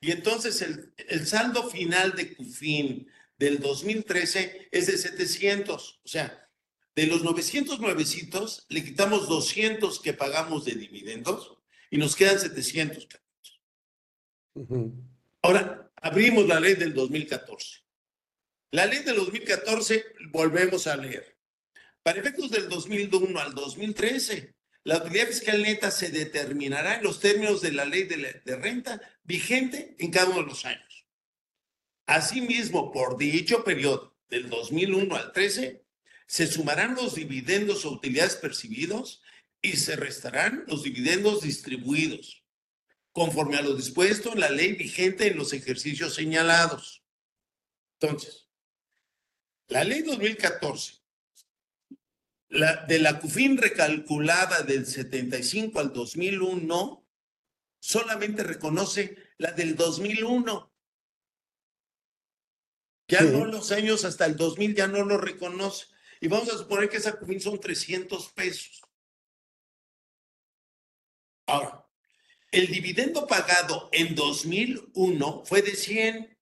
Y 0.00 0.10
entonces 0.10 0.60
el, 0.62 0.92
el 0.96 1.26
saldo 1.26 1.68
final 1.70 2.14
de 2.14 2.34
CUFIN 2.34 3.08
del 3.38 3.60
2013 3.60 4.68
es 4.70 4.86
de 4.86 4.98
700. 4.98 6.00
O 6.04 6.08
sea, 6.08 6.44
de 6.94 7.06
los 7.06 7.22
900 7.22 7.80
nuevecitos, 7.80 8.66
le 8.68 8.84
quitamos 8.84 9.28
200 9.28 10.00
que 10.00 10.12
pagamos 10.12 10.64
de 10.64 10.74
dividendos 10.74 11.56
y 11.90 11.98
nos 11.98 12.14
quedan 12.14 12.38
700. 12.38 13.08
Ahora, 15.42 15.90
abrimos 15.96 16.46
la 16.46 16.60
ley 16.60 16.74
del 16.74 16.94
2014. 16.94 17.80
La 18.70 18.86
ley 18.86 19.02
del 19.02 19.16
2014, 19.16 20.04
volvemos 20.30 20.86
a 20.86 20.96
leer. 20.96 21.36
Para 22.02 22.20
efectos 22.20 22.50
del 22.50 22.68
2001 22.68 23.40
al 23.40 23.54
2013, 23.54 24.54
la 24.84 24.98
utilidad 24.98 25.28
fiscal 25.28 25.62
neta 25.62 25.90
se 25.90 26.10
determinará 26.10 26.96
en 26.96 27.04
los 27.04 27.18
términos 27.18 27.62
de 27.62 27.72
la 27.72 27.86
ley 27.86 28.04
de, 28.04 28.42
renta 28.56 29.00
vigente 29.24 29.96
en 29.98 30.10
cada 30.10 30.26
uno 30.26 30.40
de 30.40 30.46
los 30.46 30.66
años. 30.66 31.06
Asimismo, 32.06 32.92
por 32.92 33.16
dicho 33.16 33.64
periodo 33.64 34.14
del 34.28 34.50
2001 34.50 35.16
al 35.16 35.32
13, 35.32 35.82
se 36.26 36.46
sumarán 36.46 36.94
los 36.94 37.14
dividendos 37.14 37.86
o 37.86 37.92
utilidades 37.92 38.36
percibidos 38.36 39.22
y 39.62 39.76
se 39.76 39.96
restarán 39.96 40.64
los 40.66 40.82
dividendos 40.82 41.40
distribuidos, 41.40 42.44
conforme 43.12 43.56
a 43.56 43.62
lo 43.62 43.74
dispuesto 43.74 44.34
en 44.34 44.40
la 44.40 44.50
ley 44.50 44.74
vigente 44.74 45.28
en 45.28 45.38
los 45.38 45.54
ejercicios 45.54 46.14
señalados. 46.14 47.02
Entonces, 47.98 48.50
la 49.68 49.82
ley 49.82 50.02
2014, 50.02 51.03
la, 52.54 52.84
de 52.86 52.98
la 52.98 53.20
CUFIN 53.20 53.58
recalculada 53.58 54.62
del 54.62 54.86
75 54.86 55.80
al 55.80 55.92
2001, 55.92 57.06
solamente 57.80 58.42
reconoce 58.42 59.16
la 59.38 59.52
del 59.52 59.76
2001. 59.76 60.72
Ya 63.08 63.20
no 63.20 63.44
los 63.44 63.70
años 63.70 64.04
hasta 64.04 64.24
el 64.24 64.36
2000 64.36 64.74
ya 64.74 64.86
no 64.86 65.04
lo 65.04 65.18
reconoce. 65.18 65.86
Y 66.20 66.28
vamos 66.28 66.48
a 66.48 66.56
suponer 66.56 66.88
que 66.88 66.96
esa 66.96 67.18
CUFIN 67.18 67.40
son 67.40 67.60
300 67.60 68.32
pesos. 68.32 68.82
Ahora, 71.46 71.86
El 72.50 72.68
dividendo 72.68 73.26
pagado 73.26 73.88
en 73.92 74.14
2001 74.14 75.44
fue 75.44 75.60
de 75.60 75.74
100. 75.74 76.38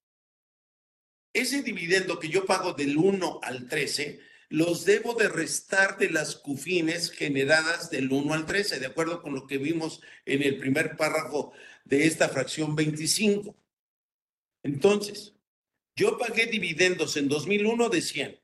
Ese 1.33 1.63
dividendo 1.63 2.19
que 2.19 2.29
yo 2.29 2.45
pago 2.45 2.73
del 2.73 2.95
1 2.95 3.39
al 3.41 3.67
13, 3.67 4.21
los 4.53 4.85
debo 4.85 5.15
de 5.15 5.29
restar 5.29 5.97
de 5.97 6.11
las 6.11 6.35
cufines 6.35 7.09
generadas 7.09 7.89
del 7.89 8.11
1 8.11 8.35
al 8.35 8.45
13, 8.45 8.79
de 8.79 8.85
acuerdo 8.85 9.23
con 9.23 9.33
lo 9.33 9.47
que 9.47 9.57
vimos 9.57 9.99
en 10.25 10.43
el 10.43 10.59
primer 10.59 10.95
párrafo 10.95 11.53
de 11.85 12.05
esta 12.05 12.29
fracción 12.29 12.75
25. 12.75 13.57
Entonces, 14.61 15.33
yo 15.95 16.19
pagué 16.19 16.45
dividendos 16.45 17.17
en 17.17 17.29
2001 17.29 17.89
de 17.89 18.01
100. 18.03 18.41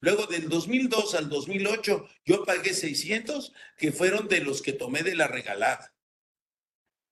Luego 0.00 0.24
del 0.24 0.48
2002 0.48 1.14
al 1.14 1.28
2008, 1.28 2.08
yo 2.24 2.46
pagué 2.46 2.72
600, 2.72 3.52
que 3.76 3.92
fueron 3.92 4.28
de 4.28 4.40
los 4.40 4.62
que 4.62 4.72
tomé 4.72 5.02
de 5.02 5.14
la 5.14 5.28
regalada. 5.28 5.94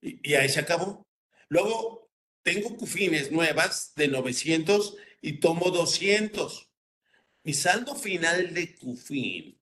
Y, 0.00 0.32
ahí 0.36 0.48
se 0.48 0.60
acabó. 0.60 1.06
Luego 1.50 2.10
tengo 2.42 2.78
cufines 2.78 3.30
nuevas 3.30 3.92
de 3.94 4.08
900 4.08 4.96
y 5.20 5.34
tomo 5.34 5.70
200. 5.70 6.71
Mi 7.44 7.54
saldo 7.54 7.96
final 7.96 8.54
de 8.54 8.76
cufín, 8.76 9.60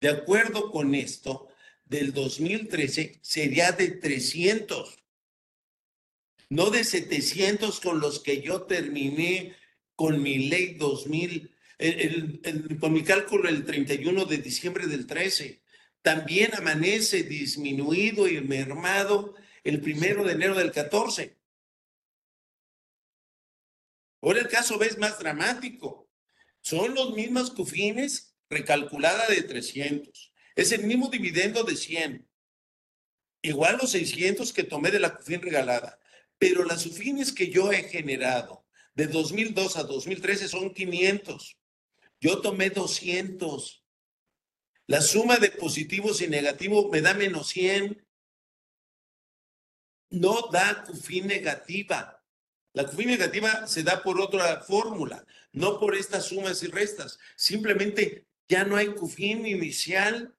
de 0.00 0.08
acuerdo 0.10 0.70
con 0.70 0.94
esto, 0.94 1.48
del 1.84 2.12
2013 2.12 3.18
sería 3.22 3.72
de 3.72 3.88
300. 3.88 4.98
No 6.48 6.70
de 6.70 6.84
700 6.84 7.80
con 7.80 8.00
los 8.00 8.20
que 8.20 8.40
yo 8.40 8.62
terminé 8.62 9.56
con 9.96 10.22
mi 10.22 10.48
ley 10.48 10.74
2000, 10.74 11.50
con 12.80 12.92
mi 12.92 13.02
cálculo 13.02 13.48
el 13.48 13.64
31 13.64 14.24
de 14.26 14.38
diciembre 14.38 14.86
del 14.86 15.06
13. 15.06 15.60
También 16.02 16.54
amanece 16.54 17.24
disminuido 17.24 18.28
y 18.28 18.40
mermado 18.40 19.34
el 19.64 19.80
primero 19.80 20.22
de 20.22 20.34
enero 20.34 20.54
del 20.54 20.70
14. 20.70 21.36
Ahora 24.22 24.40
el 24.40 24.48
caso 24.48 24.78
ves 24.78 24.98
más 24.98 25.18
dramático. 25.18 26.05
Son 26.66 26.96
los 26.96 27.14
mismos 27.14 27.52
cufines 27.52 28.34
recalculada 28.50 29.28
de 29.28 29.42
300. 29.42 30.32
Es 30.56 30.72
el 30.72 30.82
mismo 30.82 31.08
dividendo 31.08 31.62
de 31.62 31.76
100. 31.76 32.28
Igual 33.42 33.78
los 33.80 33.92
600 33.92 34.52
que 34.52 34.64
tomé 34.64 34.90
de 34.90 34.98
la 34.98 35.14
cufín 35.14 35.40
regalada. 35.40 36.00
Pero 36.38 36.64
las 36.64 36.82
cufines 36.82 37.32
que 37.32 37.50
yo 37.50 37.70
he 37.70 37.84
generado 37.84 38.66
de 38.94 39.06
2002 39.06 39.76
a 39.76 39.84
2013 39.84 40.48
son 40.48 40.74
500. 40.74 41.56
Yo 42.20 42.40
tomé 42.40 42.70
200. 42.70 43.84
La 44.88 45.02
suma 45.02 45.36
de 45.36 45.52
positivos 45.52 46.20
y 46.20 46.26
negativos 46.26 46.90
me 46.90 47.00
da 47.00 47.14
menos 47.14 47.46
100 47.46 48.04
no 50.10 50.48
da 50.50 50.82
CUFI 50.82 51.20
negativa. 51.20 52.15
La 52.76 52.84
CUFI 52.84 53.06
negativa 53.06 53.66
se 53.66 53.82
da 53.82 54.02
por 54.02 54.20
otra 54.20 54.60
fórmula, 54.60 55.24
no 55.52 55.80
por 55.80 55.96
estas 55.96 56.26
sumas 56.26 56.62
y 56.62 56.66
restas. 56.66 57.18
Simplemente 57.34 58.26
ya 58.50 58.64
no 58.64 58.76
hay 58.76 58.88
CUFI 58.88 59.30
inicial 59.30 60.36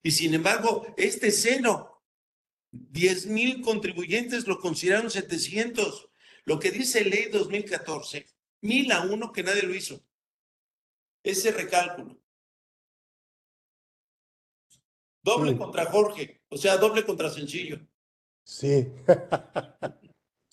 y 0.00 0.12
sin 0.12 0.34
embargo 0.34 0.86
este 0.96 1.32
cero. 1.32 2.00
10 2.70 3.26
mil 3.26 3.60
contribuyentes 3.60 4.46
lo 4.46 4.60
consideraron 4.60 5.10
700. 5.10 6.10
Lo 6.44 6.60
que 6.60 6.70
dice 6.70 7.04
ley 7.04 7.28
2014, 7.32 8.24
mil 8.60 8.92
a 8.92 9.02
uno 9.02 9.32
que 9.32 9.42
nadie 9.42 9.62
lo 9.62 9.74
hizo. 9.74 10.00
Ese 11.24 11.50
recálculo. 11.50 12.16
Doble 15.24 15.56
contra 15.56 15.86
Jorge, 15.86 16.40
o 16.50 16.56
sea, 16.56 16.76
doble 16.76 17.04
contra 17.04 17.30
sencillo. 17.30 17.80
Sí, 18.44 18.86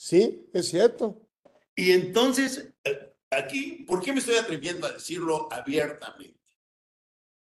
sí, 0.01 0.49
es 0.53 0.69
cierto. 0.69 1.29
Y 1.75 1.91
entonces, 1.91 2.73
eh, 2.83 3.13
aquí, 3.29 3.85
¿por 3.87 4.01
qué 4.01 4.13
me 4.13 4.19
estoy 4.19 4.37
atreviendo 4.37 4.87
a 4.87 4.93
decirlo 4.93 5.47
abiertamente? 5.51 6.39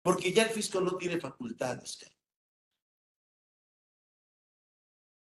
Porque 0.04 0.32
ya 0.32 0.44
el 0.44 0.50
fisco 0.50 0.82
no 0.82 0.98
tiene 0.98 1.20
facultades. 1.20 2.00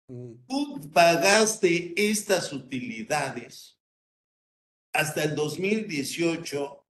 Mm. 0.08 0.46
Tú 0.46 0.90
pagaste 0.92 1.94
estas 1.96 2.52
utilidades 2.52 3.78
hasta 4.92 5.24
el 5.24 5.34
2018 5.34 6.86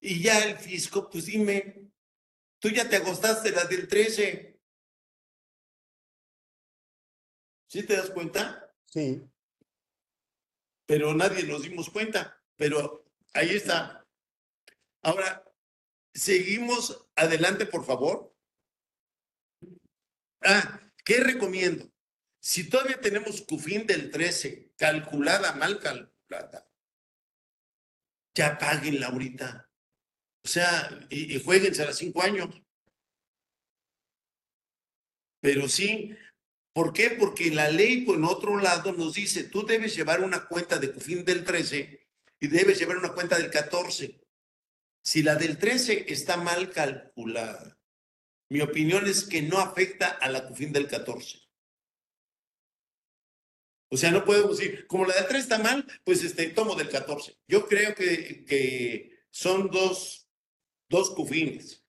y 0.00 0.22
ya 0.22 0.44
el 0.44 0.58
fisco, 0.58 1.08
pues 1.08 1.26
dime, 1.26 1.90
tú 2.58 2.68
ya 2.68 2.88
te 2.88 2.96
agostaste 2.96 3.50
la 3.50 3.64
del 3.64 3.88
13. 3.88 4.53
¿Sí 7.74 7.82
te 7.82 7.96
das 7.96 8.10
cuenta? 8.10 8.72
Sí. 8.86 9.20
Pero 10.86 11.12
nadie 11.12 11.42
nos 11.42 11.62
dimos 11.62 11.90
cuenta. 11.90 12.40
Pero 12.54 13.04
ahí 13.32 13.50
está. 13.50 14.06
Ahora, 15.02 15.44
seguimos 16.12 17.08
adelante, 17.16 17.66
por 17.66 17.84
favor. 17.84 18.32
Ah, 20.42 20.88
¿qué 21.04 21.18
recomiendo? 21.18 21.90
Si 22.38 22.70
todavía 22.70 23.00
tenemos 23.00 23.42
CUFIN 23.42 23.88
del 23.88 24.12
13, 24.12 24.70
calculada, 24.76 25.56
mal 25.56 25.80
calculada, 25.80 26.70
ya 28.36 28.56
páguenla 28.56 29.08
ahorita. 29.08 29.68
O 30.44 30.46
sea, 30.46 30.96
y, 31.10 31.34
y 31.34 31.42
jueguense 31.42 31.82
a 31.82 31.92
cinco 31.92 32.22
años. 32.22 32.54
Pero 35.40 35.68
sí, 35.68 36.16
¿Por 36.74 36.92
qué? 36.92 37.10
Porque 37.10 37.52
la 37.52 37.70
ley, 37.70 38.00
por 38.00 38.22
otro 38.24 38.58
lado, 38.58 38.92
nos 38.92 39.14
dice, 39.14 39.44
tú 39.44 39.64
debes 39.64 39.94
llevar 39.94 40.22
una 40.22 40.46
cuenta 40.46 40.76
de 40.78 40.92
CUFIN 40.92 41.24
del 41.24 41.44
13 41.44 42.04
y 42.40 42.48
debes 42.48 42.80
llevar 42.80 42.98
una 42.98 43.12
cuenta 43.12 43.38
del 43.38 43.48
14. 43.48 44.20
Si 45.00 45.22
la 45.22 45.36
del 45.36 45.56
13 45.56 46.06
está 46.08 46.36
mal 46.36 46.72
calculada, 46.72 47.78
mi 48.50 48.60
opinión 48.60 49.06
es 49.06 49.22
que 49.22 49.40
no 49.40 49.58
afecta 49.58 50.08
a 50.08 50.28
la 50.28 50.48
CUFIN 50.48 50.72
del 50.72 50.88
14. 50.88 51.38
O 53.90 53.96
sea, 53.96 54.10
no 54.10 54.24
podemos 54.24 54.58
decir, 54.58 54.88
como 54.88 55.06
la 55.06 55.14
del 55.14 55.28
3 55.28 55.42
está 55.44 55.58
mal, 55.60 55.86
pues 56.02 56.24
este, 56.24 56.48
tomo 56.48 56.74
del 56.74 56.88
14. 56.88 57.38
Yo 57.46 57.68
creo 57.68 57.94
que, 57.94 58.44
que 58.44 59.26
son 59.30 59.70
dos, 59.70 60.28
dos 60.88 61.10
CUFINes. 61.10 61.83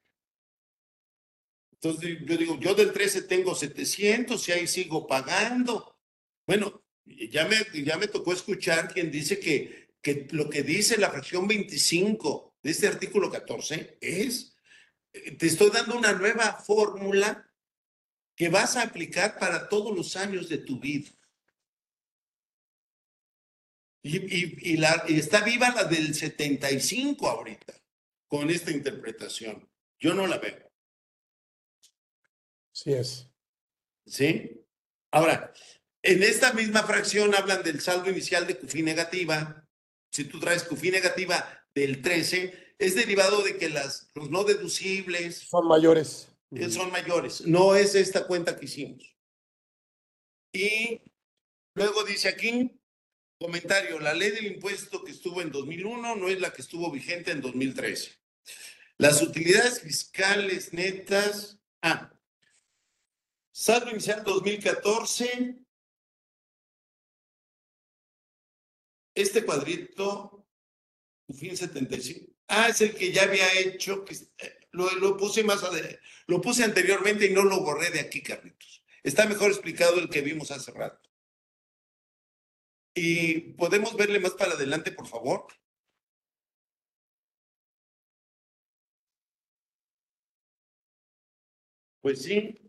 Entonces 1.85 2.17
yo 2.25 2.37
digo, 2.37 2.59
yo 2.59 2.73
del 2.73 2.91
13 2.91 3.23
tengo 3.23 3.53
700 3.53 4.49
y 4.49 4.51
ahí 4.51 4.67
sigo 4.67 5.05
pagando. 5.05 5.99
Bueno, 6.47 6.83
ya 7.05 7.47
me, 7.47 7.57
ya 7.83 7.97
me 7.97 8.07
tocó 8.07 8.33
escuchar 8.33 8.91
quien 8.91 9.11
dice 9.11 9.39
que, 9.39 9.93
que 10.01 10.27
lo 10.31 10.49
que 10.49 10.63
dice 10.63 10.97
la 10.97 11.11
fracción 11.11 11.47
25 11.47 12.57
de 12.63 12.71
este 12.71 12.87
artículo 12.87 13.29
14 13.29 13.99
es, 14.01 14.55
eh, 15.13 15.35
te 15.35 15.45
estoy 15.45 15.69
dando 15.69 15.95
una 15.95 16.13
nueva 16.13 16.53
fórmula 16.53 17.47
que 18.35 18.49
vas 18.49 18.77
a 18.77 18.81
aplicar 18.81 19.37
para 19.37 19.69
todos 19.69 19.95
los 19.95 20.15
años 20.15 20.49
de 20.49 20.57
tu 20.57 20.79
vida. 20.79 21.11
Y, 24.01 24.17
y, 24.17 24.75
y, 24.75 25.19
está 25.19 25.41
viva 25.41 25.69
la 25.69 25.83
del 25.83 26.15
75 26.15 27.29
ahorita, 27.29 27.79
con 28.27 28.49
esta 28.49 28.71
interpretación. 28.71 29.69
Yo 29.99 30.15
no 30.15 30.25
la 30.25 30.39
veo. 30.39 30.64
Sí 32.75 32.93
es. 32.93 33.31
¿Sí? 34.05 34.65
Ahora, 35.11 35.53
en 36.03 36.21
esta 36.23 36.51
misma 36.51 36.83
fracción 36.83 37.33
hablan 37.33 37.63
del 37.63 37.79
saldo 37.79 38.09
inicial 38.09 38.45
de 38.45 38.57
CUFI 38.57 38.83
negativa. 38.83 39.65
Si 40.11 40.25
tú 40.25 40.41
traes 40.41 40.63
CUFI 40.63 40.91
negativa 40.91 41.47
del 41.73 42.01
13, 42.01 42.75
es 42.77 42.95
derivado 42.95 43.41
de 43.43 43.57
que 43.57 43.69
las, 43.69 44.11
los 44.13 44.29
no 44.29 44.43
deducibles 44.43 45.37
son 45.37 45.67
mayores. 45.67 46.27
Son 46.69 46.91
mayores. 46.91 47.47
No 47.47 47.75
es 47.75 47.95
esta 47.95 48.27
cuenta 48.27 48.57
que 48.57 48.65
hicimos. 48.65 49.15
Y 50.53 51.01
luego 51.75 52.03
dice 52.03 52.27
aquí, 52.27 52.77
comentario, 53.39 53.99
la 53.99 54.13
ley 54.13 54.31
del 54.31 54.47
impuesto 54.47 55.03
que 55.03 55.11
estuvo 55.11 55.41
en 55.41 55.51
2001 55.51 56.15
no 56.17 56.27
es 56.27 56.41
la 56.41 56.51
que 56.51 56.61
estuvo 56.61 56.91
vigente 56.91 57.31
en 57.31 57.41
2013. 57.41 58.11
Las 58.97 59.21
utilidades 59.21 59.81
fiscales 59.81 60.71
netas, 60.73 61.57
ah, 61.81 62.14
Saldo 63.57 63.89
inicial 63.91 64.21
2014. 64.21 65.55
Este 69.15 69.45
cuadrito, 69.45 70.45
fin 71.33 71.55
75. 71.55 72.33
Ah, 72.49 72.67
es 72.67 72.81
el 72.81 72.93
que 72.93 73.13
ya 73.13 73.23
había 73.23 73.49
hecho, 73.57 74.03
eh, 74.39 74.59
lo, 74.71 74.91
lo 74.95 75.15
puse 75.15 75.41
más 75.45 75.63
adelante, 75.63 76.01
lo 76.27 76.41
puse 76.41 76.65
anteriormente 76.65 77.27
y 77.27 77.33
no 77.33 77.43
lo 77.45 77.61
borré 77.61 77.91
de 77.91 78.01
aquí, 78.01 78.21
Carlitos. 78.21 78.83
Está 79.03 79.25
mejor 79.25 79.51
explicado 79.51 79.99
el 79.99 80.09
que 80.09 80.21
vimos 80.21 80.51
hace 80.51 80.71
rato. 80.71 81.09
Y 82.93 83.53
podemos 83.53 83.95
verle 83.95 84.19
más 84.19 84.33
para 84.33 84.53
adelante, 84.53 84.91
por 84.91 85.07
favor. 85.07 85.47
Pues 92.01 92.21
sí. 92.21 92.64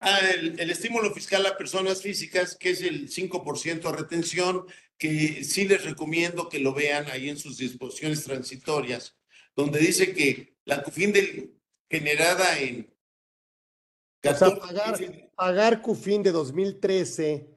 Ah, 0.00 0.18
el, 0.34 0.58
el 0.58 0.70
estímulo 0.70 1.12
fiscal 1.12 1.44
a 1.46 1.56
personas 1.58 2.00
físicas, 2.02 2.56
que 2.56 2.70
es 2.70 2.80
el 2.80 3.08
5% 3.10 3.90
de 3.90 3.96
retención, 3.96 4.66
que 4.96 5.44
sí 5.44 5.66
les 5.68 5.84
recomiendo 5.84 6.48
que 6.48 6.58
lo 6.58 6.72
vean 6.72 7.06
ahí 7.10 7.28
en 7.28 7.36
sus 7.38 7.58
disposiciones 7.58 8.24
transitorias, 8.24 9.14
donde 9.54 9.78
dice 9.78 10.14
que 10.14 10.56
la 10.64 10.82
CUFIN 10.82 11.12
del, 11.12 11.54
generada 11.90 12.58
en 12.58 12.90
O 14.22 14.22
sea, 14.22 14.32
14, 14.32 14.56
pagar, 14.60 15.30
pagar 15.34 15.82
CUFIN 15.82 16.22
de 16.22 16.32
2013 16.32 17.48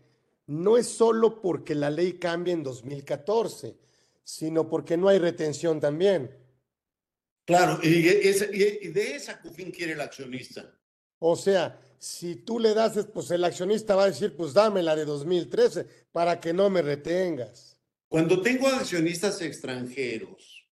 no 0.47 0.77
es 0.77 0.87
solo 0.87 1.41
porque 1.41 1.75
la 1.75 1.89
ley 1.89 2.13
cambia 2.13 2.53
en 2.53 2.63
2014, 2.63 3.77
sino 4.23 4.69
porque 4.69 4.97
no 4.97 5.07
hay 5.07 5.19
retención 5.19 5.79
también. 5.79 6.29
Claro, 7.45 7.79
y, 7.83 8.07
esa- 8.07 8.45
y- 8.53 8.79
y 8.81 8.87
de 8.89 9.15
esa 9.15 9.39
CUFIN 9.41 9.71
quiere 9.71 9.93
el 9.93 10.01
accionista. 10.01 10.73
O 11.19 11.35
sea, 11.37 11.79
si 12.03 12.35
tú 12.35 12.59
le 12.59 12.73
das, 12.73 13.07
pues 13.13 13.31
el 13.31 13.45
accionista 13.45 13.95
va 13.95 14.03
a 14.03 14.07
decir, 14.07 14.35
pues 14.35 14.53
dame 14.53 14.83
la 14.83 14.93
de 14.93 15.05
2013 15.05 15.87
para 16.11 16.41
que 16.41 16.51
no 16.51 16.69
me 16.69 16.81
retengas. 16.81 17.79
Cuando 18.09 18.41
tengo 18.41 18.67
accionistas 18.67 19.41
extranjeros, 19.41 20.67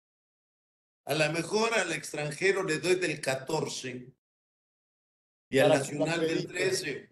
a 1.05 1.15
lo 1.15 1.31
mejor 1.31 1.73
al 1.73 1.93
extranjero 1.93 2.63
le 2.63 2.79
doy 2.79 2.95
del 2.95 3.21
14 3.21 4.13
y 5.49 5.59
al 5.59 5.69
nacional 5.69 6.19
del 6.19 6.39
acredite. 6.39 6.53
13. 6.53 7.09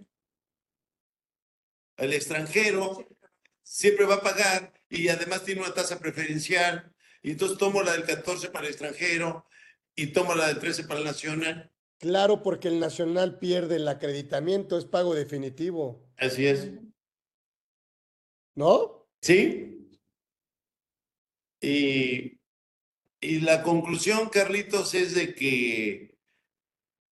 El 1.95 2.13
extranjero 2.13 3.07
siempre 3.63 4.05
va 4.05 4.15
a 4.15 4.21
pagar 4.21 4.73
y 4.89 5.07
además 5.07 5.45
tiene 5.45 5.61
una 5.61 5.73
tasa 5.73 5.97
preferencial. 5.97 6.93
Y 7.21 7.31
entonces 7.31 7.57
tomo 7.57 7.83
la 7.83 7.93
del 7.93 8.03
14 8.03 8.49
para 8.49 8.65
el 8.65 8.73
extranjero 8.73 9.45
y 9.95 10.07
tomo 10.07 10.35
la 10.35 10.47
del 10.47 10.59
13 10.59 10.83
para 10.83 10.99
el 10.99 11.05
nacional. 11.05 11.71
Claro, 11.99 12.41
porque 12.43 12.69
el 12.69 12.79
nacional 12.79 13.39
pierde 13.39 13.75
el 13.75 13.87
acreditamiento, 13.87 14.77
es 14.77 14.85
pago 14.85 15.13
definitivo, 15.13 16.09
Así 16.17 16.47
es. 16.47 16.69
¿no? 18.55 19.07
¿Sí? 19.21 19.89
Y, 21.61 22.39
y 23.21 23.39
la 23.39 23.63
conclusión, 23.63 24.29
Carlitos, 24.29 24.93
es 24.95 25.15
de 25.15 25.33
que 25.33 26.17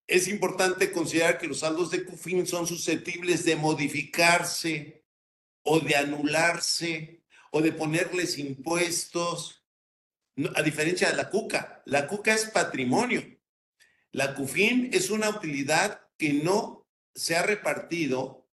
es 0.08 0.28
importante 0.28 0.92
considerar 0.92 1.38
que 1.38 1.48
los 1.48 1.60
saldos 1.60 1.92
de 1.92 2.04
CUFIN 2.04 2.48
son 2.48 2.68
susceptibles 2.68 3.46
de 3.46 3.56
modificarse 3.56 5.06
o 5.64 5.80
de 5.80 5.96
anularse 5.96 7.24
o 7.52 7.62
de 7.62 7.72
ponerles 7.72 8.38
impuestos, 8.38 9.66
a 10.56 10.62
diferencia 10.62 11.10
de 11.10 11.16
la 11.16 11.30
CUCA. 11.30 11.82
La 11.86 12.08
CUCA 12.08 12.34
es 12.34 12.46
patrimonio. 12.46 13.37
La 14.12 14.34
CUFIN 14.36 14.90
es 14.94 15.10
una 15.10 15.30
utilidad 15.30 16.02
que 16.18 16.34
no 16.34 16.86
se 17.14 17.36
ha 17.36 17.44
repartido 17.44 18.48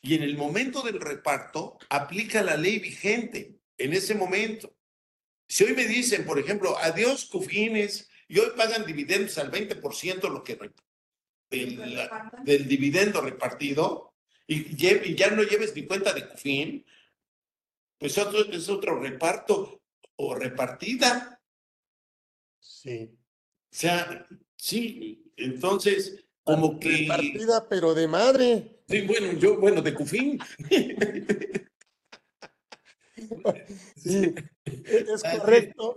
y 0.00 0.14
en 0.14 0.22
el 0.22 0.36
momento 0.36 0.82
del 0.82 1.00
reparto 1.00 1.78
aplica 1.88 2.42
la 2.42 2.56
ley 2.56 2.78
vigente 2.78 3.58
en 3.78 3.92
ese 3.92 4.14
momento. 4.14 4.74
Si 5.48 5.64
hoy 5.64 5.74
me 5.74 5.86
dicen, 5.86 6.24
por 6.24 6.38
ejemplo, 6.38 6.76
adiós 6.78 7.26
cufines 7.26 8.08
y 8.28 8.38
hoy 8.38 8.50
pagan 8.56 8.86
dividendos 8.86 9.36
al 9.38 9.50
20% 9.50 10.28
lo 10.30 10.42
que 10.42 10.58
del, 11.50 11.94
la- 11.94 12.32
del 12.44 12.66
dividendo 12.66 13.20
repartido 13.20 14.14
y, 14.46 14.72
y 14.82 15.14
ya 15.14 15.30
no 15.30 15.42
lleves 15.42 15.74
ni 15.76 15.86
cuenta 15.86 16.12
de 16.12 16.28
cufín, 16.28 16.86
pues 17.98 18.16
otro, 18.18 18.40
es 18.50 18.68
otro 18.68 18.98
reparto 18.98 19.82
o 20.16 20.34
repartida. 20.34 21.40
Sí. 22.60 23.10
O 23.14 23.74
sea, 23.74 24.26
sí, 24.62 25.32
entonces 25.36 26.24
como 26.44 26.78
que... 26.78 27.06
Partida, 27.08 27.68
pero 27.68 27.94
de 27.94 28.06
madre. 28.06 28.82
Sí, 28.88 29.00
bueno, 29.02 29.32
yo, 29.32 29.58
bueno, 29.58 29.82
de 29.82 29.92
cufín. 29.94 30.38
Sí, 33.96 34.34
es 34.86 35.22
correcto. 35.22 35.94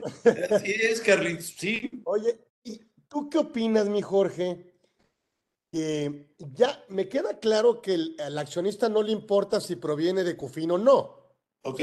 Así 0.52 0.74
es, 0.74 1.02
Carlitos, 1.02 1.56
sí. 1.58 1.90
Oye, 2.04 2.38
¿y 2.64 2.80
tú 3.08 3.30
qué 3.30 3.40
opinas, 3.40 3.88
mi 3.90 4.02
Jorge? 4.02 4.76
Que 5.72 6.28
ya 6.38 6.84
me 6.90 7.08
queda 7.10 7.40
claro 7.40 7.82
que 7.82 7.94
el- 7.96 8.16
al 8.20 8.38
accionista 8.38 8.90
no 8.90 9.02
le 9.02 9.12
importa 9.12 9.60
si 9.60 9.76
proviene 9.76 10.24
de 10.24 10.36
CUFIN 10.38 10.72
o 10.72 10.78
no. 10.78 11.36
Ok, 11.64 11.82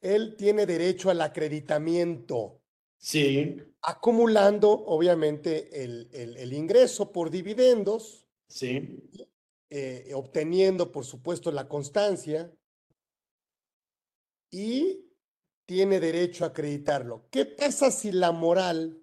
Él 0.00 0.36
tiene 0.36 0.64
derecho 0.66 1.10
al 1.10 1.20
acreditamiento, 1.20 2.62
sí, 2.96 3.56
acumulando, 3.82 4.70
obviamente, 4.70 5.84
el, 5.84 6.08
el- 6.12 6.36
el 6.36 6.52
ingreso 6.52 7.12
por 7.12 7.30
dividendos, 7.30 8.26
sí. 8.48 9.02
eh, 9.70 10.12
obteniendo, 10.14 10.92
por 10.92 11.04
supuesto, 11.04 11.50
la 11.50 11.68
constancia 11.68 12.52
y 14.50 15.10
tiene 15.66 15.98
derecho 16.00 16.44
a 16.44 16.48
acreditarlo. 16.48 17.28
¿Qué 17.30 17.46
pasa 17.46 17.90
si 17.90 18.12
la 18.12 18.32
moral 18.32 19.02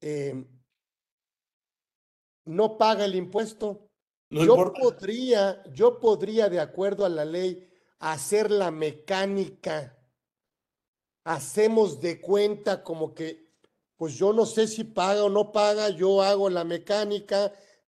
eh, 0.00 0.44
no 2.46 2.76
paga 2.78 3.04
el 3.04 3.14
impuesto? 3.14 3.88
No 4.30 4.44
yo 4.44 4.54
importa. 4.54 4.80
podría, 4.80 5.62
yo 5.72 6.00
podría, 6.00 6.48
de 6.48 6.60
acuerdo 6.60 7.04
a 7.04 7.08
la 7.08 7.24
ley, 7.24 7.68
hacer 7.98 8.50
la 8.50 8.70
mecánica. 8.70 9.95
Hacemos 11.30 12.00
de 12.00 12.20
cuenta 12.20 12.84
como 12.84 13.12
que, 13.12 13.50
pues 13.96 14.14
yo 14.14 14.32
no 14.32 14.46
sé 14.46 14.68
si 14.68 14.84
paga 14.84 15.24
o 15.24 15.28
no 15.28 15.50
paga, 15.50 15.88
yo 15.88 16.22
hago 16.22 16.48
la 16.48 16.62
mecánica, 16.62 17.52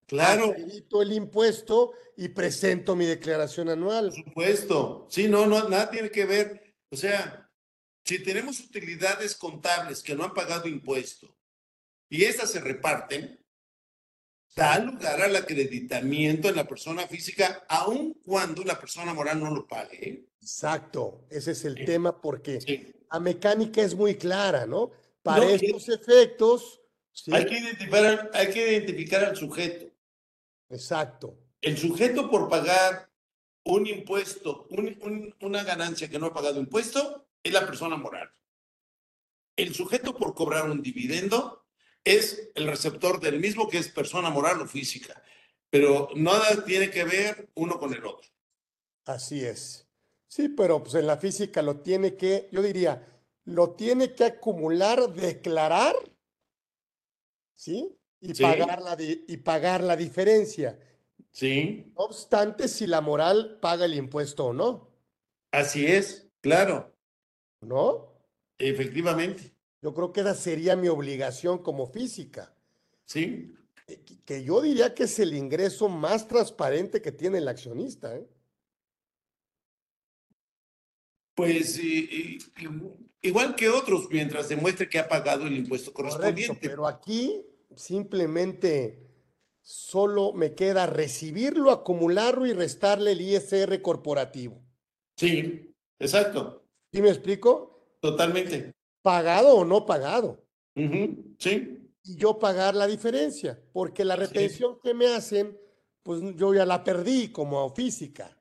Claro, 0.07 0.55
el 0.55 1.13
impuesto 1.13 1.91
y 2.17 2.29
presento 2.29 2.95
mi 2.95 3.05
declaración 3.05 3.69
anual. 3.69 4.11
por 4.11 4.15
supuesto. 4.25 5.09
Sí, 5.11 5.27
no, 5.27 5.45
no, 5.47 5.69
nada 5.69 5.91
tiene 5.91 6.09
que 6.13 6.25
ver. 6.25 6.77
O 6.93 6.97
sea, 6.97 7.51
si 8.05 8.23
tenemos 8.23 8.61
utilidades 8.61 9.35
contables 9.35 10.05
que 10.05 10.15
no 10.15 10.23
han 10.23 10.33
pagado 10.33 10.69
impuesto 10.69 11.37
y 12.09 12.23
estas 12.23 12.53
se 12.53 12.61
reparten, 12.61 13.45
da 14.55 14.79
lugar 14.79 15.21
al 15.21 15.35
acreditamiento 15.35 16.49
en 16.49 16.55
la 16.55 16.69
persona 16.69 17.09
física, 17.09 17.65
aun 17.69 18.15
cuando 18.25 18.63
la 18.63 18.79
persona 18.79 19.13
moral 19.13 19.41
no 19.41 19.53
lo 19.53 19.67
pague. 19.67 20.29
Exacto, 20.41 21.27
ese 21.29 21.51
es 21.51 21.65
el 21.65 21.77
Sí. 21.79 21.85
tema 21.85 22.21
porque 22.23 22.61
Sí. 22.61 22.93
La 23.13 23.21
mecánica 23.21 23.83
es 23.83 23.95
muy 23.95 24.17
clara, 24.17 24.67
¿no? 24.67 24.91
Para 25.23 25.45
No, 25.45 25.51
estos 25.51 25.89
efectos, 25.89 26.81
sí, 27.13 27.33
Hay 27.35 27.47
que 27.47 27.59
identificar, 27.59 28.05
al- 28.05 28.31
hay 28.35 28.51
que 28.53 28.73
identificar 28.73 29.25
al 29.25 29.37
sujeto. 29.37 29.87
exacto. 30.69 31.39
El 31.61 31.77
sujeto 31.79 32.31
por 32.31 32.49
pagar 32.49 33.11
un 33.65 33.87
impuesto, 33.87 34.67
un- 34.71 34.97
un- 35.03 35.35
una 35.41 35.65
ganancia 35.65 36.09
que 36.09 36.19
no 36.19 36.27
ha 36.27 36.35
pagado 36.35 36.61
impuesto, 36.61 37.27
es 37.43 37.53
la 37.53 37.67
persona 37.67 37.97
moral. 37.97 38.31
El 39.57 39.75
sujeto 39.75 40.15
por 40.17 40.35
cobrar 40.35 40.71
un 40.71 40.83
dividendo 40.83 41.65
es 42.05 42.51
el 42.55 42.67
receptor 42.69 43.19
del 43.21 43.41
mismo 43.41 43.69
que 43.69 43.79
es 43.79 43.89
persona 43.89 44.31
moral 44.31 44.61
o 44.61 44.67
física, 44.67 45.21
pero 45.71 46.09
nada 46.15 46.65
tiene 46.65 46.91
que 46.91 47.05
ver 47.05 47.49
uno 47.55 47.79
con 47.79 47.93
el 47.93 48.05
otro. 48.05 48.29
Así 49.07 49.45
es. 49.45 49.86
Sí, 50.37 50.51
pero 50.51 50.83
pues 50.83 50.95
en 50.97 51.07
la 51.07 51.17
física 51.17 51.63
lo 51.63 51.81
tiene 51.81 52.15
que, 52.15 52.51
yo 52.53 52.61
diría, 52.61 53.03
lo 53.47 53.71
tiene 53.71 54.13
que 54.15 54.25
acumular, 54.25 55.11
declarar, 55.15 55.95
¿sí? 57.55 57.97
Y 58.21 58.35
Sí. 58.35 58.43
pagar 58.43 58.83
la 58.83 58.97
y 59.01 59.37
pagar 59.39 59.83
la 59.83 59.97
diferencia. 59.97 60.79
Sí, 61.31 61.91
No 61.97 62.05
obstante, 62.05 62.69
si 62.69 62.87
la 62.87 63.01
moral 63.01 63.59
paga 63.63 63.87
el 63.87 63.95
impuesto 63.95 64.49
o 64.49 64.53
no, 64.53 64.91
así 65.53 65.87
es, 65.87 66.29
claro, 66.43 66.95
¿no? 67.63 68.13
efectivamente, 68.59 69.55
Yo 69.81 69.95
creo 69.95 70.13
que 70.13 70.21
esa 70.21 70.35
sería 70.35 70.77
mi 70.77 70.89
obligación 70.89 71.63
como 71.63 71.87
física. 71.87 72.55
sí. 73.07 73.55
eh, 73.89 74.03
que- 74.05 74.21
Que 74.25 74.45
yo 74.45 74.61
diría 74.61 74.95
que 74.95 75.05
es 75.05 75.19
el 75.19 75.33
ingreso 75.35 75.89
más 75.89 76.29
transparente 76.29 77.01
que 77.01 77.13
tiene 77.13 77.39
el 77.39 77.49
accionista, 77.49 78.15
¿eh? 78.17 78.27
Pues 81.37 81.79
y- 81.79 82.39
y- 82.39 82.39
igual 83.21 83.55
que 83.55 83.69
otros, 83.69 84.09
mientras 84.11 84.49
demuestre 84.49 84.89
que 84.89 84.99
ha 84.99 85.07
pagado 85.07 85.47
el 85.47 85.55
impuesto 85.59 85.93
Correcto, 85.93 86.17
correspondiente. 86.19 86.69
pero 86.71 86.87
aquí 86.87 87.45
simplemente 87.77 89.07
solo 89.61 90.33
me 90.33 90.55
queda 90.55 90.87
recibirlo, 90.87 91.71
acumularlo 91.71 92.47
y 92.47 92.55
restarle 92.55 93.13
el 93.13 93.21
ISR 93.21 93.83
corporativo. 93.83 94.63
Sí, 95.17 95.75
exacto, 95.99 96.65
¿Sí 96.93 97.03
me 97.03 97.11
explico? 97.11 97.97
totalmente. 98.01 98.73
Pagado 99.03 99.57
o 99.57 99.65
no 99.65 99.85
pagado. 99.85 100.43
Sí, 101.39 101.83
Y 102.03 102.17
yo 102.17 102.39
pagar 102.39 102.75
la 102.75 102.87
diferencia, 102.87 103.61
porque 103.73 104.05
la 104.07 104.17
retención 104.17 104.79
que 104.83 104.95
me 104.95 105.09
hacen, 105.09 105.59
pues 106.03 106.23
yo 106.37 106.55
ya 106.55 106.65
la 106.65 106.83
perdí 106.85 107.29
como 107.29 107.69
física. 107.75 108.36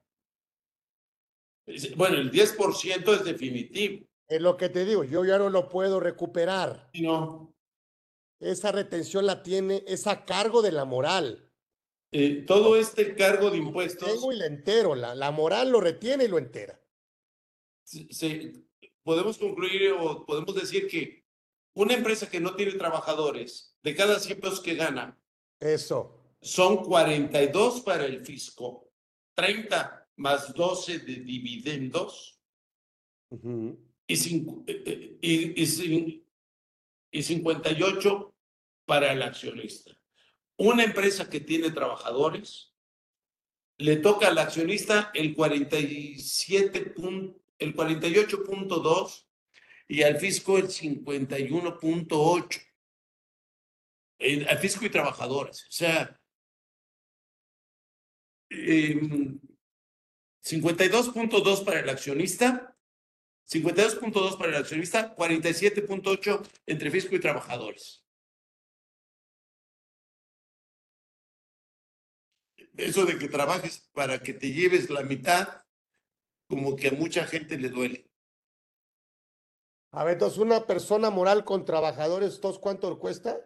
Bueno, 1.96 2.18
el 2.18 2.32
10% 2.32 3.14
es 3.14 3.24
definitivo. 3.24 4.06
Es 4.28 4.42
lo 4.42 4.58
que 4.58 4.70
te 4.70 4.86
digo, 4.86 5.04
yo 5.04 5.24
ya 5.26 5.38
no 5.38 5.50
lo 5.50 5.70
puedo 5.70 6.00
recuperar. 6.00 6.90
Sí, 6.94 7.02
No, 7.04 7.56
esa 8.40 8.72
retención 8.72 9.26
la 9.26 9.44
tiene, 9.44 9.84
es 9.88 10.08
a 10.08 10.26
cargo 10.26 10.62
de 10.62 10.72
la 10.72 10.86
moral. 10.86 11.52
Eh, 12.12 12.44
todo 12.48 12.76
este 12.78 13.16
cargo 13.16 13.50
de 13.52 13.58
impuestos 13.58 14.08
Tengo 14.08 14.32
y 14.32 14.38
la 14.38 14.46
entero, 14.46 14.96
la, 14.96 15.16
la 15.16 15.32
moral 15.32 15.70
lo 15.72 15.82
retiene 15.82 16.26
y 16.26 16.28
lo 16.28 16.38
entera. 16.38 16.80
se- 17.84 18.64
podemos 19.04 19.38
concluir 19.38 19.92
o 19.92 20.26
podemos 20.26 20.56
decir 20.56 20.88
que 20.88 21.26
una 21.76 21.94
empresa 21.94 22.30
que 22.30 22.40
no 22.40 22.56
tiene 22.56 22.72
trabajadores, 22.74 23.76
de 23.84 23.96
cada 23.96 24.20
100 24.20 24.40
pesos 24.40 24.62
que 24.62 24.74
gana, 24.76 25.20
Eso. 25.60 26.24
son 26.42 26.78
42 26.84 27.82
para 27.82 28.06
el 28.06 28.26
fisco, 28.26 28.90
30 29.36 30.05
más 30.18 30.54
12 30.54 31.00
de 31.00 31.16
dividendos 31.18 32.40
y, 34.08 34.14
eh, 34.14 34.84
eh, 34.86 35.18
y, 35.22 35.62
y 35.62 35.66
cin- 35.66 36.24
y 37.12 37.24
58 37.24 38.36
para 38.86 39.12
el 39.14 39.22
accionista. 39.22 39.92
Una 40.58 40.84
empresa 40.84 41.30
que 41.30 41.40
tiene 41.42 41.72
trabajadores, 41.72 42.74
le 43.78 43.98
toca 43.98 44.28
al 44.30 44.38
accionista 44.38 45.12
el 45.14 45.36
47 45.36 46.94
pun- 46.96 47.36
el 47.60 47.74
48.2 47.76 49.28
y 49.88 50.02
al 50.04 50.18
fisco 50.18 50.58
el 50.58 50.70
51.8. 50.70 52.62
Eh, 54.20 54.46
Al 54.48 54.58
fisco 54.60 54.86
y 54.86 54.90
trabajadores. 54.90 55.66
O 55.68 55.72
sea, 55.72 56.18
em, 58.50 59.40
52.2 60.46 61.66
para 61.66 61.80
el 61.80 61.90
accionista, 61.90 62.78
52.2 63.50 64.38
para 64.38 64.50
el 64.52 64.56
accionista, 64.58 65.16
47.8 65.16 66.48
entre 66.68 66.92
fisco 66.92 67.16
y 67.16 67.20
trabajadores. 67.20 68.06
Eso 72.78 73.06
de 73.06 73.18
que 73.18 73.28
trabajes 73.28 73.90
para 73.94 74.22
que 74.22 74.34
te 74.34 74.52
lleves 74.52 74.90
la 74.90 75.02
mitad, 75.02 75.64
como 76.48 76.76
que 76.76 76.90
a 76.90 76.92
mucha 76.92 77.26
gente 77.26 77.58
le 77.58 77.70
duele. 77.70 78.12
A 79.92 80.04
ver, 80.04 80.14
entonces 80.14 80.38
una 80.38 80.68
persona 80.68 81.10
moral 81.10 81.44
con 81.44 81.66
trabajadores, 81.66 82.40
¿todos 82.40 82.60
cuánto 82.60 83.00
cuesta? 83.00 83.40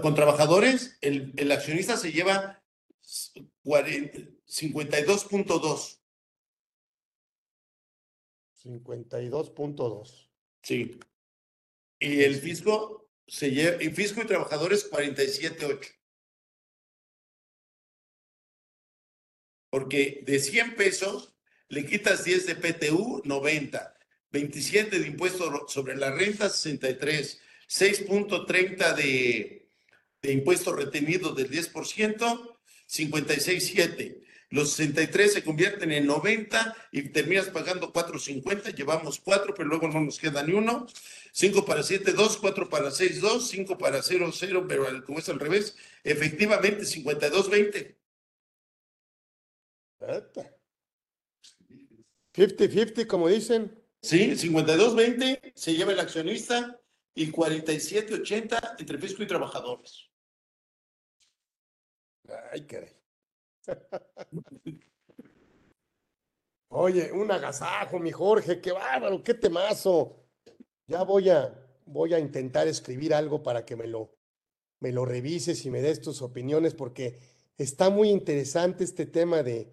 Con 0.00 0.14
trabajadores, 0.14 0.96
el, 1.02 1.34
el 1.36 1.52
accionista 1.52 1.96
se 1.96 2.12
lleva 2.12 2.62
40 3.64 4.38
52.2. 4.48 5.97
52.2. 8.68 10.28
Sí. 10.62 11.00
Y 11.98 12.22
el 12.22 12.36
fisco 12.36 13.10
se 13.26 13.50
lleva, 13.50 13.76
el 13.76 13.94
fisco 13.94 14.22
y 14.22 14.26
trabajadores 14.26 14.90
47.8. 14.90 15.94
Porque 19.70 20.22
de 20.26 20.38
100 20.38 20.76
pesos 20.76 21.34
le 21.68 21.84
quitas 21.84 22.24
10 22.24 22.46
de 22.46 22.54
PTU, 22.56 23.22
90. 23.24 23.94
27 24.30 24.98
de 24.98 25.06
impuesto 25.06 25.66
sobre 25.68 25.96
la 25.96 26.10
renta, 26.10 26.48
63. 26.48 27.40
6.30 27.68 28.94
de, 28.94 29.68
de 30.22 30.32
impuesto 30.32 30.72
retenido 30.72 31.34
del 31.34 31.50
10%, 31.50 32.56
56.7. 32.88 34.27
Los 34.50 34.70
63 34.70 35.32
se 35.32 35.44
convierten 35.44 35.92
en 35.92 36.06
90 36.06 36.74
y 36.92 37.02
terminas 37.10 37.50
pagando 37.50 37.92
4.50. 37.92 38.74
Llevamos 38.74 39.20
4, 39.20 39.54
pero 39.54 39.68
luego 39.68 39.88
no 39.88 40.00
nos 40.00 40.18
queda 40.18 40.42
ni 40.42 40.54
uno. 40.54 40.86
5 41.32 41.66
para 41.66 41.82
7, 41.82 42.12
2, 42.12 42.36
4 42.38 42.68
para 42.70 42.90
6, 42.90 43.20
2, 43.20 43.48
5 43.48 43.76
para 43.76 44.02
0, 44.02 44.30
0, 44.32 44.66
pero 44.66 45.04
como 45.04 45.18
es 45.18 45.28
al 45.28 45.38
revés, 45.38 45.76
efectivamente 46.02 46.84
52.20. 46.84 47.94
50-50, 52.32 53.06
como 53.06 53.28
dicen. 53.28 53.78
Sí, 54.00 54.30
52.20 54.30 55.52
se 55.54 55.74
lleva 55.74 55.92
el 55.92 56.00
accionista 56.00 56.80
y 57.14 57.30
47.80 57.32 58.76
entre 58.78 58.98
fisco 58.98 59.22
y 59.22 59.26
trabajadores. 59.26 60.08
Ay, 62.52 62.66
caray. 62.66 62.97
Oye, 66.70 67.10
un 67.12 67.30
agasajo, 67.30 67.98
mi 67.98 68.10
Jorge, 68.10 68.60
qué 68.60 68.72
bárbaro, 68.72 69.22
qué 69.22 69.34
temazo. 69.34 70.16
Ya 70.86 71.02
voy 71.02 71.30
a, 71.30 71.54
voy 71.86 72.12
a 72.14 72.18
intentar 72.18 72.68
escribir 72.68 73.14
algo 73.14 73.42
para 73.42 73.64
que 73.64 73.74
me 73.76 73.86
lo, 73.86 74.14
me 74.80 74.92
lo 74.92 75.04
revises 75.04 75.64
y 75.64 75.70
me 75.70 75.80
des 75.80 76.00
tus 76.00 76.22
opiniones, 76.22 76.74
porque 76.74 77.18
está 77.56 77.90
muy 77.90 78.10
interesante 78.10 78.84
este 78.84 79.06
tema 79.06 79.42
de, 79.42 79.72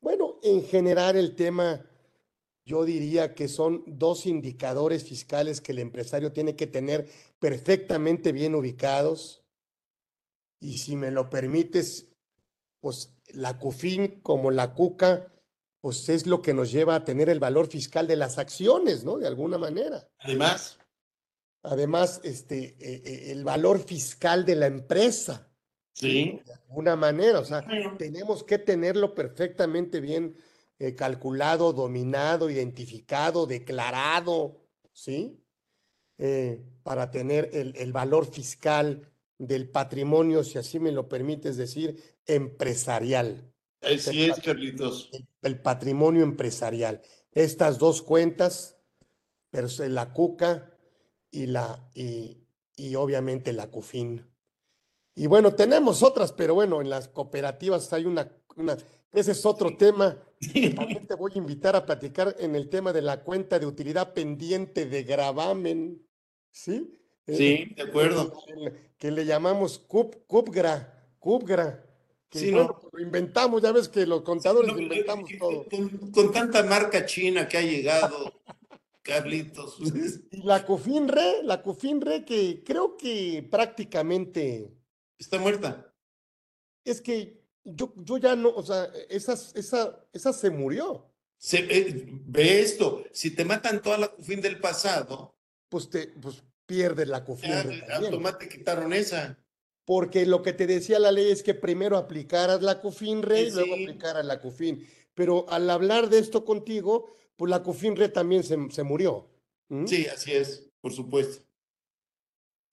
bueno, 0.00 0.38
en 0.42 0.62
general 0.64 1.16
el 1.16 1.34
tema, 1.34 1.88
yo 2.64 2.84
diría 2.84 3.34
que 3.34 3.48
son 3.48 3.82
dos 3.86 4.26
indicadores 4.26 5.04
fiscales 5.04 5.60
que 5.60 5.72
el 5.72 5.78
empresario 5.78 6.32
tiene 6.32 6.56
que 6.56 6.66
tener 6.66 7.08
perfectamente 7.38 8.32
bien 8.32 8.54
ubicados. 8.54 9.42
Y 10.60 10.78
si 10.78 10.94
me 10.94 11.10
lo 11.10 11.28
permites, 11.28 12.11
pues 12.82 13.14
la 13.28 13.58
CUFIN 13.58 14.20
como 14.20 14.50
la 14.50 14.74
CUCA, 14.74 15.32
pues 15.80 16.10
es 16.10 16.26
lo 16.26 16.42
que 16.42 16.52
nos 16.52 16.70
lleva 16.70 16.96
a 16.96 17.04
tener 17.04 17.30
el 17.30 17.40
valor 17.40 17.68
fiscal 17.68 18.06
de 18.06 18.16
las 18.16 18.36
acciones, 18.36 19.04
¿no? 19.04 19.16
De 19.16 19.26
alguna 19.26 19.56
manera. 19.56 20.06
Además, 20.18 20.78
Además, 21.64 22.20
este, 22.24 22.76
eh, 22.80 23.02
eh, 23.04 23.30
el 23.30 23.44
valor 23.44 23.78
fiscal 23.78 24.44
de 24.44 24.56
la 24.56 24.66
empresa, 24.66 25.48
sí. 25.92 26.40
de 26.44 26.52
alguna 26.54 26.96
manera. 26.96 27.38
O 27.38 27.44
sea, 27.44 27.60
Bueno, 27.62 27.96
tenemos 27.96 28.42
que 28.42 28.58
tenerlo 28.58 29.14
perfectamente 29.14 30.00
bien 30.00 30.36
eh, 30.80 30.96
calculado, 30.96 31.72
dominado, 31.72 32.50
identificado, 32.50 33.46
declarado, 33.46 34.60
¿sí? 34.92 35.38
Eh, 36.18 36.60
para 36.82 37.12
tener 37.12 37.50
el, 37.52 37.76
el 37.76 37.92
valor 37.92 38.26
fiscal 38.26 39.08
del 39.38 39.68
patrimonio, 39.68 40.42
si 40.42 40.58
así 40.58 40.80
me 40.80 40.90
lo 40.90 41.08
permites 41.08 41.56
decir, 41.56 42.11
empresarial. 42.26 43.52
Así 43.80 44.24
es, 44.24 44.38
Carlitos. 44.40 45.08
el, 45.12 45.26
el 45.42 45.60
patrimonio 45.60 46.22
empresarial. 46.22 47.02
Estas 47.32 47.78
dos 47.78 48.02
cuentas, 48.02 48.76
la 49.50 50.12
CUCA 50.12 50.70
y 51.30 51.46
la 51.46 51.88
y, 51.94 52.46
y 52.76 52.94
obviamente 52.94 53.52
la 53.52 53.70
CUFIN. 53.70 54.28
Y 55.14 55.26
bueno, 55.26 55.54
tenemos 55.54 56.02
otras, 56.02 56.32
pero 56.32 56.54
bueno, 56.54 56.80
en 56.80 56.88
las 56.90 57.08
cooperativas 57.08 57.92
hay 57.92 58.06
una, 58.06 58.30
una 58.56 58.76
ese 59.12 59.32
es 59.32 59.44
otro 59.44 59.76
tema. 59.76 60.16
que 60.52 60.70
También 60.76 61.06
te 61.06 61.14
voy 61.14 61.32
a 61.34 61.38
invitar 61.38 61.76
a 61.76 61.84
platicar 61.84 62.34
en 62.38 62.54
el 62.56 62.68
tema 62.68 62.92
de 62.92 63.02
la 63.02 63.22
cuenta 63.22 63.58
de 63.58 63.66
utilidad 63.66 64.14
pendiente 64.14 64.86
de 64.86 65.02
gravamen, 65.02 66.06
¿sí? 66.50 66.98
Eh, 67.26 67.36
Sí, 67.36 67.74
de 67.74 67.82
acuerdo. 67.82 68.32
que 68.96 69.10
le 69.10 69.24
llamamos 69.26 69.78
CUP, 69.78 70.26
CUPGRA, 70.26 71.14
CUPGRA. 71.18 71.84
Que 72.32 72.38
Sí, 72.38 72.50
¿no? 72.50 72.80
pues 72.80 72.94
lo 72.94 73.00
inventamos, 73.00 73.60
ya 73.62 73.72
ves 73.72 73.88
que 73.90 74.06
los 74.06 74.22
contadores 74.22 74.72
No, 74.72 74.80
inventamos 74.80 75.28
todo. 75.38 75.66
Con, 75.68 75.88
con 76.10 76.32
tanta 76.32 76.62
marca 76.64 77.04
china 77.04 77.46
que 77.46 77.58
ha 77.58 77.62
llegado, 77.62 78.32
Carlitos. 79.02 79.78
Y 80.30 80.42
la 80.42 80.64
CUFINRE, 80.64 81.42
la 81.42 81.62
CUFINRE 81.62 82.24
que 82.24 82.62
creo 82.64 82.96
que 82.96 83.46
prácticamente 83.50 84.72
Está 85.18 85.38
muerta. 85.38 85.94
es 86.84 87.02
que 87.02 87.42
yo, 87.64 87.92
yo 87.96 88.16
ya 88.16 88.34
no, 88.34 88.48
o 88.48 88.62
sea, 88.62 88.88
esas, 89.10 89.54
esa, 89.54 90.04
esa 90.12 90.32
se 90.32 90.48
murió. 90.50 91.12
Se, 91.36 91.58
eh, 91.58 92.06
ve 92.24 92.60
esto, 92.60 93.04
si 93.12 93.32
te 93.34 93.44
matan 93.44 93.82
toda 93.82 93.98
la 93.98 94.08
CUFIN 94.08 94.40
del 94.40 94.58
pasado, 94.58 95.36
Pues 95.68 95.90
te, 95.90 96.06
pues 96.08 96.42
pierdes 96.66 97.08
la 97.08 97.18
ya 97.18 97.24
CUFINRE 97.26 97.80
también. 97.82 97.92
automáticamente 97.92 98.48
quitaron 98.48 98.92
esa. 98.94 99.38
Porque 99.84 100.26
lo 100.26 100.42
que 100.42 100.52
te 100.52 100.66
decía 100.66 100.98
la 100.98 101.10
ley 101.10 101.30
es 101.30 101.42
que 101.42 101.54
primero 101.54 101.96
aplicaras 101.96 102.62
la 102.62 102.80
CUFINRE 102.80 103.42
y 103.42 103.50
Sí, 103.50 103.56
luego 103.56 103.76
sí. 103.76 103.82
aplicaras 103.84 104.24
la 104.24 104.40
CUFIN. 104.40 104.86
Pero 105.14 105.44
al 105.48 105.68
hablar 105.68 106.08
de 106.08 106.18
esto 106.18 106.44
contigo, 106.44 107.08
pues 107.36 107.50
la 107.50 107.62
CUFINRE 107.62 108.08
también 108.08 108.44
se, 108.44 108.56
se 108.70 108.82
murió. 108.82 109.28
¿Mm? 109.68 109.86
Sí, 109.86 110.06
así 110.06 110.32
es, 110.32 110.70
por 110.80 110.92
supuesto. 110.92 111.44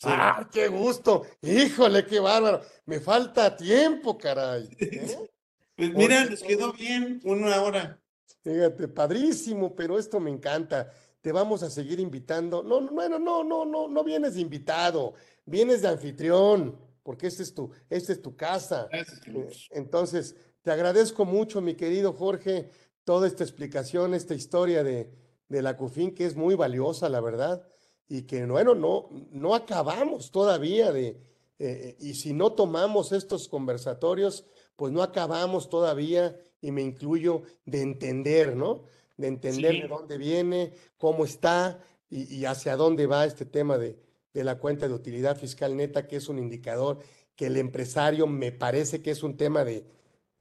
Sí. 0.01 0.07
¡Ah, 0.09 0.47
qué 0.51 0.67
gusto! 0.69 1.25
¡Híjole, 1.41 2.05
qué 2.05 2.19
bárbaro! 2.19 2.61
Me 2.85 2.99
falta 2.99 3.55
tiempo, 3.57 4.17
caray. 4.17 4.69
¿eh? 4.79 5.29
Pues 5.75 5.93
mira, 5.93 6.25
nos 6.25 6.41
quedó 6.41 6.71
bien 6.73 7.19
una 7.25 7.61
hora. 7.61 7.99
Fíjate, 8.43 8.87
padrísimo, 8.87 9.75
pero 9.75 9.97
esto 9.99 10.19
me 10.19 10.29
encanta. 10.29 10.89
Te 11.21 11.33
vamos 11.33 11.63
a 11.63 11.69
seguir 11.69 11.99
invitando. 11.99 12.63
No, 12.63 12.79
no, 12.79 12.91
bueno, 12.91 13.19
no, 13.19 13.43
no, 13.43 13.65
no, 13.65 13.89
no 13.89 14.03
vienes 14.05 14.35
de 14.35 14.41
invitado, 14.41 15.15
vienes 15.45 15.81
de 15.81 15.89
anfitrión, 15.89 16.77
porque 17.03 17.27
esta 17.27 17.43
es 17.43 17.53
tu, 17.53 17.71
esta 17.89 18.11
es 18.13 18.21
tu 18.21 18.35
casa. 18.35 18.87
Gracias, 18.91 19.21
Eh. 19.27 19.49
Entonces, 19.71 20.35
te 20.61 20.71
agradezco 20.71 21.25
mucho, 21.25 21.61
mi 21.61 21.75
querido 21.75 22.13
Jorge, 22.13 22.69
toda 23.03 23.27
esta 23.27 23.43
explicación, 23.43 24.13
esta 24.13 24.33
historia 24.35 24.83
de, 24.83 25.11
de 25.47 25.61
la 25.61 25.75
CUFIN, 25.77 26.13
que 26.13 26.25
es 26.25 26.35
muy 26.35 26.55
valiosa, 26.55 27.09
la 27.09 27.21
verdad. 27.21 27.65
y 28.11 28.23
que 28.23 28.43
bueno, 28.47 28.73
no, 28.73 29.07
no 29.31 29.53
acabamos 29.53 30.31
todavía 30.31 30.91
de, 30.91 31.21
eh, 31.59 31.95
y 31.99 32.15
si 32.15 32.33
no 32.33 32.53
tomamos 32.53 33.11
estos 33.11 33.47
conversatorios, 33.47 34.45
pues 34.75 34.91
no 34.91 35.03
acabamos 35.03 35.69
todavía, 35.69 36.35
y 36.59 36.71
me 36.71 36.81
incluyo, 36.81 37.43
de 37.65 37.81
entender, 37.83 38.55
¿no? 38.55 38.85
De 39.15 39.27
entender 39.27 39.75
Sí. 39.75 39.81
de 39.81 39.87
dónde 39.87 40.17
viene, 40.17 40.73
cómo 40.97 41.23
está 41.23 41.79
y, 42.09 42.33
y 42.35 42.45
hacia 42.45 42.75
dónde 42.75 43.05
va 43.05 43.25
este 43.25 43.45
tema 43.45 43.77
de, 43.77 43.95
de 44.33 44.43
la 44.43 44.57
cuenta 44.59 44.87
de 44.87 44.93
utilidad 44.93 45.37
fiscal 45.37 45.75
neta, 45.75 46.07
que 46.07 46.17
es 46.17 46.29
un 46.29 46.39
indicador 46.39 46.99
que 47.35 47.47
el 47.47 47.57
empresario 47.57 48.27
me 48.27 48.51
parece 48.51 49.01
que 49.01 49.11
es 49.11 49.23
un 49.23 49.37
tema 49.37 49.63
de, 49.63 49.85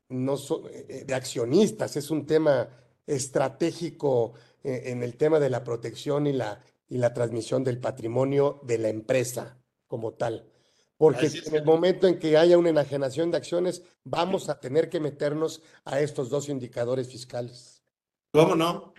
no 0.09 0.37
so- 0.37 0.69
eh, 0.69 0.87
eh, 0.89 1.05
de 1.07 1.15
accionistas, 1.15 1.97
es 1.97 2.11
un 2.11 2.27
tema 2.27 2.69
estratégico 3.07 4.35
eh, 4.65 4.83
en 4.87 5.03
el 5.03 5.17
tema 5.17 5.39
de 5.39 5.51
la 5.51 5.63
protección 5.65 6.27
y 6.27 6.33
la, 6.33 6.61
y 6.89 6.99
la 6.99 7.15
transmisión 7.15 7.65
del 7.65 7.79
patrimonio 7.79 8.61
de 8.65 8.79
la 8.79 8.89
empresa 8.89 9.59
como 9.87 10.13
tal. 10.15 10.51
Porque 10.97 11.27
es, 11.27 11.47
en 11.47 11.55
el 11.55 11.65
momento 11.65 12.09
en 12.09 12.19
que 12.19 12.37
haya 12.37 12.59
una 12.59 12.71
enajenación 12.71 13.31
de 13.31 13.37
acciones, 13.37 13.83
vamos 14.03 14.49
a 14.49 14.59
tener 14.59 14.91
que 14.91 14.99
meternos 14.99 15.63
a 15.85 16.01
estos 16.01 16.29
dos 16.29 16.49
indicadores 16.49 17.09
fiscales. 17.09 17.85
¿Cómo 18.33 18.57
no? 18.57 18.95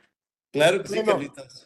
Claro 0.52 0.82
que 0.82 0.90
sí. 0.90 1.04
Carlitos. 1.04 1.66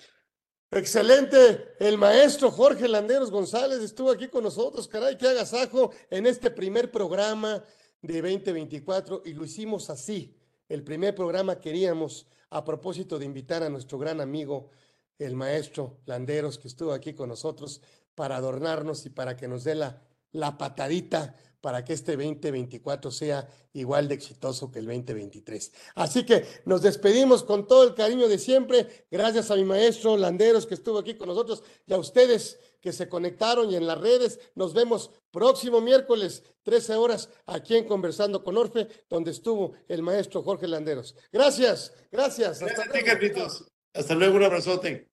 Excelente. 0.76 1.76
El 1.80 2.00
maestro 2.00 2.50
Jorge 2.50 2.88
Landeros 2.88 3.30
González 3.30 3.80
estuvo 3.80 4.10
aquí 4.10 4.28
con 4.28 4.44
nosotros. 4.44 4.88
Caray, 4.88 5.18
que 5.18 5.28
agasajo 5.28 5.92
en 6.10 6.26
este 6.26 6.50
primer 6.50 6.90
programa 6.90 7.64
de 8.02 8.22
2024 8.22 9.22
y 9.26 9.34
lo 9.34 9.46
hicimos 9.46 9.92
así. 9.92 10.36
El 10.68 10.84
primer 10.84 11.14
programa 11.14 11.60
queríamos 11.60 12.26
a 12.50 12.64
propósito 12.64 13.20
de 13.20 13.26
invitar 13.26 13.62
a 13.62 13.70
nuestro 13.70 14.00
gran 14.00 14.20
amigo, 14.20 14.72
el 15.20 15.36
maestro 15.36 16.00
Landeros, 16.06 16.58
que 16.58 16.70
estuvo 16.70 16.92
aquí 16.92 17.14
con 17.14 17.30
nosotros 17.30 17.80
para 18.16 18.38
adornarnos 18.38 19.06
y 19.06 19.12
para 19.12 19.36
que 19.38 19.48
nos 19.48 19.64
dé 19.64 19.76
la, 19.76 20.02
la 20.32 20.58
patadita 20.58 21.36
para 21.64 21.86
que 21.86 21.94
este 21.94 22.18
2024 22.18 23.10
sea 23.10 23.48
igual 23.72 24.10
de 24.10 24.16
exitoso 24.16 24.70
que 24.70 24.80
el 24.80 24.86
2023. 24.86 25.72
Así 25.96 26.26
que 26.26 26.46
nos 26.66 26.82
despedimos 26.82 27.42
con 27.46 27.68
todo 27.68 27.86
el 27.88 27.94
cariño 27.94 28.28
de 28.28 28.38
siempre. 28.38 29.06
Gracias 29.10 29.50
a 29.50 29.56
mi 29.56 29.64
maestro 29.64 30.18
Landeros 30.18 30.66
que 30.66 30.74
estuvo 30.74 31.00
aquí 31.00 31.16
con 31.16 31.30
nosotros 31.30 31.64
y 31.86 31.94
a 31.94 31.98
ustedes 31.98 32.60
que 32.82 32.92
se 32.92 33.08
conectaron 33.08 33.72
y 33.72 33.78
en 33.78 33.88
las 33.88 33.98
redes. 33.98 34.42
Nos 34.56 34.74
vemos 34.74 35.12
próximo 35.32 35.80
miércoles, 35.80 36.44
13 36.64 36.96
horas, 36.96 37.30
aquí 37.46 37.78
en 37.78 37.88
Conversando 37.88 38.44
con 38.44 38.58
Orfe, 38.58 38.90
donde 39.10 39.32
estuvo 39.32 39.72
el 39.88 40.02
maestro 40.02 40.44
Jorge 40.44 40.68
Landeros. 40.68 41.16
Gracias, 41.32 41.94
gracias. 42.12 42.60
Gracias 42.60 42.80
hasta 42.80 42.82
a 42.82 42.92
ti, 42.92 43.00
luego. 43.00 43.08
Carlitos. 43.08 43.72
Hasta 43.94 44.16
luego, 44.16 44.36
un 44.36 44.44
abrazote. 44.44 45.10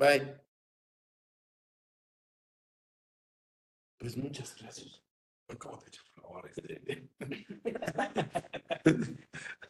Bye. 0.00 0.34
Pues 3.98 4.16
muchas 4.16 4.56
gracias. 4.60 5.01
God, 5.58 5.80
they 5.84 5.90
just 5.90 6.14
put. 6.16 6.24